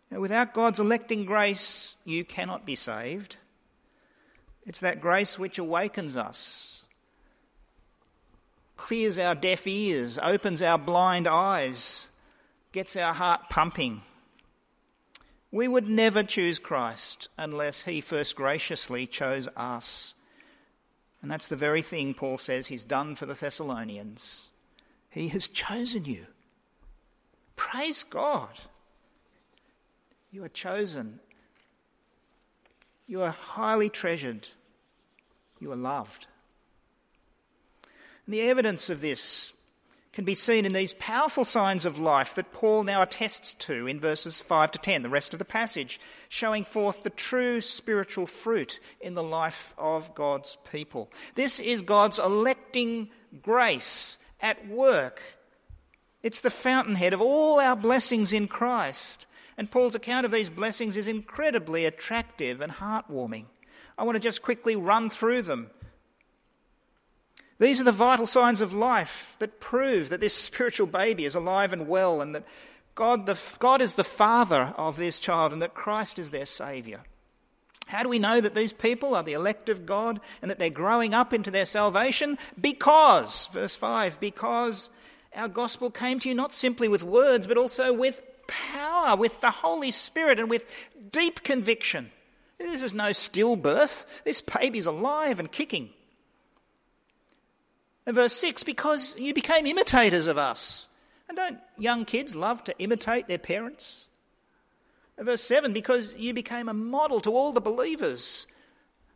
Now, 0.09 0.19
without 0.19 0.53
God's 0.53 0.79
electing 0.79 1.25
grace, 1.25 1.95
you 2.05 2.23
cannot 2.23 2.65
be 2.65 2.75
saved. 2.75 3.37
It's 4.65 4.79
that 4.79 5.01
grace 5.01 5.39
which 5.39 5.57
awakens 5.57 6.15
us, 6.15 6.83
clears 8.75 9.17
our 9.17 9.35
deaf 9.35 9.65
ears, 9.65 10.19
opens 10.21 10.61
our 10.61 10.77
blind 10.77 11.27
eyes, 11.27 12.07
gets 12.71 12.95
our 12.95 13.13
heart 13.13 13.49
pumping. 13.49 14.01
We 15.51 15.67
would 15.67 15.87
never 15.87 16.23
choose 16.23 16.59
Christ 16.59 17.29
unless 17.37 17.83
He 17.83 18.01
first 18.01 18.35
graciously 18.35 19.07
chose 19.07 19.47
us. 19.55 20.13
And 21.21 21.31
that's 21.31 21.47
the 21.47 21.55
very 21.55 21.81
thing 21.81 22.13
Paul 22.13 22.37
says 22.37 22.67
He's 22.67 22.85
done 22.85 23.15
for 23.15 23.25
the 23.25 23.33
Thessalonians. 23.33 24.49
He 25.09 25.29
has 25.29 25.47
chosen 25.49 26.05
you. 26.05 26.27
Praise 27.55 28.03
God. 28.03 28.49
You 30.37 30.43
are 30.43 30.49
chosen. 30.49 31.19
You 33.07 33.23
are 33.23 33.31
highly 33.31 33.89
treasured. 33.89 34.47
You 35.59 35.71
are 35.71 35.75
loved. 35.75 36.27
And 38.23 38.35
the 38.35 38.41
evidence 38.41 38.91
of 38.91 39.01
this 39.01 39.51
can 40.13 40.25
be 40.25 40.35
seen 40.35 40.63
in 40.63 40.73
these 40.73 40.93
powerful 40.93 41.43
signs 41.43 41.85
of 41.85 41.97
life 41.97 42.35
that 42.35 42.53
Paul 42.53 42.83
now 42.83 43.01
attests 43.01 43.55
to 43.65 43.87
in 43.87 43.99
verses 43.99 44.39
5 44.39 44.69
to 44.73 44.77
10, 44.77 45.01
the 45.01 45.09
rest 45.09 45.33
of 45.33 45.39
the 45.39 45.43
passage, 45.43 45.99
showing 46.29 46.63
forth 46.63 47.01
the 47.01 47.09
true 47.09 47.59
spiritual 47.59 48.27
fruit 48.27 48.79
in 49.01 49.15
the 49.15 49.23
life 49.23 49.73
of 49.75 50.13
God's 50.13 50.55
people. 50.71 51.09
This 51.33 51.59
is 51.59 51.81
God's 51.81 52.19
electing 52.19 53.09
grace 53.41 54.19
at 54.39 54.67
work. 54.67 55.19
It's 56.21 56.41
the 56.41 56.51
fountainhead 56.51 57.13
of 57.13 57.23
all 57.23 57.59
our 57.59 57.75
blessings 57.75 58.31
in 58.31 58.47
Christ. 58.47 59.25
And 59.57 59.71
Paul's 59.71 59.95
account 59.95 60.25
of 60.25 60.31
these 60.31 60.49
blessings 60.49 60.95
is 60.95 61.07
incredibly 61.07 61.85
attractive 61.85 62.61
and 62.61 62.71
heartwarming. 62.71 63.45
I 63.97 64.03
want 64.03 64.15
to 64.15 64.19
just 64.19 64.43
quickly 64.43 64.75
run 64.75 65.09
through 65.09 65.41
them. 65.41 65.71
These 67.59 67.81
are 67.81 67.85
the 67.85 67.91
vital 67.91 68.27
signs 68.27 68.61
of 68.61 68.73
life 68.73 69.35
that 69.39 69.59
prove 69.59 70.09
that 70.09 70.21
this 70.21 70.35
spiritual 70.43 70.87
baby 70.87 71.25
is 71.25 71.35
alive 71.35 71.73
and 71.73 71.87
well, 71.87 72.21
and 72.21 72.35
that 72.35 72.43
God, 72.93 73.25
the, 73.25 73.39
God 73.59 73.81
is 73.81 73.95
the 73.95 74.03
father 74.03 74.73
of 74.77 74.97
this 74.97 75.19
child, 75.19 75.53
and 75.53 75.61
that 75.61 75.73
Christ 75.73 76.19
is 76.19 76.29
their 76.29 76.45
Saviour. 76.45 76.99
How 77.87 78.03
do 78.03 78.09
we 78.09 78.19
know 78.19 78.41
that 78.41 78.53
these 78.53 78.73
people 78.73 79.15
are 79.15 79.23
the 79.23 79.33
elect 79.33 79.69
of 79.69 79.85
God 79.85 80.19
and 80.41 80.51
that 80.51 80.59
they're 80.59 80.69
growing 80.69 81.13
up 81.13 81.33
into 81.33 81.49
their 81.49 81.65
salvation? 81.65 82.37
Because, 82.59 83.47
verse 83.47 83.75
5, 83.75 84.19
because 84.19 84.89
our 85.35 85.47
gospel 85.47 85.89
came 85.89 86.19
to 86.19 86.29
you 86.29 86.35
not 86.35 86.53
simply 86.53 86.87
with 86.89 87.03
words, 87.03 87.47
but 87.47 87.57
also 87.57 87.93
with 87.93 88.21
power, 88.47 89.15
with 89.15 89.41
the 89.41 89.51
Holy 89.51 89.91
Spirit, 89.91 90.39
and 90.39 90.49
with 90.49 90.89
deep 91.11 91.43
conviction. 91.43 92.11
This 92.57 92.81
is 92.81 92.93
no 92.93 93.09
stillbirth. 93.09 94.23
This 94.23 94.41
baby's 94.41 94.85
alive 94.85 95.39
and 95.39 95.51
kicking. 95.51 95.89
And 98.05 98.15
verse 98.15 98.33
6 98.33 98.63
because 98.63 99.17
you 99.19 99.33
became 99.33 99.67
imitators 99.67 100.27
of 100.27 100.37
us. 100.37 100.87
And 101.27 101.35
don't 101.35 101.59
young 101.77 102.05
kids 102.05 102.35
love 102.35 102.63
to 102.63 102.79
imitate 102.79 103.27
their 103.27 103.37
parents? 103.37 104.05
And 105.17 105.25
verse 105.25 105.41
7 105.41 105.73
because 105.73 106.15
you 106.15 106.33
became 106.33 106.69
a 106.69 106.73
model 106.73 107.19
to 107.21 107.31
all 107.31 107.51
the 107.51 107.61
believers. 107.61 108.47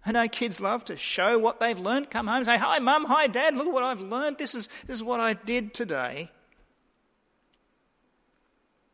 I 0.05 0.11
know 0.11 0.27
kids 0.27 0.59
love 0.59 0.83
to 0.85 0.97
show 0.97 1.37
what 1.39 1.59
they've 1.59 1.79
learned, 1.79 2.09
come 2.09 2.27
home 2.27 2.37
and 2.37 2.45
say, 2.45 2.57
Hi, 2.57 2.79
mum, 2.79 3.05
hi, 3.05 3.27
dad, 3.27 3.55
look 3.55 3.67
at 3.67 3.73
what 3.73 3.83
I've 3.83 4.01
learned. 4.01 4.37
This 4.37 4.55
is, 4.55 4.67
this 4.87 4.97
is 4.97 5.03
what 5.03 5.19
I 5.19 5.33
did 5.33 5.73
today. 5.73 6.31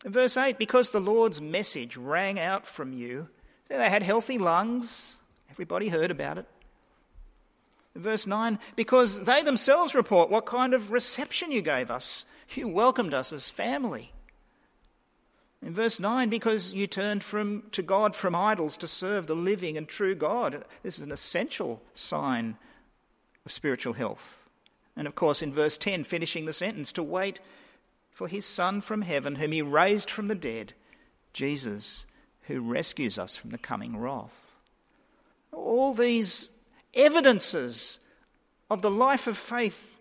Verse 0.06 0.38
8 0.38 0.58
Because 0.58 0.90
the 0.90 1.00
Lord's 1.00 1.42
message 1.42 1.98
rang 1.98 2.40
out 2.40 2.66
from 2.66 2.94
you, 2.94 3.28
so 3.68 3.78
they 3.78 3.90
had 3.90 4.04
healthy 4.04 4.38
lungs, 4.38 5.16
everybody 5.50 5.90
heard 5.90 6.12
about 6.12 6.38
it. 6.38 6.46
Verse 7.96 8.28
9 8.28 8.60
Because 8.76 9.22
they 9.22 9.44
themselves 9.44 9.96
report 9.96 10.30
what 10.30 10.46
kind 10.46 10.74
of 10.74 10.92
reception 10.92 11.52
you 11.52 11.62
gave 11.62 11.90
us. 11.92 12.26
You 12.54 12.68
welcomed 12.68 13.14
us 13.14 13.34
as 13.34 13.50
family. 13.50 14.12
In 15.62 15.74
verse 15.74 16.00
9, 16.00 16.30
because 16.30 16.74
you 16.74 16.86
turned 16.86 17.24
from, 17.24 17.64
to 17.72 17.82
God 17.82 18.16
from 18.16 18.36
idols 18.36 18.78
to 18.78 18.88
serve 18.88 19.26
the 19.26 19.36
living 19.36 19.76
and 19.76 19.88
true 19.88 20.14
God. 20.14 20.64
This 20.84 21.00
is 21.00 21.06
an 21.06 21.12
essential 21.12 21.82
sign 21.96 22.58
of 23.46 23.52
spiritual 23.52 23.94
health. 23.94 24.48
And 24.96 25.08
of 25.08 25.16
course, 25.16 25.42
in 25.42 25.52
verse 25.52 25.78
10, 25.78 26.04
finishing 26.04 26.46
the 26.46 26.54
sentence, 26.54 26.94
to 26.94 27.04
wait 27.04 27.40
for 28.18 28.28
his 28.28 28.48
Son 28.48 28.82
from 28.82 29.04
heaven, 29.04 29.36
whom 29.36 29.52
he 29.52 29.62
raised 29.62 30.10
from 30.10 30.28
the 30.28 30.34
dead, 30.34 30.74
Jesus, 31.34 32.04
who 32.48 32.60
rescues 32.62 33.20
us 33.20 33.38
from 33.38 33.52
the 33.52 33.60
coming 33.60 33.96
wrath. 33.96 34.58
All 35.52 35.94
these 35.94 36.50
evidences 36.96 38.00
of 38.72 38.82
the 38.82 38.90
life 38.90 39.28
of 39.28 39.38
faith 39.38 40.00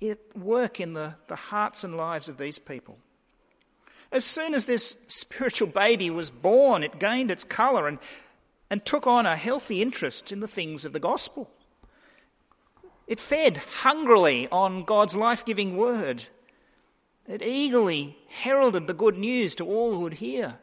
at 0.00 0.18
work 0.34 0.80
in 0.80 0.94
the, 0.94 1.16
the 1.28 1.36
hearts 1.36 1.84
and 1.84 1.94
lives 1.94 2.30
of 2.30 2.38
these 2.38 2.58
people. 2.58 2.96
As 4.10 4.24
soon 4.24 4.54
as 4.54 4.64
this 4.64 4.96
spiritual 5.08 5.68
baby 5.68 6.08
was 6.08 6.30
born, 6.30 6.82
it 6.82 6.98
gained 6.98 7.30
its 7.30 7.44
colour 7.44 7.86
and, 7.86 7.98
and 8.70 8.82
took 8.82 9.06
on 9.06 9.26
a 9.26 9.36
healthy 9.36 9.82
interest 9.82 10.32
in 10.32 10.40
the 10.40 10.48
things 10.48 10.86
of 10.86 10.94
the 10.94 11.00
gospel. 11.00 11.50
It 13.06 13.20
fed 13.20 13.58
hungrily 13.82 14.48
on 14.50 14.84
God's 14.84 15.14
life 15.14 15.44
giving 15.44 15.76
word. 15.76 16.28
It 17.26 17.42
eagerly 17.42 18.18
heralded 18.28 18.86
the 18.86 18.94
good 18.94 19.16
news 19.16 19.54
to 19.56 19.66
all 19.66 19.94
who 19.94 20.00
would 20.00 20.14
hear. 20.14 20.58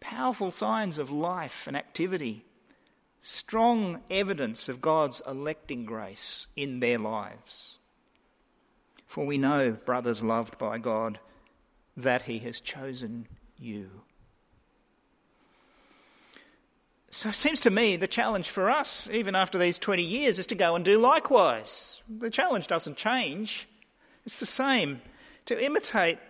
Powerful 0.00 0.50
signs 0.50 0.98
of 0.98 1.10
life 1.10 1.66
and 1.66 1.76
activity, 1.76 2.44
strong 3.20 4.00
evidence 4.10 4.68
of 4.68 4.80
God's 4.80 5.20
electing 5.26 5.84
grace 5.84 6.48
in 6.56 6.80
their 6.80 6.98
lives. 6.98 7.78
For 9.06 9.26
we 9.26 9.36
know, 9.36 9.72
brothers 9.72 10.24
loved 10.24 10.56
by 10.56 10.78
God, 10.78 11.18
that 11.96 12.22
He 12.22 12.38
has 12.38 12.60
chosen 12.60 13.26
you. 13.58 13.90
So 17.10 17.28
it 17.30 17.34
seems 17.34 17.60
to 17.60 17.70
me 17.70 17.96
the 17.96 18.06
challenge 18.06 18.48
for 18.48 18.70
us, 18.70 19.08
even 19.12 19.34
after 19.34 19.58
these 19.58 19.78
20 19.80 20.02
years, 20.02 20.38
is 20.38 20.46
to 20.46 20.54
go 20.54 20.76
and 20.76 20.84
do 20.84 20.96
likewise. 20.96 22.00
The 22.08 22.30
challenge 22.30 22.68
doesn't 22.68 22.96
change, 22.96 23.68
it's 24.30 24.38
the 24.38 24.46
same 24.46 25.00
to 25.44 25.60
imitate 25.60 26.20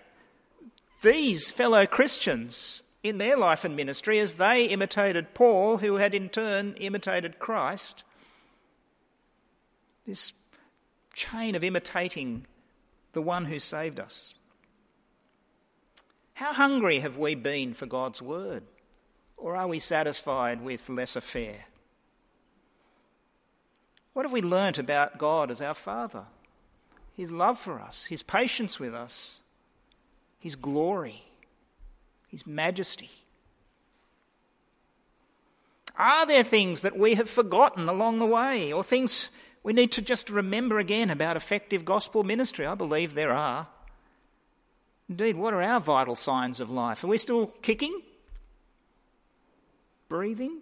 these 1.03 1.51
fellow 1.51 1.85
Christians 1.85 2.83
in 3.03 3.19
their 3.19 3.37
life 3.37 3.63
and 3.63 3.77
ministry 3.77 4.19
as 4.19 4.37
they 4.37 4.65
imitated 4.65 5.35
Paul, 5.35 5.77
who 5.77 5.97
had 5.97 6.15
in 6.15 6.31
turn 6.31 6.77
imitated 6.81 7.39
Christ. 7.39 8.03
This 10.07 10.33
chain 11.13 11.55
of 11.55 11.63
imitating 11.63 12.47
the 13.13 13.21
one 13.21 13.45
who 13.45 13.59
saved 13.59 14.01
us. 14.01 14.33
How 16.33 16.55
hungry 16.55 17.01
have 17.01 17.19
we 17.19 17.35
been 17.35 17.75
for 17.75 17.85
God's 17.85 18.23
word? 18.23 18.63
Or 19.37 19.57
are 19.57 19.69
we 19.69 19.79
satisfied 19.79 20.63
with 20.63 20.89
lesser 20.89 21.21
fare? 21.21 21.67
What 24.15 24.25
have 24.25 24.33
we 24.33 24.41
learnt 24.41 24.79
about 24.79 25.19
God 25.19 25.51
as 25.51 25.61
our 25.61 25.75
Father? 25.75 26.25
His 27.17 27.33
love 27.33 27.59
for 27.59 27.81
us, 27.81 28.07
His 28.07 28.23
patience 28.23 28.81
with 28.81 28.95
us, 28.95 29.41
His 30.39 30.57
glory, 30.57 31.23
His 32.29 32.47
majesty. 32.47 33.11
Are 35.97 36.25
there 36.25 36.45
things 36.45 36.81
that 36.81 36.97
we 36.97 37.15
have 37.15 37.29
forgotten 37.29 37.89
along 37.89 38.21
the 38.21 38.27
way, 38.27 38.73
or 38.73 38.83
things 38.83 39.29
we 39.63 39.75
need 39.75 39.93
to 39.93 40.03
just 40.03 40.31
remember 40.31 40.79
again 40.79 41.11
about 41.11 41.37
effective 41.37 41.85
gospel 41.85 42.25
ministry? 42.25 42.65
I 42.65 42.75
believe 42.75 43.15
there 43.15 43.33
are. 43.33 43.67
Indeed, 45.09 45.37
what 45.37 45.53
are 45.53 45.63
our 45.63 45.81
vital 45.81 46.15
signs 46.15 46.61
of 46.61 46.71
life? 46.71 47.05
Are 47.05 47.09
we 47.09 47.19
still 47.19 47.49
kicking? 47.63 48.01
Breathing? 50.09 50.61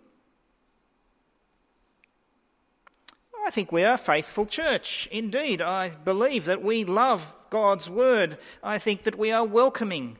I 3.48 3.50
think 3.50 3.72
we 3.72 3.82
are 3.82 3.94
a 3.94 3.98
faithful 3.98 4.44
church. 4.44 5.08
Indeed, 5.10 5.62
I 5.62 5.88
believe 5.88 6.44
that 6.44 6.62
we 6.62 6.84
love 6.84 7.34
God's 7.48 7.88
word. 7.88 8.36
I 8.62 8.76
think 8.76 9.04
that 9.04 9.16
we 9.16 9.32
are 9.32 9.42
welcoming. 9.42 10.18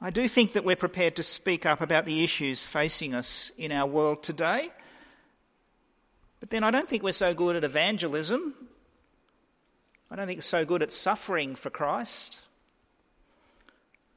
I 0.00 0.08
do 0.08 0.26
think 0.26 0.54
that 0.54 0.64
we're 0.64 0.74
prepared 0.74 1.16
to 1.16 1.22
speak 1.22 1.66
up 1.66 1.82
about 1.82 2.06
the 2.06 2.24
issues 2.24 2.64
facing 2.64 3.12
us 3.12 3.52
in 3.58 3.72
our 3.72 3.86
world 3.86 4.22
today. 4.22 4.70
But 6.40 6.48
then 6.48 6.64
I 6.64 6.70
don't 6.70 6.88
think 6.88 7.02
we're 7.02 7.12
so 7.12 7.34
good 7.34 7.56
at 7.56 7.62
evangelism. 7.62 8.54
I 10.10 10.16
don't 10.16 10.26
think 10.26 10.38
we're 10.38 10.42
so 10.42 10.64
good 10.64 10.80
at 10.80 10.92
suffering 10.92 11.54
for 11.54 11.68
Christ. 11.68 12.38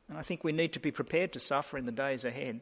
And 0.07 0.17
I 0.17 0.21
think 0.21 0.45
we 0.45 0.53
need 0.53 0.71
to 0.71 0.79
be 0.79 0.91
prepared 0.91 1.33
to 1.33 1.41
suffer 1.41 1.77
in 1.77 1.86
the 1.86 1.91
days 1.91 2.23
ahead. 2.23 2.62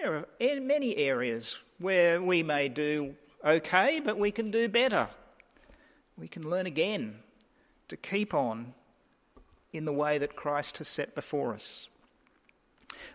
There 0.00 0.26
are 0.40 0.60
many 0.60 0.96
areas 0.96 1.56
where 1.78 2.20
we 2.20 2.42
may 2.42 2.68
do 2.68 3.14
okay, 3.42 4.00
but 4.04 4.18
we 4.18 4.30
can 4.30 4.50
do 4.50 4.68
better. 4.68 5.08
We 6.18 6.28
can 6.28 6.48
learn 6.48 6.66
again 6.66 7.20
to 7.88 7.96
keep 7.96 8.34
on 8.34 8.74
in 9.72 9.86
the 9.86 9.92
way 9.92 10.18
that 10.18 10.36
Christ 10.36 10.78
has 10.78 10.88
set 10.88 11.14
before 11.14 11.54
us. 11.54 11.88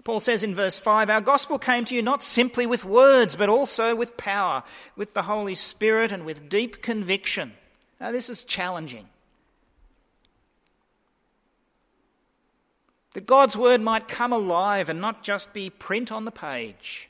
Paul 0.04 0.20
says 0.20 0.42
in 0.42 0.56
verse 0.56 0.80
5 0.80 1.10
Our 1.10 1.22
gospel 1.22 1.60
came 1.60 1.86
to 1.86 1.96
you 1.96 2.02
not 2.02 2.24
simply 2.24 2.66
with 2.66 2.84
words, 2.84 3.36
but 3.36 3.50
also 3.50 3.96
with 3.96 4.18
power, 4.18 4.64
with 4.96 5.14
the 5.14 5.24
Holy 5.24 5.56
Spirit, 5.56 6.12
and 6.12 6.26
with 6.26 6.50
deep 6.50 6.82
conviction. 6.82 7.54
Now, 8.00 8.12
this 8.12 8.30
is 8.30 8.44
challenging. 8.44 9.08
That 13.14 13.26
God's 13.26 13.58
word 13.58 13.82
might 13.82 14.08
come 14.08 14.32
alive 14.32 14.90
and 14.90 15.02
not 15.02 15.24
just 15.24 15.54
be 15.54 15.70
print 15.70 16.12
on 16.12 16.26
the 16.26 16.32
page. 16.32 17.10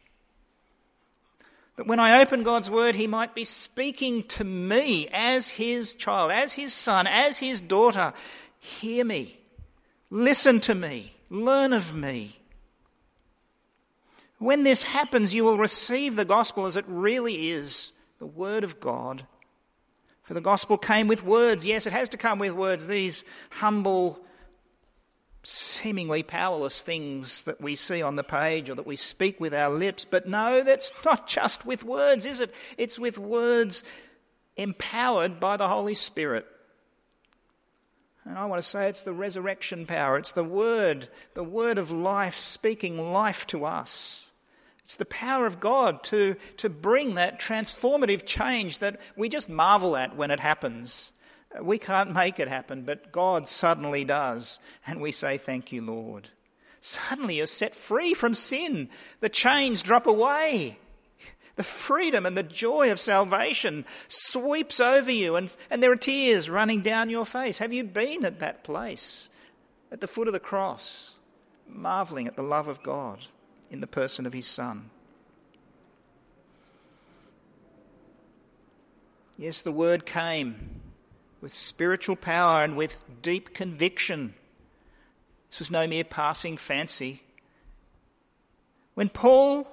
That 1.76 1.88
when 1.88 2.00
I 2.00 2.22
open 2.22 2.44
God's 2.44 2.70
word, 2.70 2.96
He 2.96 3.08
might 3.08 3.36
be 3.36 3.46
speaking 3.46 4.24
to 4.24 4.44
me 4.44 5.08
as 5.12 5.48
His 5.48 5.94
child, 5.94 6.32
as 6.32 6.54
His 6.54 6.74
son, 6.74 7.08
as 7.08 7.38
His 7.38 7.62
daughter. 7.62 8.14
Hear 8.60 9.06
me. 9.06 9.40
Listen 10.10 10.60
to 10.62 10.76
me. 10.76 11.14
Learn 11.30 11.72
of 11.72 11.96
me. 11.96 12.38
When 14.38 14.64
this 14.64 14.84
happens, 14.84 15.34
you 15.34 15.44
will 15.44 15.58
receive 15.58 16.16
the 16.16 16.26
gospel 16.26 16.66
as 16.66 16.76
it 16.76 16.86
really 16.88 17.52
is 17.52 17.92
the 18.18 18.26
word 18.26 18.64
of 18.64 18.80
God. 18.80 19.26
For 20.24 20.34
the 20.34 20.42
gospel 20.42 20.78
came 20.78 21.08
with 21.08 21.24
words. 21.24 21.66
Yes, 21.66 21.86
it 21.86 21.94
has 21.94 22.10
to 22.10 22.18
come 22.18 22.40
with 22.40 22.54
words. 22.54 22.88
These 22.88 23.24
humble, 23.50 24.20
seemingly 25.44 26.22
powerless 26.24 26.82
things 26.82 27.44
that 27.44 27.60
we 27.60 27.76
see 27.76 28.02
on 28.02 28.16
the 28.16 28.24
page 28.24 28.70
or 28.70 28.76
that 28.76 28.86
we 28.86 28.96
speak 28.96 29.40
with 29.40 29.54
our 29.54 29.70
lips. 29.70 30.06
But 30.06 30.28
no, 30.28 30.64
that's 30.64 30.92
not 31.04 31.28
just 31.28 31.66
with 31.66 31.84
words, 31.84 32.26
is 32.26 32.40
it? 32.40 32.54
It's 32.78 33.00
with 33.00 33.18
words 33.18 33.84
empowered 34.56 35.40
by 35.40 35.58
the 35.58 35.68
Holy 35.68 35.96
Spirit. 35.96 36.46
And 38.24 38.38
I 38.38 38.46
want 38.46 38.62
to 38.62 38.68
say 38.68 38.88
it's 38.88 39.04
the 39.04 39.14
resurrection 39.14 39.88
power. 39.88 40.18
It's 40.18 40.34
the 40.34 40.44
word, 40.44 41.08
the 41.34 41.44
word 41.44 41.80
of 41.80 41.90
life 41.90 42.38
speaking 42.38 42.98
life 43.00 43.48
to 43.48 43.66
us. 43.66 44.32
It's 44.84 44.96
the 44.98 45.06
power 45.06 45.46
of 45.48 45.60
God 45.60 46.04
to, 46.06 46.36
to 46.58 46.70
bring 46.70 47.16
that 47.16 47.40
transformative 47.40 48.26
change 48.26 48.80
that 48.80 49.02
we 49.16 49.30
just 49.30 49.50
marvel 49.50 49.96
at 49.96 50.16
when 50.16 50.30
it 50.30 50.40
happens. 50.40 51.12
We 51.60 51.78
can't 51.78 52.14
make 52.14 52.40
it 52.40 52.48
happen, 52.48 52.84
but 52.84 53.12
God 53.12 53.48
suddenly 53.48 54.06
does. 54.06 54.60
And 54.88 55.02
we 55.02 55.12
say, 55.12 55.38
Thank 55.38 55.72
you, 55.72 55.82
Lord. 55.82 56.30
Suddenly 56.80 57.38
you're 57.38 57.48
set 57.48 57.76
free 57.76 58.14
from 58.14 58.34
sin. 58.34 58.90
The 59.20 59.30
chains 59.30 59.84
drop 59.84 60.08
away. 60.08 60.80
The 61.56 61.64
freedom 61.64 62.26
and 62.26 62.36
the 62.36 62.44
joy 62.44 62.92
of 62.92 63.00
salvation 63.00 63.86
sweeps 64.08 64.80
over 64.80 65.12
you, 65.12 65.36
and, 65.36 65.56
and 65.70 65.84
there 65.84 65.92
are 65.92 65.98
tears 65.98 66.50
running 66.50 66.82
down 66.82 67.10
your 67.10 67.26
face. 67.26 67.60
Have 67.60 67.74
you 67.74 67.84
been 67.84 68.26
at 68.26 68.40
that 68.40 68.64
place, 68.64 69.30
at 69.92 70.02
the 70.02 70.08
foot 70.08 70.28
of 70.28 70.34
the 70.34 70.40
cross, 70.40 71.20
marveling 71.68 72.28
at 72.28 72.36
the 72.36 72.42
love 72.42 72.68
of 72.68 72.82
God 72.82 73.20
in 73.70 73.82
the 73.82 73.88
person 73.88 74.26
of 74.26 74.34
His 74.34 74.48
Son? 74.48 74.90
Yes, 79.38 79.62
the 79.62 79.72
word 79.72 80.06
came 80.06 80.82
with 81.42 81.54
spiritual 81.54 82.16
power 82.16 82.64
and 82.64 82.78
with 82.78 83.04
deep 83.22 83.54
conviction. 83.54 84.36
This 85.50 85.60
was 85.60 85.72
no 85.72 85.88
mere 85.88 86.04
passing 86.04 86.56
fancy. 86.56 87.24
When 88.94 89.10
Paul 89.10 89.68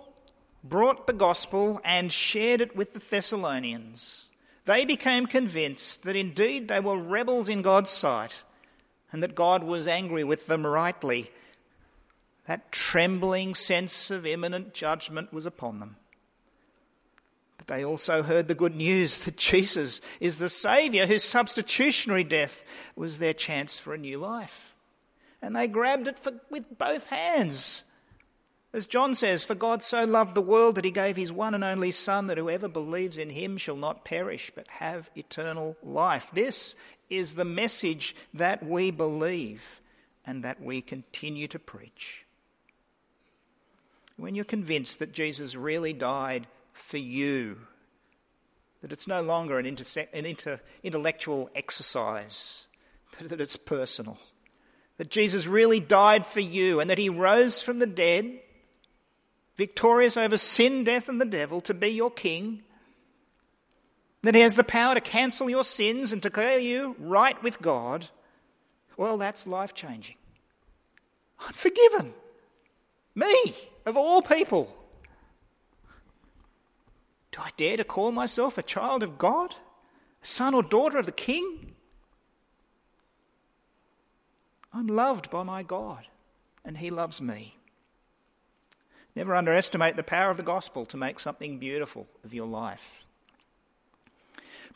brought 0.65 1.07
the 1.07 1.13
gospel 1.13 1.81
and 1.85 2.11
shared 2.11 2.61
it 2.61 2.75
with 2.75 2.95
the 2.95 2.99
Thessalonians, 2.99 4.31
they 4.65 4.85
became 4.85 5.27
convinced 5.27 6.03
that 6.03 6.17
indeed 6.17 6.69
they 6.69 6.81
were 6.81 6.99
rebels 6.99 7.49
in 7.49 7.63
God's 7.63 7.91
sight 7.91 8.43
and 9.13 9.23
that 9.23 9.35
God 9.35 9.63
was 9.63 9.87
angry 9.87 10.25
with 10.25 10.47
them 10.47 10.67
rightly. 10.67 11.31
That 12.47 12.73
trembling 12.73 13.55
sense 13.55 14.11
of 14.11 14.27
imminent 14.27 14.75
judgment 14.75 15.33
was 15.33 15.47
upon 15.47 15.81
them. 15.81 15.97
They 17.69 17.85
also 17.85 18.23
heard 18.23 18.49
the 18.49 18.55
good 18.55 18.75
news 18.75 19.25
that 19.25 19.37
Jesus 19.37 20.01
is 20.21 20.39
the 20.39 20.49
Saviour 20.49 21.07
whose 21.07 21.23
substitutionary 21.23 22.25
death 22.25 22.65
was 22.97 23.19
their 23.19 23.35
chance 23.35 23.79
for 23.79 23.95
a 23.95 23.99
new 23.99 24.19
life. 24.19 24.75
And 25.41 25.55
they 25.55 25.69
grabbed 25.69 26.09
it 26.09 26.19
for, 26.19 26.33
with 26.51 26.79
both 26.79 27.07
hands. 27.07 27.85
As 28.73 28.87
John 28.87 29.15
says, 29.15 29.45
For 29.45 29.55
God 29.55 29.83
so 29.83 30.05
loved 30.05 30.35
the 30.35 30.41
world 30.41 30.75
that 30.75 30.85
he 30.85 30.91
gave 30.91 31.17
his 31.17 31.31
one 31.31 31.55
and 31.55 31.63
only 31.63 31.91
Son, 31.91 32.27
that 32.27 32.39
whoever 32.39 32.69
believes 32.69 33.19
in 33.19 33.31
him 33.31 33.59
shall 33.59 33.77
not 33.77 34.05
perish 34.05 34.51
but 34.55 34.69
have 34.69 35.11
eternal 35.15 35.77
life. 35.83 36.31
This 36.33 36.75
is 37.11 37.35
the 37.35 37.45
message 37.45 38.17
that 38.33 38.65
we 38.65 38.91
believe 38.91 39.81
and 40.27 40.43
that 40.43 40.63
we 40.63 40.81
continue 40.81 41.49
to 41.49 41.59
preach. 41.59 42.25
When 44.17 44.35
you're 44.35 44.45
convinced 44.45 44.99
that 44.99 45.13
Jesus 45.13 45.55
really 45.55 45.93
died 45.93 46.47
for 46.79 46.99
you. 46.99 47.59
That 48.83 48.93
it's 48.93 49.09
no 49.09 49.23
longer 49.23 49.59
an, 49.59 49.67
interse- 49.67 50.09
an 50.13 50.25
inter- 50.25 50.61
intellectual 50.83 51.51
exercise, 51.55 52.69
but 53.19 53.29
that 53.29 53.41
it's 53.41 53.57
personal. 53.57 54.19
That 54.99 55.11
Jesus 55.11 55.47
really 55.47 55.81
died 55.81 56.25
for 56.25 56.41
you 56.41 56.81
and 56.81 56.89
that 56.91 56.99
he 56.99 57.09
rose 57.09 57.61
from 57.61 57.79
the 57.79 57.87
dead, 57.87 58.41
victorious 59.57 60.17
over 60.17 60.39
sin, 60.39 60.85
death, 60.85 61.09
and 61.09 61.21
the 61.21 61.25
devil, 61.25 61.61
to 61.63 61.75
be 61.75 61.89
your 61.89 62.11
king. 62.11 62.63
That 64.23 64.35
he 64.35 64.41
has 64.41 64.55
the 64.55 64.65
power 64.65 64.95
to 64.95 65.01
cancel 65.01 65.49
your 65.49 65.65
sins 65.65 66.13
and 66.13 66.23
to 66.23 66.29
declare 66.29 66.59
you 66.59 66.97
right 66.99 67.41
with 67.43 67.61
God. 67.61 68.09
Well, 68.97 69.19
that's 69.19 69.47
life 69.47 69.75
changing. 69.75 70.17
I'm 71.41 71.53
forgiven. 71.53 72.13
Me, 73.15 73.55
of 73.87 73.97
all 73.97 74.23
people. 74.23 74.78
Do 77.39 77.45
I 77.45 77.51
dare 77.57 77.77
to 77.77 77.85
call 77.85 78.11
myself 78.11 78.59
a 78.59 78.65
child 78.65 79.05
of 79.05 79.17
God? 79.17 79.55
A 80.25 80.27
son 80.27 80.55
or 80.55 80.63
daughter 80.63 80.99
of 80.99 81.07
the 81.07 81.13
King? 81.13 81.77
I'm 84.75 84.89
loved 84.89 85.31
by 85.31 85.45
my 85.45 85.63
God, 85.63 86.09
and 86.65 86.79
He 86.79 86.91
loves 86.91 87.23
me. 87.23 87.55
Never 89.15 89.37
underestimate 89.37 89.95
the 89.95 90.03
power 90.03 90.33
of 90.33 90.37
the 90.37 90.43
gospel 90.43 90.85
to 90.87 90.97
make 90.97 91.21
something 91.21 91.61
beautiful 91.61 92.09
of 92.25 92.35
your 92.35 92.49
life. 92.49 93.05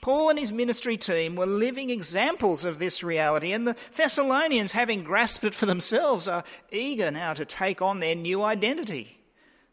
Paul 0.00 0.30
and 0.30 0.38
his 0.38 0.52
ministry 0.52 0.96
team 0.96 1.34
were 1.34 1.46
living 1.46 1.90
examples 1.90 2.64
of 2.64 2.78
this 2.78 3.02
reality, 3.02 3.52
and 3.52 3.66
the 3.66 3.76
Thessalonians, 3.96 4.70
having 4.70 5.02
grasped 5.02 5.44
it 5.44 5.54
for 5.54 5.66
themselves, 5.66 6.28
are 6.28 6.44
eager 6.70 7.10
now 7.10 7.34
to 7.34 7.44
take 7.44 7.82
on 7.82 7.98
their 7.98 8.14
new 8.14 8.42
identity. 8.42 9.18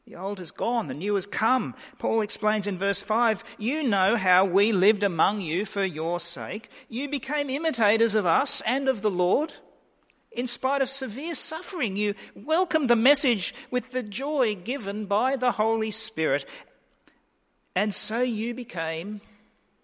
The 0.10 0.16
old 0.16 0.40
is 0.40 0.50
gone, 0.50 0.88
the 0.88 0.96
new 0.96 1.14
has 1.14 1.28
come. 1.28 1.76
Paul 2.00 2.22
explains 2.22 2.66
in 2.66 2.80
verse 2.80 3.00
5 3.00 3.44
You 3.60 3.84
know 3.84 4.16
how 4.16 4.44
we 4.44 4.72
lived 4.72 5.04
among 5.04 5.42
you 5.42 5.66
for 5.66 5.86
your 5.86 6.20
sake. 6.20 6.72
You 6.90 7.08
became 7.08 7.48
imitators 7.48 8.16
of 8.16 8.26
us 8.26 8.62
and 8.62 8.90
of 8.90 9.04
the 9.04 9.12
Lord. 9.12 9.54
In 10.32 10.48
spite 10.48 10.82
of 10.82 10.90
severe 10.90 11.36
suffering, 11.36 11.96
you 11.96 12.16
welcomed 12.34 12.90
the 12.90 12.96
message 12.96 13.54
with 13.70 13.92
the 13.92 14.02
joy 14.02 14.56
given 14.56 15.06
by 15.06 15.36
the 15.36 15.52
Holy 15.52 15.92
Spirit. 15.92 16.44
And 17.76 17.94
so 17.94 18.24
you 18.24 18.56
became 18.56 19.22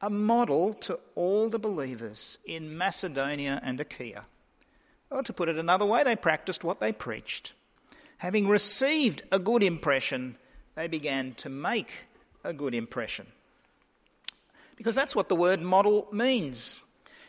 a 0.02 0.10
model 0.10 0.74
to 0.74 1.00
all 1.14 1.50
the 1.50 1.60
believers 1.60 2.40
in 2.48 2.76
Macedonia 2.76 3.62
and 3.64 3.80
Achaia. 3.80 4.26
Or 5.12 5.22
to 5.22 5.34
put 5.34 5.50
it 5.50 5.60
another 5.60 5.86
way, 5.86 6.04
they 6.04 6.16
practiced 6.16 6.64
what 6.64 6.80
they 6.80 6.92
preached. 6.92 7.54
Having 8.18 8.48
received 8.48 9.24
a 9.32 9.40
good 9.40 9.64
impression, 9.64 10.38
they 10.76 10.88
began 10.88 11.34
to 11.36 11.50
make 11.50 11.90
a 12.44 12.54
good 12.54 12.74
impression. 12.74 13.28
Because 14.76 14.96
that's 14.96 15.16
what 15.16 15.30
the 15.30 15.36
word 15.36 15.62
model 15.62 16.08
means. 16.12 16.82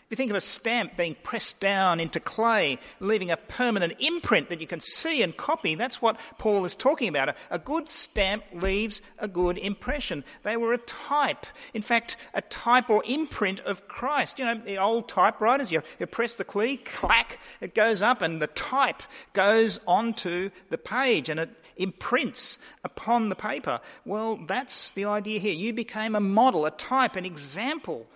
If 0.08 0.12
you 0.12 0.16
think 0.18 0.30
of 0.30 0.36
a 0.36 0.40
stamp 0.40 0.96
being 0.96 1.16
pressed 1.24 1.58
down 1.58 1.98
into 1.98 2.20
clay, 2.20 2.78
leaving 3.00 3.32
a 3.32 3.36
permanent 3.36 3.94
imprint 3.98 4.50
that 4.50 4.60
you 4.60 4.66
can 4.68 4.78
see 4.78 5.20
and 5.20 5.36
copy, 5.36 5.74
that's 5.74 6.00
what 6.00 6.20
Paul 6.38 6.64
is 6.64 6.76
talking 6.76 7.08
about. 7.08 7.34
A, 7.50 7.58
good 7.58 7.88
stamp 7.88 8.44
leaves 8.52 9.00
a 9.18 9.26
good 9.26 9.58
impression. 9.58 10.22
They 10.44 10.56
were 10.56 10.72
a 10.72 10.78
type, 10.78 11.44
in 11.74 11.82
fact, 11.82 12.16
a 12.34 12.42
type 12.42 12.88
or 12.88 13.02
imprint 13.04 13.58
of 13.60 13.88
Christ. 13.88 14.38
You 14.38 14.44
know, 14.44 14.54
the 14.54 14.78
old 14.78 15.08
typewriters, 15.08 15.72
you, 15.72 15.82
you 15.98 16.06
press 16.06 16.36
the 16.36 16.44
key, 16.44 16.76
clack, 16.76 17.40
it 17.60 17.74
goes 17.74 18.00
up, 18.00 18.22
and 18.22 18.40
the 18.40 18.46
type 18.46 19.02
goes 19.32 19.80
onto 19.88 20.50
the 20.70 20.78
page 20.78 21.28
and 21.28 21.40
it 21.40 21.50
imprints 21.78 22.58
upon 22.84 23.28
the 23.28 23.34
paper. 23.34 23.80
Well, 24.04 24.36
that's 24.46 24.92
the 24.92 25.06
idea 25.06 25.40
here. 25.40 25.52
You 25.52 25.72
became 25.72 26.14
a 26.14 26.20
model, 26.20 26.64
a 26.64 26.70
type, 26.70 27.16
an 27.16 27.24
example 27.24 28.06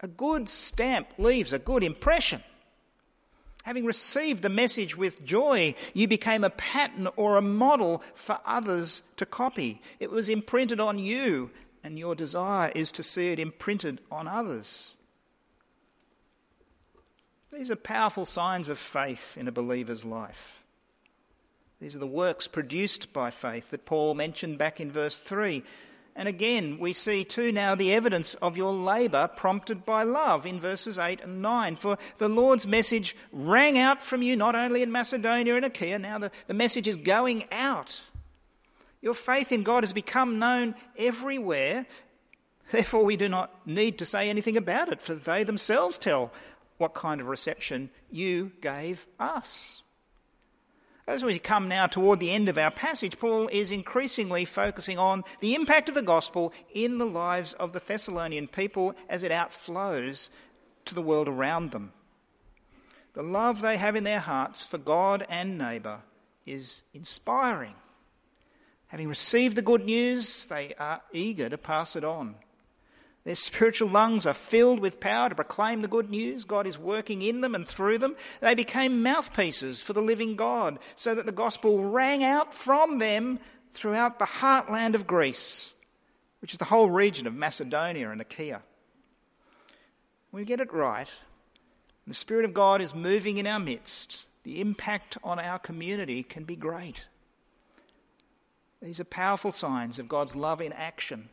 a 0.00 0.08
good 0.08 0.48
stamp 0.48 1.08
leaves 1.18 1.52
a 1.52 1.58
good 1.58 1.82
impression. 1.82 2.42
Having 3.64 3.84
received 3.84 4.42
the 4.42 4.48
message 4.48 4.96
with 4.96 5.24
joy, 5.24 5.74
you 5.92 6.08
became 6.08 6.44
a 6.44 6.50
pattern 6.50 7.08
or 7.16 7.36
a 7.36 7.42
model 7.42 8.02
for 8.14 8.38
others 8.46 9.02
to 9.16 9.26
copy. 9.26 9.82
It 10.00 10.10
was 10.10 10.28
imprinted 10.28 10.80
on 10.80 10.98
you, 10.98 11.50
and 11.84 11.98
your 11.98 12.14
desire 12.14 12.72
is 12.74 12.92
to 12.92 13.02
see 13.02 13.32
it 13.32 13.38
imprinted 13.38 14.00
on 14.10 14.26
others. 14.26 14.94
These 17.52 17.70
are 17.70 17.76
powerful 17.76 18.24
signs 18.24 18.68
of 18.68 18.78
faith 18.78 19.36
in 19.36 19.48
a 19.48 19.52
believer's 19.52 20.04
life. 20.04 20.62
These 21.80 21.94
are 21.94 22.00
the 22.00 22.06
works 22.06 22.48
produced 22.48 23.12
by 23.12 23.30
faith 23.30 23.70
that 23.70 23.86
Paul 23.86 24.14
mentioned 24.14 24.58
back 24.58 24.80
in 24.80 24.90
verse 24.90 25.16
3. 25.16 25.62
And 26.18 26.26
again, 26.26 26.78
we 26.80 26.94
see 26.94 27.22
too 27.22 27.52
now 27.52 27.76
the 27.76 27.94
evidence 27.94 28.34
of 28.34 28.56
your 28.56 28.72
labour 28.72 29.30
prompted 29.36 29.86
by 29.86 30.02
love 30.02 30.46
in 30.46 30.58
verses 30.58 30.98
8 30.98 31.20
and 31.20 31.40
9. 31.40 31.76
For 31.76 31.96
the 32.18 32.28
Lord's 32.28 32.66
message 32.66 33.14
rang 33.30 33.78
out 33.78 34.02
from 34.02 34.20
you 34.22 34.34
not 34.34 34.56
only 34.56 34.82
in 34.82 34.90
Macedonia 34.90 35.54
and 35.54 35.64
Achaia, 35.64 35.96
now 36.00 36.18
the, 36.18 36.32
the 36.48 36.54
message 36.54 36.88
is 36.88 36.96
going 36.96 37.44
out. 37.52 38.00
Your 39.00 39.14
faith 39.14 39.52
in 39.52 39.62
God 39.62 39.84
has 39.84 39.92
become 39.92 40.40
known 40.40 40.74
everywhere. 40.96 41.86
Therefore, 42.72 43.04
we 43.04 43.16
do 43.16 43.28
not 43.28 43.64
need 43.64 43.98
to 43.98 44.04
say 44.04 44.28
anything 44.28 44.56
about 44.56 44.88
it, 44.88 45.00
for 45.00 45.14
they 45.14 45.44
themselves 45.44 45.98
tell 45.98 46.32
what 46.78 46.94
kind 46.94 47.20
of 47.20 47.28
reception 47.28 47.90
you 48.10 48.50
gave 48.60 49.06
us. 49.20 49.84
As 51.08 51.24
we 51.24 51.38
come 51.38 51.68
now 51.68 51.86
toward 51.86 52.20
the 52.20 52.30
end 52.30 52.50
of 52.50 52.58
our 52.58 52.70
passage, 52.70 53.18
Paul 53.18 53.48
is 53.48 53.70
increasingly 53.70 54.44
focusing 54.44 54.98
on 54.98 55.24
the 55.40 55.54
impact 55.54 55.88
of 55.88 55.94
the 55.94 56.02
gospel 56.02 56.52
in 56.74 56.98
the 56.98 57.06
lives 57.06 57.54
of 57.54 57.72
the 57.72 57.80
Thessalonian 57.80 58.46
people 58.46 58.94
as 59.08 59.22
it 59.22 59.32
outflows 59.32 60.28
to 60.84 60.94
the 60.94 61.00
world 61.00 61.26
around 61.26 61.70
them. 61.70 61.94
The 63.14 63.22
love 63.22 63.62
they 63.62 63.78
have 63.78 63.96
in 63.96 64.04
their 64.04 64.20
hearts 64.20 64.66
for 64.66 64.76
God 64.76 65.26
and 65.30 65.56
neighbour 65.56 66.00
is 66.44 66.82
inspiring. 66.92 67.74
Having 68.88 69.08
received 69.08 69.56
the 69.56 69.62
good 69.62 69.86
news, 69.86 70.44
they 70.44 70.74
are 70.78 71.00
eager 71.14 71.48
to 71.48 71.56
pass 71.56 71.96
it 71.96 72.04
on. 72.04 72.34
Their 73.28 73.34
spiritual 73.34 73.90
lungs 73.90 74.24
are 74.24 74.32
filled 74.32 74.80
with 74.80 75.00
power 75.00 75.28
to 75.28 75.34
proclaim 75.34 75.82
the 75.82 75.86
good 75.86 76.08
news. 76.08 76.46
God 76.46 76.66
is 76.66 76.78
working 76.78 77.20
in 77.20 77.42
them 77.42 77.54
and 77.54 77.68
through 77.68 77.98
them. 77.98 78.16
They 78.40 78.54
became 78.54 79.02
mouthpieces 79.02 79.82
for 79.82 79.92
the 79.92 80.00
living 80.00 80.34
God, 80.34 80.78
so 80.96 81.14
that 81.14 81.26
the 81.26 81.30
gospel 81.30 81.84
rang 81.84 82.24
out 82.24 82.54
from 82.54 83.00
them 83.00 83.38
throughout 83.74 84.18
the 84.18 84.24
heartland 84.24 84.94
of 84.94 85.06
Greece, 85.06 85.74
which 86.40 86.54
is 86.54 86.58
the 86.58 86.64
whole 86.64 86.88
region 86.88 87.26
of 87.26 87.34
Macedonia 87.34 88.08
and 88.08 88.22
Achaia. 88.22 88.62
When 90.30 90.40
we 90.40 90.46
get 90.46 90.60
it 90.60 90.72
right, 90.72 91.10
the 92.06 92.14
Spirit 92.14 92.46
of 92.46 92.54
God 92.54 92.80
is 92.80 92.94
moving 92.94 93.36
in 93.36 93.46
our 93.46 93.60
midst, 93.60 94.26
the 94.44 94.58
impact 94.62 95.18
on 95.22 95.38
our 95.38 95.58
community 95.58 96.22
can 96.22 96.44
be 96.44 96.56
great. 96.56 97.08
These 98.80 99.00
are 99.00 99.04
powerful 99.04 99.52
signs 99.52 99.98
of 99.98 100.08
God's 100.08 100.34
love 100.34 100.62
in 100.62 100.72
action 100.72 101.28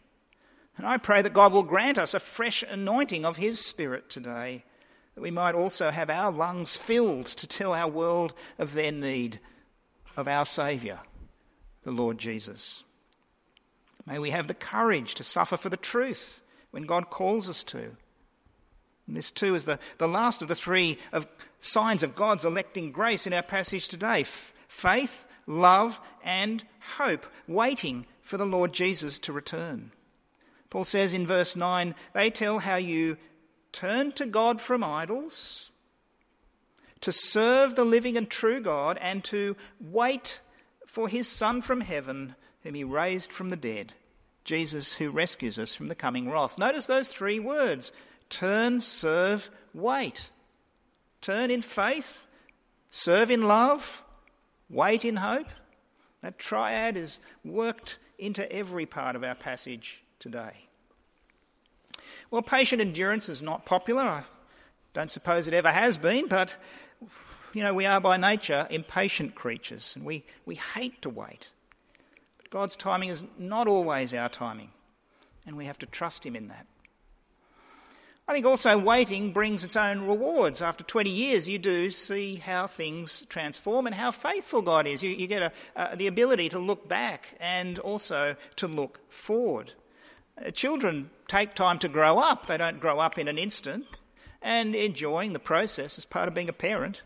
and 0.77 0.85
I 0.85 0.97
pray 0.97 1.21
that 1.21 1.33
God 1.33 1.53
will 1.53 1.63
grant 1.63 1.97
us 1.97 2.13
a 2.13 2.19
fresh 2.19 2.63
anointing 2.63 3.25
of 3.25 3.37
His 3.37 3.59
Spirit 3.63 4.09
today, 4.09 4.63
that 5.15 5.21
we 5.21 5.31
might 5.31 5.55
also 5.55 5.89
have 5.89 6.09
our 6.09 6.31
lungs 6.31 6.75
filled 6.75 7.27
to 7.27 7.47
tell 7.47 7.73
our 7.73 7.87
world 7.87 8.33
of 8.59 8.73
their 8.73 8.91
need 8.91 9.39
of 10.17 10.27
our 10.27 10.45
Saviour, 10.45 10.99
the 11.83 11.91
Lord 11.91 12.17
Jesus. 12.17 12.83
May 14.05 14.19
we 14.19 14.31
have 14.31 14.47
the 14.47 14.53
courage 14.53 15.15
to 15.15 15.23
suffer 15.23 15.57
for 15.57 15.69
the 15.69 15.77
truth 15.77 16.41
when 16.71 16.83
God 16.83 17.09
calls 17.09 17.49
us 17.49 17.63
to. 17.65 17.95
And 19.07 19.15
this, 19.15 19.31
too, 19.31 19.55
is 19.55 19.65
the, 19.65 19.79
the 19.97 20.07
last 20.07 20.41
of 20.41 20.47
the 20.47 20.55
three 20.55 20.99
of 21.11 21.27
signs 21.59 22.03
of 22.03 22.15
God's 22.15 22.45
electing 22.45 22.91
grace 22.91 23.25
in 23.25 23.33
our 23.33 23.43
passage 23.43 23.87
today 23.87 24.21
F- 24.21 24.53
faith, 24.67 25.25
love, 25.47 25.99
and 26.23 26.63
hope, 26.97 27.25
waiting 27.47 28.05
for 28.21 28.37
the 28.37 28.45
Lord 28.45 28.73
Jesus 28.73 29.19
to 29.19 29.33
return. 29.33 29.91
Paul 30.69 30.83
says 30.83 31.13
in 31.13 31.27
verse 31.27 31.55
9, 31.55 31.95
they 32.13 32.29
tell 32.29 32.59
how 32.59 32.75
you 32.75 33.17
turn 33.71 34.11
to 34.13 34.25
God 34.25 34.61
from 34.61 34.83
idols, 34.83 35.69
to 37.01 37.11
serve 37.11 37.75
the 37.75 37.85
living 37.85 38.17
and 38.17 38.29
true 38.29 38.61
God, 38.61 38.97
and 38.99 39.23
to 39.25 39.55
wait 39.79 40.39
for 40.87 41.07
his 41.07 41.27
Son 41.27 41.61
from 41.61 41.81
heaven, 41.81 42.35
whom 42.63 42.73
he 42.73 42.83
raised 42.83 43.31
from 43.31 43.49
the 43.49 43.57
dead, 43.57 43.93
Jesus, 44.43 44.93
who 44.93 45.11
rescues 45.11 45.59
us 45.59 45.75
from 45.75 45.89
the 45.89 45.95
coming 45.95 46.29
wrath. 46.29 46.57
Notice 46.57 46.87
those 46.87 47.09
three 47.09 47.39
words 47.39 47.91
turn, 48.29 48.81
serve, 48.81 49.49
wait. 49.73 50.29
Turn 51.21 51.51
in 51.51 51.61
faith, 51.61 52.25
serve 52.91 53.29
in 53.29 53.41
love, 53.41 54.03
wait 54.69 55.03
in 55.03 55.17
hope. 55.17 55.47
That 56.21 56.39
triad 56.39 56.95
is 56.97 57.19
worked 57.43 57.97
into 58.17 58.49
every 58.51 58.85
part 58.85 59.15
of 59.15 59.23
our 59.23 59.35
passage 59.35 60.01
today. 60.25 60.65
Well, 62.31 62.41
patient 62.41 62.81
endurance 62.81 63.29
is 63.29 63.43
not 63.43 63.63
popular. 63.63 64.01
I 64.01 64.23
don't 64.95 65.11
suppose 65.11 65.47
it 65.47 65.53
ever 65.53 65.69
has 65.69 65.97
been, 65.97 66.27
but 66.27 66.57
you 67.53 67.61
know, 67.61 67.75
we 67.75 67.85
are 67.85 68.01
by 68.01 68.17
nature 68.17 68.65
impatient 68.71 69.35
creatures 69.35 69.93
and 69.95 70.03
we, 70.03 70.23
we 70.47 70.55
hate 70.55 70.99
to 71.03 71.11
wait. 71.11 71.49
But 72.37 72.49
God's 72.49 72.75
timing 72.75 73.09
is 73.09 73.23
not 73.37 73.67
always 73.67 74.15
our 74.15 74.27
timing, 74.27 74.71
and 75.45 75.55
we 75.55 75.65
have 75.65 75.77
to 75.77 75.85
trust 75.85 76.25
Him 76.25 76.35
in 76.35 76.47
that. 76.47 76.65
I 78.27 78.33
think 78.33 78.47
also 78.47 78.79
waiting 78.79 79.31
brings 79.31 79.63
its 79.63 79.75
own 79.75 80.07
rewards. 80.07 80.59
After 80.59 80.83
20 80.83 81.11
years, 81.11 81.47
you 81.47 81.59
do 81.59 81.91
see 81.91 82.37
how 82.37 82.65
things 82.65 83.23
transform 83.29 83.85
and 83.85 83.93
how 83.93 84.09
faithful 84.09 84.63
God 84.63 84.87
is. 84.87 85.03
You, 85.03 85.11
you 85.11 85.27
get 85.27 85.43
a, 85.43 85.51
uh, 85.79 85.95
the 85.95 86.07
ability 86.07 86.49
to 86.49 86.57
look 86.57 86.87
back 86.87 87.35
and 87.39 87.77
also 87.77 88.35
to 88.55 88.67
look 88.67 88.99
forward. 89.11 89.73
Uh, 90.43 90.51
children 90.51 91.09
take 91.27 91.55
time 91.55 91.79
to 91.79 91.87
grow 91.87 92.19
up, 92.19 92.47
they 92.47 92.57
don't 92.57 92.79
grow 92.79 92.99
up 92.99 93.17
in 93.17 93.27
an 93.27 93.37
instant, 93.37 93.85
and 94.41 94.75
enjoying 94.75 95.33
the 95.33 95.39
process 95.39 95.97
is 95.97 96.05
part 96.05 96.27
of 96.27 96.33
being 96.33 96.49
a 96.49 96.53
parent. 96.53 97.01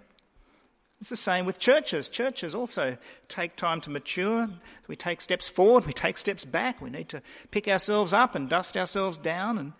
It's 0.99 1.09
the 1.09 1.15
same 1.15 1.45
with 1.45 1.59
churches. 1.59 2.09
Churches 2.09 2.53
also 2.53 2.97
take 3.29 3.55
time 3.55 3.79
to 3.81 3.89
mature. 3.89 4.49
We 4.87 4.97
take 4.97 5.21
steps 5.21 5.47
forward, 5.47 5.85
we 5.85 5.93
take 5.93 6.17
steps 6.17 6.43
back. 6.43 6.81
We 6.81 6.89
need 6.89 7.07
to 7.09 7.21
pick 7.51 7.69
ourselves 7.69 8.11
up 8.11 8.35
and 8.35 8.49
dust 8.49 8.75
ourselves 8.75 9.17
down. 9.17 9.57
And, 9.57 9.73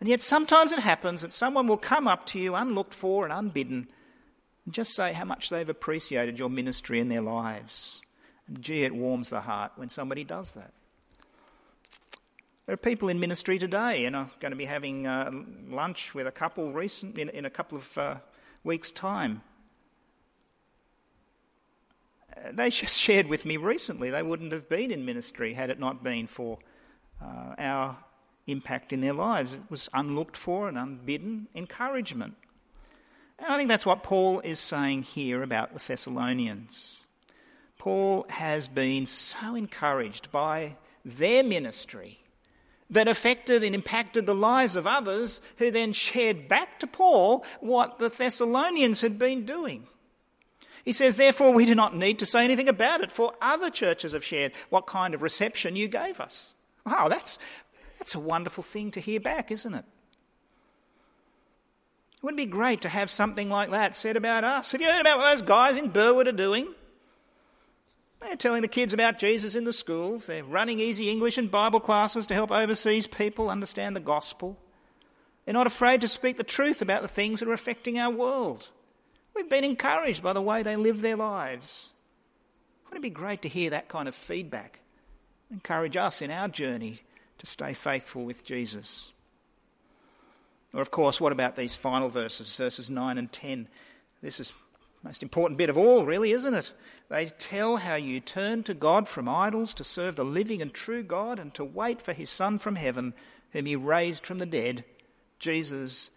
and 0.00 0.08
yet 0.08 0.20
sometimes 0.20 0.72
it 0.72 0.80
happens 0.80 1.22
that 1.22 1.32
someone 1.32 1.68
will 1.68 1.76
come 1.76 2.08
up 2.08 2.26
to 2.26 2.40
you 2.40 2.56
unlooked 2.56 2.94
for 2.94 3.24
and 3.24 3.32
unbidden 3.32 3.86
And 4.64 4.74
just 4.74 4.94
say 4.94 5.12
how 5.12 5.24
much 5.24 5.48
they've 5.48 5.68
appreciated 5.68 6.40
your 6.40 6.50
ministry 6.50 6.98
in 6.98 7.08
their 7.08 7.22
lives. 7.22 8.00
And 8.48 8.60
gee, 8.60 8.82
it 8.82 8.94
warms 8.94 9.30
the 9.30 9.42
heart 9.42 9.72
when 9.76 9.88
somebody 9.88 10.24
does 10.24 10.52
that. 10.52 10.72
There 12.64 12.74
are 12.74 12.76
people 12.76 13.08
in 13.08 13.18
ministry 13.18 13.58
today, 13.58 14.04
and 14.04 14.16
I'm 14.16 14.30
going 14.38 14.52
to 14.52 14.56
be 14.56 14.66
having 14.66 15.04
uh, 15.04 15.32
lunch 15.68 16.14
with 16.14 16.28
a 16.28 16.30
couple 16.30 16.72
recent, 16.72 17.18
in, 17.18 17.28
in 17.30 17.44
a 17.44 17.50
couple 17.50 17.78
of 17.78 17.98
uh, 17.98 18.14
weeks' 18.62 18.92
time. 18.92 19.42
Uh, 22.36 22.52
they 22.52 22.70
just 22.70 22.96
shared 22.96 23.26
with 23.26 23.44
me 23.44 23.56
recently 23.56 24.10
they 24.10 24.22
wouldn't 24.22 24.52
have 24.52 24.68
been 24.68 24.92
in 24.92 25.04
ministry 25.04 25.54
had 25.54 25.70
it 25.70 25.80
not 25.80 26.04
been 26.04 26.28
for 26.28 26.58
uh, 27.20 27.54
our 27.58 27.96
impact 28.46 28.92
in 28.92 29.00
their 29.00 29.12
lives. 29.12 29.54
It 29.54 29.62
was 29.68 29.88
unlooked 29.92 30.36
for 30.36 30.68
and 30.68 30.78
unbidden 30.78 31.48
encouragement. 31.56 32.34
And 33.40 33.52
I 33.52 33.56
think 33.56 33.70
that's 33.70 33.86
what 33.86 34.04
Paul 34.04 34.38
is 34.38 34.60
saying 34.60 35.02
here 35.02 35.42
about 35.42 35.72
the 35.72 35.80
Thessalonians. 35.84 37.02
Paul 37.76 38.24
has 38.28 38.68
been 38.68 39.06
so 39.06 39.56
encouraged 39.56 40.30
by 40.30 40.76
their 41.04 41.42
ministry 41.42 42.21
that 42.92 43.08
affected 43.08 43.64
and 43.64 43.74
impacted 43.74 44.26
the 44.26 44.34
lives 44.34 44.76
of 44.76 44.86
others 44.86 45.40
who 45.56 45.70
then 45.70 45.92
shared 45.92 46.46
back 46.46 46.78
to 46.78 46.86
Paul 46.86 47.44
what 47.60 47.98
the 47.98 48.10
Thessalonians 48.10 49.00
had 49.00 49.18
been 49.18 49.44
doing. 49.44 49.86
He 50.84 50.92
says, 50.92 51.16
Therefore, 51.16 51.52
we 51.52 51.64
do 51.64 51.74
not 51.74 51.96
need 51.96 52.18
to 52.18 52.26
say 52.26 52.44
anything 52.44 52.68
about 52.68 53.00
it, 53.00 53.10
for 53.10 53.32
other 53.40 53.70
churches 53.70 54.12
have 54.12 54.24
shared 54.24 54.52
what 54.68 54.86
kind 54.86 55.14
of 55.14 55.22
reception 55.22 55.74
you 55.74 55.88
gave 55.88 56.20
us. 56.20 56.52
Wow, 56.84 57.08
that's, 57.08 57.38
that's 57.98 58.14
a 58.14 58.20
wonderful 58.20 58.62
thing 58.62 58.90
to 58.92 59.00
hear 59.00 59.20
back, 59.20 59.50
isn't 59.50 59.74
it? 59.74 59.84
It 62.16 62.26
would 62.26 62.36
be 62.36 62.46
great 62.46 62.82
to 62.82 62.88
have 62.88 63.10
something 63.10 63.48
like 63.48 63.70
that 63.70 63.96
said 63.96 64.16
about 64.16 64.44
us. 64.44 64.72
Have 64.72 64.80
you 64.80 64.88
heard 64.88 65.00
about 65.00 65.18
what 65.18 65.30
those 65.30 65.42
guys 65.42 65.76
in 65.76 65.88
Burwood 65.88 66.28
are 66.28 66.32
doing? 66.32 66.74
They're 68.22 68.36
telling 68.36 68.62
the 68.62 68.68
kids 68.68 68.94
about 68.94 69.18
Jesus 69.18 69.54
in 69.54 69.64
the 69.64 69.72
schools. 69.72 70.26
They're 70.26 70.44
running 70.44 70.78
easy 70.78 71.10
English 71.10 71.38
and 71.38 71.50
Bible 71.50 71.80
classes 71.80 72.26
to 72.28 72.34
help 72.34 72.50
overseas 72.50 73.06
people 73.06 73.50
understand 73.50 73.96
the 73.96 74.00
gospel. 74.00 74.56
They're 75.44 75.52
not 75.54 75.66
afraid 75.66 76.00
to 76.02 76.08
speak 76.08 76.36
the 76.36 76.44
truth 76.44 76.82
about 76.82 77.02
the 77.02 77.08
things 77.08 77.40
that 77.40 77.48
are 77.48 77.52
affecting 77.52 77.98
our 77.98 78.10
world. 78.10 78.68
We've 79.34 79.48
been 79.48 79.64
encouraged 79.64 80.22
by 80.22 80.34
the 80.34 80.42
way 80.42 80.62
they 80.62 80.76
live 80.76 81.00
their 81.00 81.16
lives. 81.16 81.90
Wouldn't 82.84 83.04
it 83.04 83.08
be 83.08 83.10
great 83.10 83.42
to 83.42 83.48
hear 83.48 83.70
that 83.70 83.88
kind 83.88 84.06
of 84.06 84.14
feedback? 84.14 84.80
Encourage 85.50 85.96
us 85.96 86.22
in 86.22 86.30
our 86.30 86.48
journey 86.48 87.00
to 87.38 87.46
stay 87.46 87.74
faithful 87.74 88.24
with 88.24 88.44
Jesus. 88.44 89.12
Or, 90.72 90.80
of 90.80 90.90
course, 90.90 91.20
what 91.20 91.32
about 91.32 91.56
these 91.56 91.76
final 91.76 92.08
verses, 92.08 92.54
verses 92.56 92.88
9 92.88 93.18
and 93.18 93.30
10? 93.32 93.68
This 94.22 94.40
is 94.40 94.52
most 95.02 95.22
important 95.22 95.58
bit 95.58 95.70
of 95.70 95.76
all, 95.76 96.04
really, 96.04 96.32
isn't 96.32 96.54
it? 96.54 96.72
They 97.08 97.26
tell 97.26 97.76
how 97.76 97.96
you 97.96 98.20
turn 98.20 98.62
to 98.64 98.74
God 98.74 99.08
from 99.08 99.28
idols 99.28 99.74
to 99.74 99.84
serve 99.84 100.16
the 100.16 100.24
living 100.24 100.62
and 100.62 100.72
true 100.72 101.02
God 101.02 101.38
and 101.38 101.52
to 101.54 101.64
wait 101.64 102.00
for 102.00 102.12
his 102.12 102.30
Son 102.30 102.58
from 102.58 102.76
heaven, 102.76 103.12
whom 103.52 103.66
he 103.66 103.76
raised 103.76 104.24
from 104.24 104.38
the 104.38 104.46
dead, 104.46 104.84
Jesus, 105.38 106.08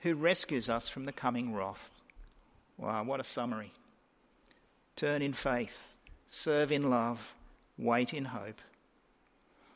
who 0.00 0.14
rescues 0.14 0.68
us 0.68 0.88
from 0.88 1.04
the 1.04 1.12
coming 1.12 1.54
wrath. 1.54 1.90
Wow, 2.76 3.04
what 3.04 3.20
a 3.20 3.24
summary. 3.24 3.72
Turn 4.96 5.22
in 5.22 5.32
faith, 5.32 5.94
serve 6.26 6.72
in 6.72 6.90
love, 6.90 7.34
wait 7.78 8.12
in 8.12 8.24
hope. 8.26 8.60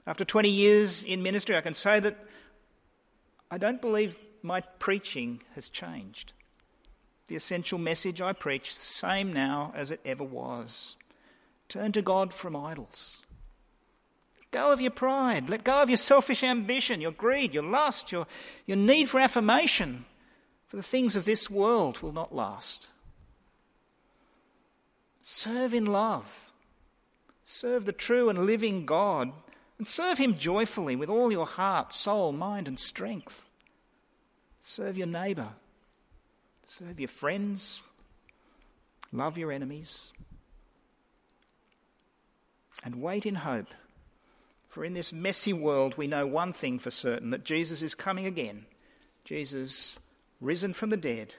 After 0.07 0.25
20 0.25 0.49
years 0.49 1.03
in 1.05 1.23
ministry, 1.23 1.57
I 1.57 1.61
can 1.61 1.75
say 1.75 2.01
that 2.01 2.17
I 3.51 3.59
don't 3.59 3.81
believe 3.81 4.17
my 4.43 4.61
preaching 4.61 5.41
has 5.55 5.71
changed. 5.71 6.33
The 7.27 7.37
essential 7.37 7.79
message 7.79 8.21
I 8.21 8.33
preach 8.33 8.75
the 8.75 8.87
same 8.87 9.33
now 9.33 9.73
as 9.75 9.91
it 9.91 10.01
ever 10.05 10.25
was. 10.25 10.95
Turn 11.69 11.93
to 11.93 12.03
God 12.03 12.33
from 12.33 12.55
idols. 12.55 13.23
Let 14.37 14.51
go 14.51 14.73
of 14.73 14.81
your 14.81 14.93
pride. 14.93 15.51
Let 15.51 15.65
go 15.65 15.83
of 15.83 15.91
your 15.91 15.97
selfish 15.97 16.45
ambition, 16.45 17.01
your 17.01 17.11
greed, 17.11 17.53
your 17.53 17.65
lust, 17.65 18.13
your, 18.13 18.27
your 18.67 18.77
need 18.77 19.11
for 19.11 19.19
affirmation. 19.19 20.05
For 20.69 20.77
the 20.77 20.83
things 20.83 21.17
of 21.17 21.25
this 21.25 21.51
world 21.51 22.01
will 22.01 22.13
not 22.13 22.35
last. 22.35 22.89
Serve 25.21 25.75
in 25.75 25.87
love. 25.87 26.53
Serve 27.45 27.85
the 27.85 27.93
true 27.93 28.29
and 28.29 28.47
living 28.47 28.87
God 28.87 29.33
and 29.79 29.87
serve 29.87 30.19
Him 30.19 30.39
joyfully 30.39 30.97
with 30.97 31.09
all 31.09 31.33
your 31.33 31.47
heart, 31.47 31.93
soul, 31.93 32.33
mind, 32.33 32.69
and 32.69 32.79
strength. 32.79 33.45
Serve 34.63 34.97
your 34.97 35.07
neighbour. 35.07 35.51
Serve 36.67 36.99
your 37.01 37.09
friends. 37.09 37.81
Love 39.13 39.39
your 39.39 39.53
enemies. 39.53 40.13
And 42.85 43.01
wait 43.01 43.25
in 43.25 43.37
hope. 43.37 43.73
For 44.69 44.85
in 44.85 44.93
this 44.93 45.13
messy 45.13 45.55
world, 45.55 45.97
we 45.97 46.07
know 46.07 46.27
one 46.27 46.53
thing 46.53 46.79
for 46.79 46.91
certain 46.91 47.31
that 47.31 47.45
Jesus 47.45 47.81
is 47.81 47.95
coming 47.95 48.27
again. 48.27 48.67
Jesus, 49.25 49.99
risen 50.41 50.75
from 50.75 50.91
the 50.91 50.99
dead, 50.99 51.35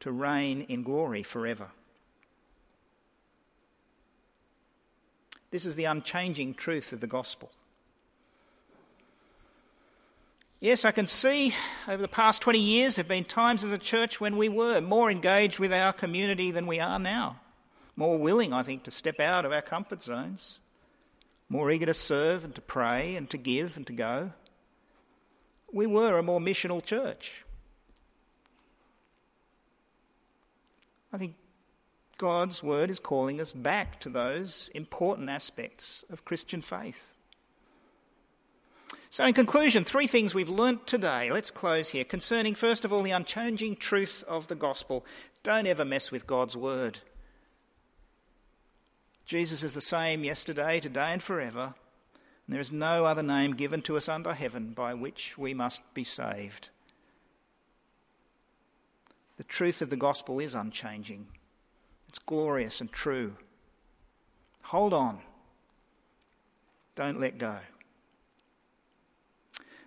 to 0.00 0.10
reign 0.10 0.62
in 0.62 0.82
glory 0.82 1.22
forever. 1.22 1.68
This 5.52 5.64
is 5.64 5.76
the 5.76 5.84
unchanging 5.84 6.54
truth 6.54 6.92
of 6.92 7.00
the 7.00 7.06
gospel. 7.06 7.52
Yes, 10.64 10.86
I 10.86 10.92
can 10.92 11.06
see 11.06 11.54
over 11.86 12.00
the 12.00 12.08
past 12.08 12.40
20 12.40 12.58
years 12.58 12.96
there 12.96 13.02
have 13.02 13.08
been 13.10 13.26
times 13.26 13.62
as 13.62 13.70
a 13.70 13.76
church 13.76 14.18
when 14.18 14.38
we 14.38 14.48
were 14.48 14.80
more 14.80 15.10
engaged 15.10 15.58
with 15.58 15.74
our 15.74 15.92
community 15.92 16.50
than 16.52 16.66
we 16.66 16.80
are 16.80 16.98
now. 16.98 17.38
More 17.96 18.16
willing, 18.16 18.54
I 18.54 18.62
think, 18.62 18.84
to 18.84 18.90
step 18.90 19.20
out 19.20 19.44
of 19.44 19.52
our 19.52 19.60
comfort 19.60 20.00
zones. 20.00 20.60
More 21.50 21.70
eager 21.70 21.84
to 21.84 21.92
serve 21.92 22.46
and 22.46 22.54
to 22.54 22.62
pray 22.62 23.14
and 23.14 23.28
to 23.28 23.36
give 23.36 23.76
and 23.76 23.86
to 23.88 23.92
go. 23.92 24.32
We 25.70 25.86
were 25.86 26.16
a 26.16 26.22
more 26.22 26.40
missional 26.40 26.82
church. 26.82 27.44
I 31.12 31.18
think 31.18 31.34
God's 32.16 32.62
word 32.62 32.88
is 32.88 33.00
calling 33.00 33.38
us 33.38 33.52
back 33.52 34.00
to 34.00 34.08
those 34.08 34.70
important 34.74 35.28
aspects 35.28 36.06
of 36.08 36.24
Christian 36.24 36.62
faith. 36.62 37.13
So, 39.14 39.24
in 39.24 39.32
conclusion, 39.32 39.84
three 39.84 40.08
things 40.08 40.34
we've 40.34 40.48
learnt 40.48 40.88
today. 40.88 41.30
Let's 41.30 41.52
close 41.52 41.90
here. 41.90 42.02
Concerning, 42.02 42.56
first 42.56 42.84
of 42.84 42.92
all, 42.92 43.02
the 43.02 43.12
unchanging 43.12 43.76
truth 43.76 44.24
of 44.26 44.48
the 44.48 44.56
gospel. 44.56 45.06
Don't 45.44 45.68
ever 45.68 45.84
mess 45.84 46.10
with 46.10 46.26
God's 46.26 46.56
word. 46.56 46.98
Jesus 49.24 49.62
is 49.62 49.72
the 49.72 49.80
same 49.80 50.24
yesterday, 50.24 50.80
today, 50.80 51.12
and 51.12 51.22
forever. 51.22 51.74
And 52.48 52.54
there 52.54 52.60
is 52.60 52.72
no 52.72 53.04
other 53.04 53.22
name 53.22 53.54
given 53.54 53.82
to 53.82 53.96
us 53.96 54.08
under 54.08 54.34
heaven 54.34 54.72
by 54.72 54.94
which 54.94 55.38
we 55.38 55.54
must 55.54 55.94
be 55.94 56.02
saved. 56.02 56.70
The 59.36 59.44
truth 59.44 59.80
of 59.80 59.90
the 59.90 59.96
gospel 59.96 60.40
is 60.40 60.56
unchanging, 60.56 61.28
it's 62.08 62.18
glorious 62.18 62.80
and 62.80 62.90
true. 62.90 63.36
Hold 64.64 64.92
on. 64.92 65.20
Don't 66.96 67.20
let 67.20 67.38
go. 67.38 67.58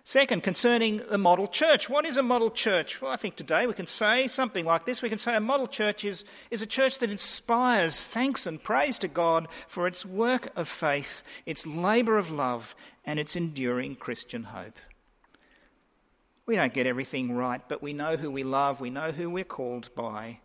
Second, 0.08 0.42
concerning 0.42 1.02
the 1.10 1.18
model 1.18 1.46
church. 1.46 1.90
What 1.90 2.06
is 2.06 2.16
a 2.16 2.22
model 2.22 2.50
church? 2.50 3.02
Well, 3.02 3.12
I 3.12 3.16
think 3.16 3.36
today 3.36 3.66
we 3.66 3.74
can 3.74 3.84
say 3.84 4.26
something 4.26 4.64
like 4.64 4.86
this. 4.86 5.02
We 5.02 5.10
can 5.10 5.18
say 5.18 5.36
a 5.36 5.38
model 5.38 5.66
church 5.66 6.02
is, 6.02 6.24
is 6.50 6.62
a 6.62 6.66
church 6.66 7.00
that 7.00 7.10
inspires 7.10 8.04
thanks 8.04 8.46
and 8.46 8.62
praise 8.62 8.98
to 9.00 9.08
God 9.08 9.48
for 9.66 9.86
its 9.86 10.06
work 10.06 10.48
of 10.56 10.66
faith, 10.66 11.22
its 11.44 11.66
labour 11.66 12.16
of 12.16 12.30
love, 12.30 12.74
and 13.04 13.18
its 13.18 13.36
enduring 13.36 13.96
Christian 13.96 14.44
hope. 14.44 14.78
We 16.46 16.56
don't 16.56 16.72
get 16.72 16.86
everything 16.86 17.32
right, 17.32 17.60
but 17.68 17.82
we 17.82 17.92
know 17.92 18.16
who 18.16 18.30
we 18.30 18.44
love, 18.44 18.80
we 18.80 18.88
know 18.88 19.10
who 19.10 19.28
we're 19.28 19.44
called 19.44 19.94
by, 19.94 20.38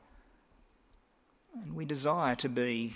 and 1.64 1.74
we 1.74 1.86
desire 1.86 2.36
to 2.36 2.50
be 2.50 2.96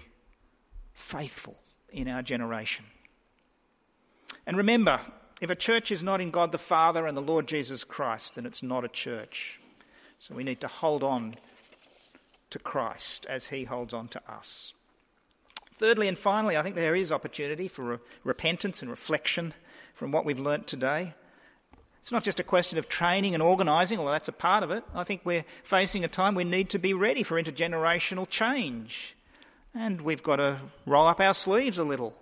faithful 0.91 1.55
in 1.93 2.09
our 2.09 2.21
generation. 2.21 2.83
And 4.45 4.57
remember, 4.57 4.99
if 5.41 5.49
a 5.49 5.55
church 5.55 5.91
is 5.91 6.03
not 6.03 6.21
in 6.21 6.31
God 6.31 6.51
the 6.51 6.57
Father 6.57 7.05
and 7.05 7.15
the 7.15 7.21
Lord 7.21 7.47
Jesus 7.47 7.83
Christ, 7.83 8.35
then 8.35 8.45
it's 8.45 8.63
not 8.63 8.83
a 8.83 8.89
church. 8.89 9.59
So 10.19 10.33
we 10.33 10.43
need 10.43 10.61
to 10.61 10.67
hold 10.67 11.03
on 11.03 11.35
to 12.49 12.59
Christ 12.59 13.25
as 13.27 13.47
he 13.47 13.65
holds 13.65 13.93
on 13.93 14.07
to 14.09 14.21
us. 14.27 14.73
Thirdly 15.73 16.07
and 16.07 16.17
finally, 16.17 16.57
I 16.57 16.63
think 16.63 16.75
there 16.75 16.95
is 16.95 17.11
opportunity 17.11 17.67
for 17.67 17.83
re- 17.83 17.97
repentance 18.23 18.81
and 18.81 18.89
reflection 18.89 19.53
from 19.93 20.11
what 20.11 20.25
we've 20.25 20.39
learnt 20.39 20.65
today. 20.65 21.13
It's 22.01 22.11
not 22.11 22.23
just 22.23 22.39
a 22.39 22.43
question 22.43 22.79
of 22.79 22.89
training 22.89 23.35
and 23.35 23.43
organising, 23.43 23.99
although 23.99 24.11
that's 24.11 24.29
a 24.29 24.33
part 24.33 24.63
of 24.63 24.71
it. 24.71 24.83
I 24.95 25.03
think 25.03 25.21
we're 25.23 25.45
facing 25.63 26.03
a 26.03 26.07
time 26.07 26.33
we 26.33 26.45
need 26.45 26.69
to 26.71 26.79
be 26.79 26.93
ready 26.93 27.21
for 27.21 27.41
intergenerational 27.41 28.27
change. 28.27 29.15
And 29.75 30.01
we've 30.01 30.23
got 30.23 30.37
to 30.37 30.61
roll 30.85 31.05
up 31.05 31.19
our 31.19 31.33
sleeves 31.33 31.77
a 31.77 31.83
little 31.83 32.15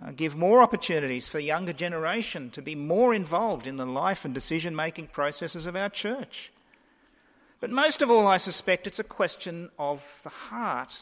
uh, 0.00 0.12
give 0.12 0.36
more 0.36 0.62
opportunities 0.62 1.28
for 1.28 1.38
the 1.38 1.44
younger 1.44 1.72
generation 1.72 2.50
to 2.50 2.62
be 2.62 2.74
more 2.74 3.12
involved 3.12 3.66
in 3.66 3.76
the 3.76 3.86
life 3.86 4.24
and 4.24 4.32
decision 4.32 4.74
making 4.74 5.08
processes 5.08 5.66
of 5.66 5.76
our 5.76 5.88
church. 5.88 6.52
But 7.60 7.70
most 7.70 8.00
of 8.00 8.10
all, 8.10 8.26
I 8.26 8.38
suspect 8.38 8.86
it's 8.86 8.98
a 8.98 9.04
question 9.04 9.70
of 9.78 10.20
the 10.22 10.30
heart. 10.30 10.98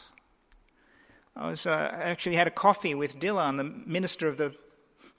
I 1.35 1.49
was 1.49 1.65
uh, 1.65 1.91
actually 1.93 2.35
had 2.35 2.47
a 2.47 2.51
coffee 2.51 2.95
with 2.95 3.19
Dylan, 3.19 3.57
the 3.57 3.63
minister 3.63 4.27
of 4.27 4.37
the 4.37 4.53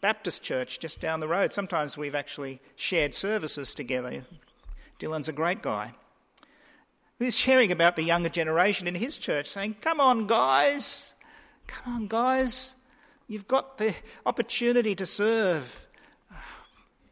Baptist 0.00 0.42
church 0.42 0.78
just 0.78 1.00
down 1.00 1.20
the 1.20 1.28
road. 1.28 1.52
Sometimes 1.52 1.96
we've 1.96 2.14
actually 2.14 2.60
shared 2.76 3.14
services 3.14 3.74
together. 3.74 4.24
Dylan's 4.98 5.28
a 5.28 5.32
great 5.32 5.62
guy. 5.62 5.94
He 7.18 7.26
was 7.26 7.36
sharing 7.36 7.70
about 7.70 7.96
the 7.96 8.02
younger 8.02 8.30
generation 8.30 8.86
in 8.86 8.94
his 8.94 9.18
church, 9.18 9.48
saying, 9.48 9.76
Come 9.80 10.00
on, 10.00 10.26
guys. 10.26 11.14
Come 11.66 11.94
on, 11.94 12.06
guys. 12.06 12.74
You've 13.30 13.46
got 13.46 13.78
the 13.78 13.94
opportunity 14.26 14.96
to 14.96 15.06
serve. 15.06 15.86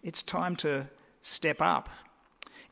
It's 0.02 0.20
time 0.20 0.56
to 0.56 0.88
step 1.22 1.60
up. 1.60 1.88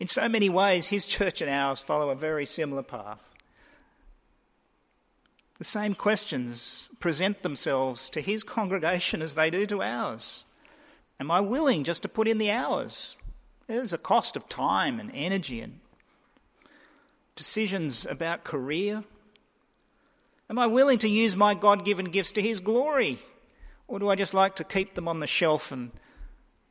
In 0.01 0.09
so 0.09 0.29
many 0.29 0.49
ways, 0.49 0.89
his 0.89 1.07
church 1.07 1.41
and 1.41 1.49
ours 1.49 1.81
follow 1.81 2.11
a 2.11 2.17
very 2.17 2.45
similar 2.45 2.83
path. 2.83 3.37
The 5.59 5.65
same 5.65 5.95
questions 5.95 6.89
present 6.99 7.45
themselves 7.45 8.11
to 8.11 8.21
his 8.21 8.43
congregation 8.43 9.23
as 9.23 9.35
they 9.35 9.49
do 9.49 9.65
to 9.67 9.81
ours. 9.81 10.43
Am 11.21 11.31
I 11.31 11.39
willing 11.39 11.85
just 11.85 12.03
to 12.03 12.09
put 12.09 12.27
in 12.27 12.39
the 12.39 12.51
hours? 12.51 13.15
There's 13.69 13.93
a 13.93 13.99
cost 13.99 14.35
of 14.35 14.49
time 14.49 14.99
and 14.99 15.13
energy 15.15 15.61
and 15.61 15.79
decisions 17.37 18.07
about 18.07 18.43
career. 18.43 19.05
Am 20.51 20.59
I 20.59 20.67
willing 20.67 20.99
to 20.99 21.09
use 21.09 21.37
my 21.37 21.55
God 21.55 21.85
given 21.85 22.07
gifts 22.07 22.33
to 22.33 22.43
his 22.43 22.59
glory? 22.59 23.19
Or 23.89 23.99
do 23.99 24.09
I 24.09 24.17
just 24.17 24.35
like 24.35 24.57
to 24.57 24.65
keep 24.65 24.95
them 24.95 25.09
on 25.09 25.21
the 25.21 25.27
shelf 25.27 25.71
and 25.73 25.91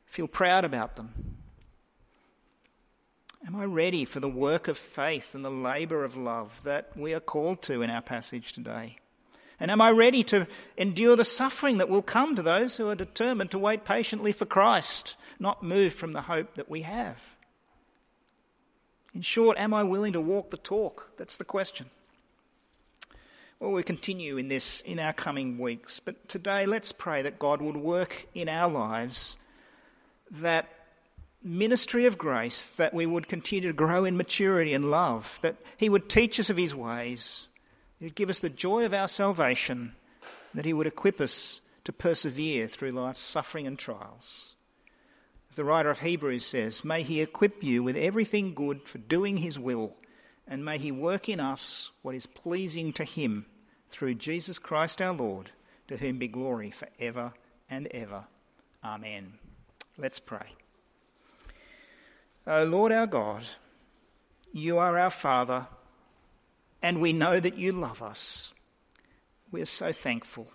feel 0.06 0.28
proud 0.28 0.64
about 0.64 0.96
them? 0.96 1.36
Am 3.46 3.54
I 3.54 3.64
ready 3.64 4.04
for 4.04 4.20
the 4.20 4.28
work 4.28 4.66
of 4.66 4.76
faith 4.76 5.34
and 5.34 5.44
the 5.44 5.50
labour 5.50 6.04
of 6.04 6.16
love 6.16 6.60
that 6.64 6.96
we 6.96 7.14
are 7.14 7.20
called 7.20 7.62
to 7.62 7.82
in 7.82 7.90
our 7.90 8.02
passage 8.02 8.52
today? 8.52 8.98
And 9.60 9.70
am 9.70 9.80
I 9.80 9.90
ready 9.90 10.22
to 10.24 10.46
endure 10.76 11.16
the 11.16 11.24
suffering 11.24 11.78
that 11.78 11.88
will 11.88 12.02
come 12.02 12.34
to 12.36 12.42
those 12.42 12.76
who 12.76 12.88
are 12.88 12.94
determined 12.94 13.52
to 13.52 13.58
wait 13.58 13.84
patiently 13.84 14.32
for 14.32 14.44
Christ, 14.44 15.14
not 15.38 15.62
move 15.62 15.94
from 15.94 16.12
the 16.12 16.22
hope 16.22 16.56
that 16.56 16.68
we 16.68 16.82
have? 16.82 17.18
In 19.14 19.22
short, 19.22 19.56
am 19.56 19.72
I 19.72 19.82
willing 19.82 20.12
to 20.12 20.20
walk 20.20 20.50
the 20.50 20.58
talk? 20.58 21.12
That's 21.16 21.38
the 21.38 21.44
question. 21.44 21.88
Well, 23.58 23.72
we 23.72 23.82
continue 23.82 24.36
in 24.36 24.48
this 24.48 24.82
in 24.82 24.98
our 24.98 25.14
coming 25.14 25.56
weeks, 25.56 25.98
but 25.98 26.28
today 26.28 26.66
let's 26.66 26.92
pray 26.92 27.22
that 27.22 27.38
God 27.38 27.62
would 27.62 27.78
work 27.78 28.26
in 28.34 28.50
our 28.50 28.70
lives 28.70 29.38
that 30.30 30.68
ministry 31.42 32.04
of 32.04 32.18
grace 32.18 32.66
that 32.74 32.92
we 32.92 33.06
would 33.06 33.28
continue 33.28 33.70
to 33.70 33.74
grow 33.74 34.04
in 34.04 34.18
maturity 34.18 34.74
and 34.74 34.90
love, 34.90 35.38
that 35.40 35.56
He 35.78 35.88
would 35.88 36.10
teach 36.10 36.38
us 36.38 36.50
of 36.50 36.58
His 36.58 36.74
ways, 36.74 37.48
He 37.98 38.04
would 38.04 38.14
give 38.14 38.28
us 38.28 38.40
the 38.40 38.50
joy 38.50 38.84
of 38.84 38.92
our 38.92 39.08
salvation, 39.08 39.94
that 40.52 40.66
He 40.66 40.74
would 40.74 40.86
equip 40.86 41.18
us 41.18 41.62
to 41.84 41.94
persevere 41.94 42.66
through 42.66 42.92
life's 42.92 43.20
suffering 43.20 43.66
and 43.66 43.78
trials. 43.78 44.50
As 45.48 45.56
the 45.56 45.64
writer 45.64 45.88
of 45.88 46.00
Hebrews 46.00 46.44
says, 46.44 46.84
may 46.84 47.02
He 47.02 47.22
equip 47.22 47.64
you 47.64 47.82
with 47.82 47.96
everything 47.96 48.52
good 48.52 48.82
for 48.82 48.98
doing 48.98 49.38
His 49.38 49.58
will, 49.58 49.96
and 50.46 50.64
may 50.64 50.78
He 50.78 50.92
work 50.92 51.28
in 51.28 51.40
us 51.40 51.90
what 52.02 52.14
is 52.14 52.26
pleasing 52.26 52.92
to 52.94 53.04
Him 53.04 53.46
through 53.90 54.14
Jesus 54.14 54.58
Christ 54.58 55.00
our 55.00 55.12
Lord, 55.12 55.50
to 55.88 55.96
whom 55.96 56.18
be 56.18 56.28
glory 56.28 56.70
for 56.70 56.88
ever 56.98 57.32
and 57.70 57.86
ever. 57.88 58.24
Amen. 58.84 59.34
Let's 59.98 60.20
pray. 60.20 60.54
O 62.46 62.64
Lord 62.64 62.92
our 62.92 63.06
God, 63.06 63.44
you 64.52 64.78
are 64.78 64.98
our 64.98 65.10
Father, 65.10 65.66
and 66.82 67.00
we 67.00 67.12
know 67.12 67.40
that 67.40 67.58
you 67.58 67.72
love 67.72 68.02
us. 68.02 68.54
We 69.50 69.60
are 69.62 69.66
so 69.66 69.92
thankful. 69.92 70.48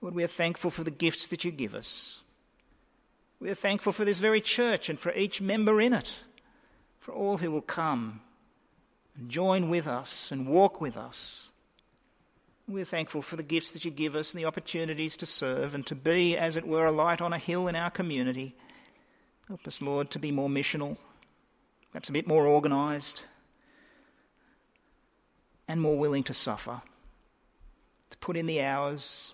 Lord, 0.00 0.14
we 0.14 0.24
are 0.24 0.28
thankful 0.28 0.70
for 0.70 0.84
the 0.84 0.90
gifts 0.90 1.28
that 1.28 1.44
you 1.44 1.50
give 1.50 1.74
us. 1.74 2.20
We 3.40 3.50
are 3.50 3.54
thankful 3.54 3.92
for 3.92 4.04
this 4.04 4.18
very 4.18 4.40
church 4.40 4.88
and 4.88 4.98
for 4.98 5.12
each 5.14 5.40
member 5.40 5.80
in 5.80 5.92
it, 5.92 6.14
for 7.08 7.14
all 7.14 7.38
who 7.38 7.50
will 7.50 7.62
come 7.62 8.20
and 9.16 9.30
join 9.30 9.70
with 9.70 9.86
us 9.86 10.30
and 10.30 10.46
walk 10.46 10.78
with 10.78 10.94
us. 10.94 11.48
We're 12.68 12.84
thankful 12.84 13.22
for 13.22 13.36
the 13.36 13.42
gifts 13.42 13.70
that 13.70 13.82
you 13.86 13.90
give 13.90 14.14
us 14.14 14.34
and 14.34 14.38
the 14.42 14.44
opportunities 14.44 15.16
to 15.16 15.24
serve 15.24 15.74
and 15.74 15.86
to 15.86 15.94
be, 15.94 16.36
as 16.36 16.54
it 16.54 16.68
were, 16.68 16.84
a 16.84 16.92
light 16.92 17.22
on 17.22 17.32
a 17.32 17.38
hill 17.38 17.66
in 17.66 17.74
our 17.74 17.90
community 17.90 18.54
Help 19.46 19.66
us, 19.66 19.80
Lord, 19.80 20.10
to 20.10 20.18
be 20.18 20.30
more 20.30 20.50
missional, 20.50 20.98
perhaps 21.90 22.10
a 22.10 22.12
bit 22.12 22.26
more 22.26 22.46
organised, 22.46 23.24
and 25.66 25.80
more 25.80 25.96
willing 25.96 26.22
to 26.24 26.34
suffer, 26.34 26.82
to 28.10 28.18
put 28.18 28.36
in 28.36 28.44
the 28.44 28.60
hours, 28.60 29.32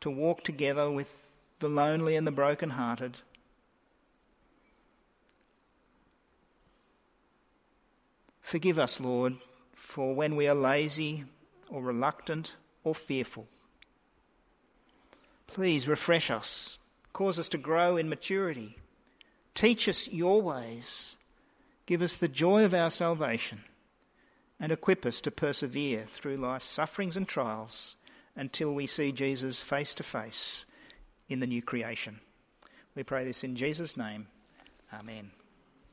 to 0.00 0.10
walk 0.10 0.44
together 0.44 0.90
with 0.90 1.10
the 1.60 1.70
lonely 1.70 2.16
and 2.16 2.26
the 2.26 2.32
broken-hearted. 2.32 3.16
Forgive 8.50 8.80
us, 8.80 8.98
Lord, 8.98 9.36
for 9.76 10.12
when 10.12 10.34
we 10.34 10.48
are 10.48 10.56
lazy 10.56 11.22
or 11.68 11.84
reluctant 11.84 12.54
or 12.82 12.96
fearful. 12.96 13.46
Please 15.46 15.86
refresh 15.86 16.32
us, 16.32 16.76
cause 17.12 17.38
us 17.38 17.48
to 17.50 17.58
grow 17.58 17.96
in 17.96 18.08
maturity. 18.08 18.76
Teach 19.54 19.88
us 19.88 20.08
your 20.08 20.42
ways. 20.42 21.14
Give 21.86 22.02
us 22.02 22.16
the 22.16 22.26
joy 22.26 22.64
of 22.64 22.74
our 22.74 22.90
salvation 22.90 23.62
and 24.58 24.72
equip 24.72 25.06
us 25.06 25.20
to 25.20 25.30
persevere 25.30 26.02
through 26.08 26.38
life's 26.38 26.68
sufferings 26.68 27.14
and 27.14 27.28
trials 27.28 27.94
until 28.34 28.74
we 28.74 28.88
see 28.88 29.12
Jesus 29.12 29.62
face 29.62 29.94
to 29.94 30.02
face 30.02 30.66
in 31.28 31.38
the 31.38 31.46
new 31.46 31.62
creation. 31.62 32.18
We 32.96 33.04
pray 33.04 33.24
this 33.24 33.44
in 33.44 33.54
Jesus' 33.54 33.96
name. 33.96 34.26
Amen. 34.92 35.30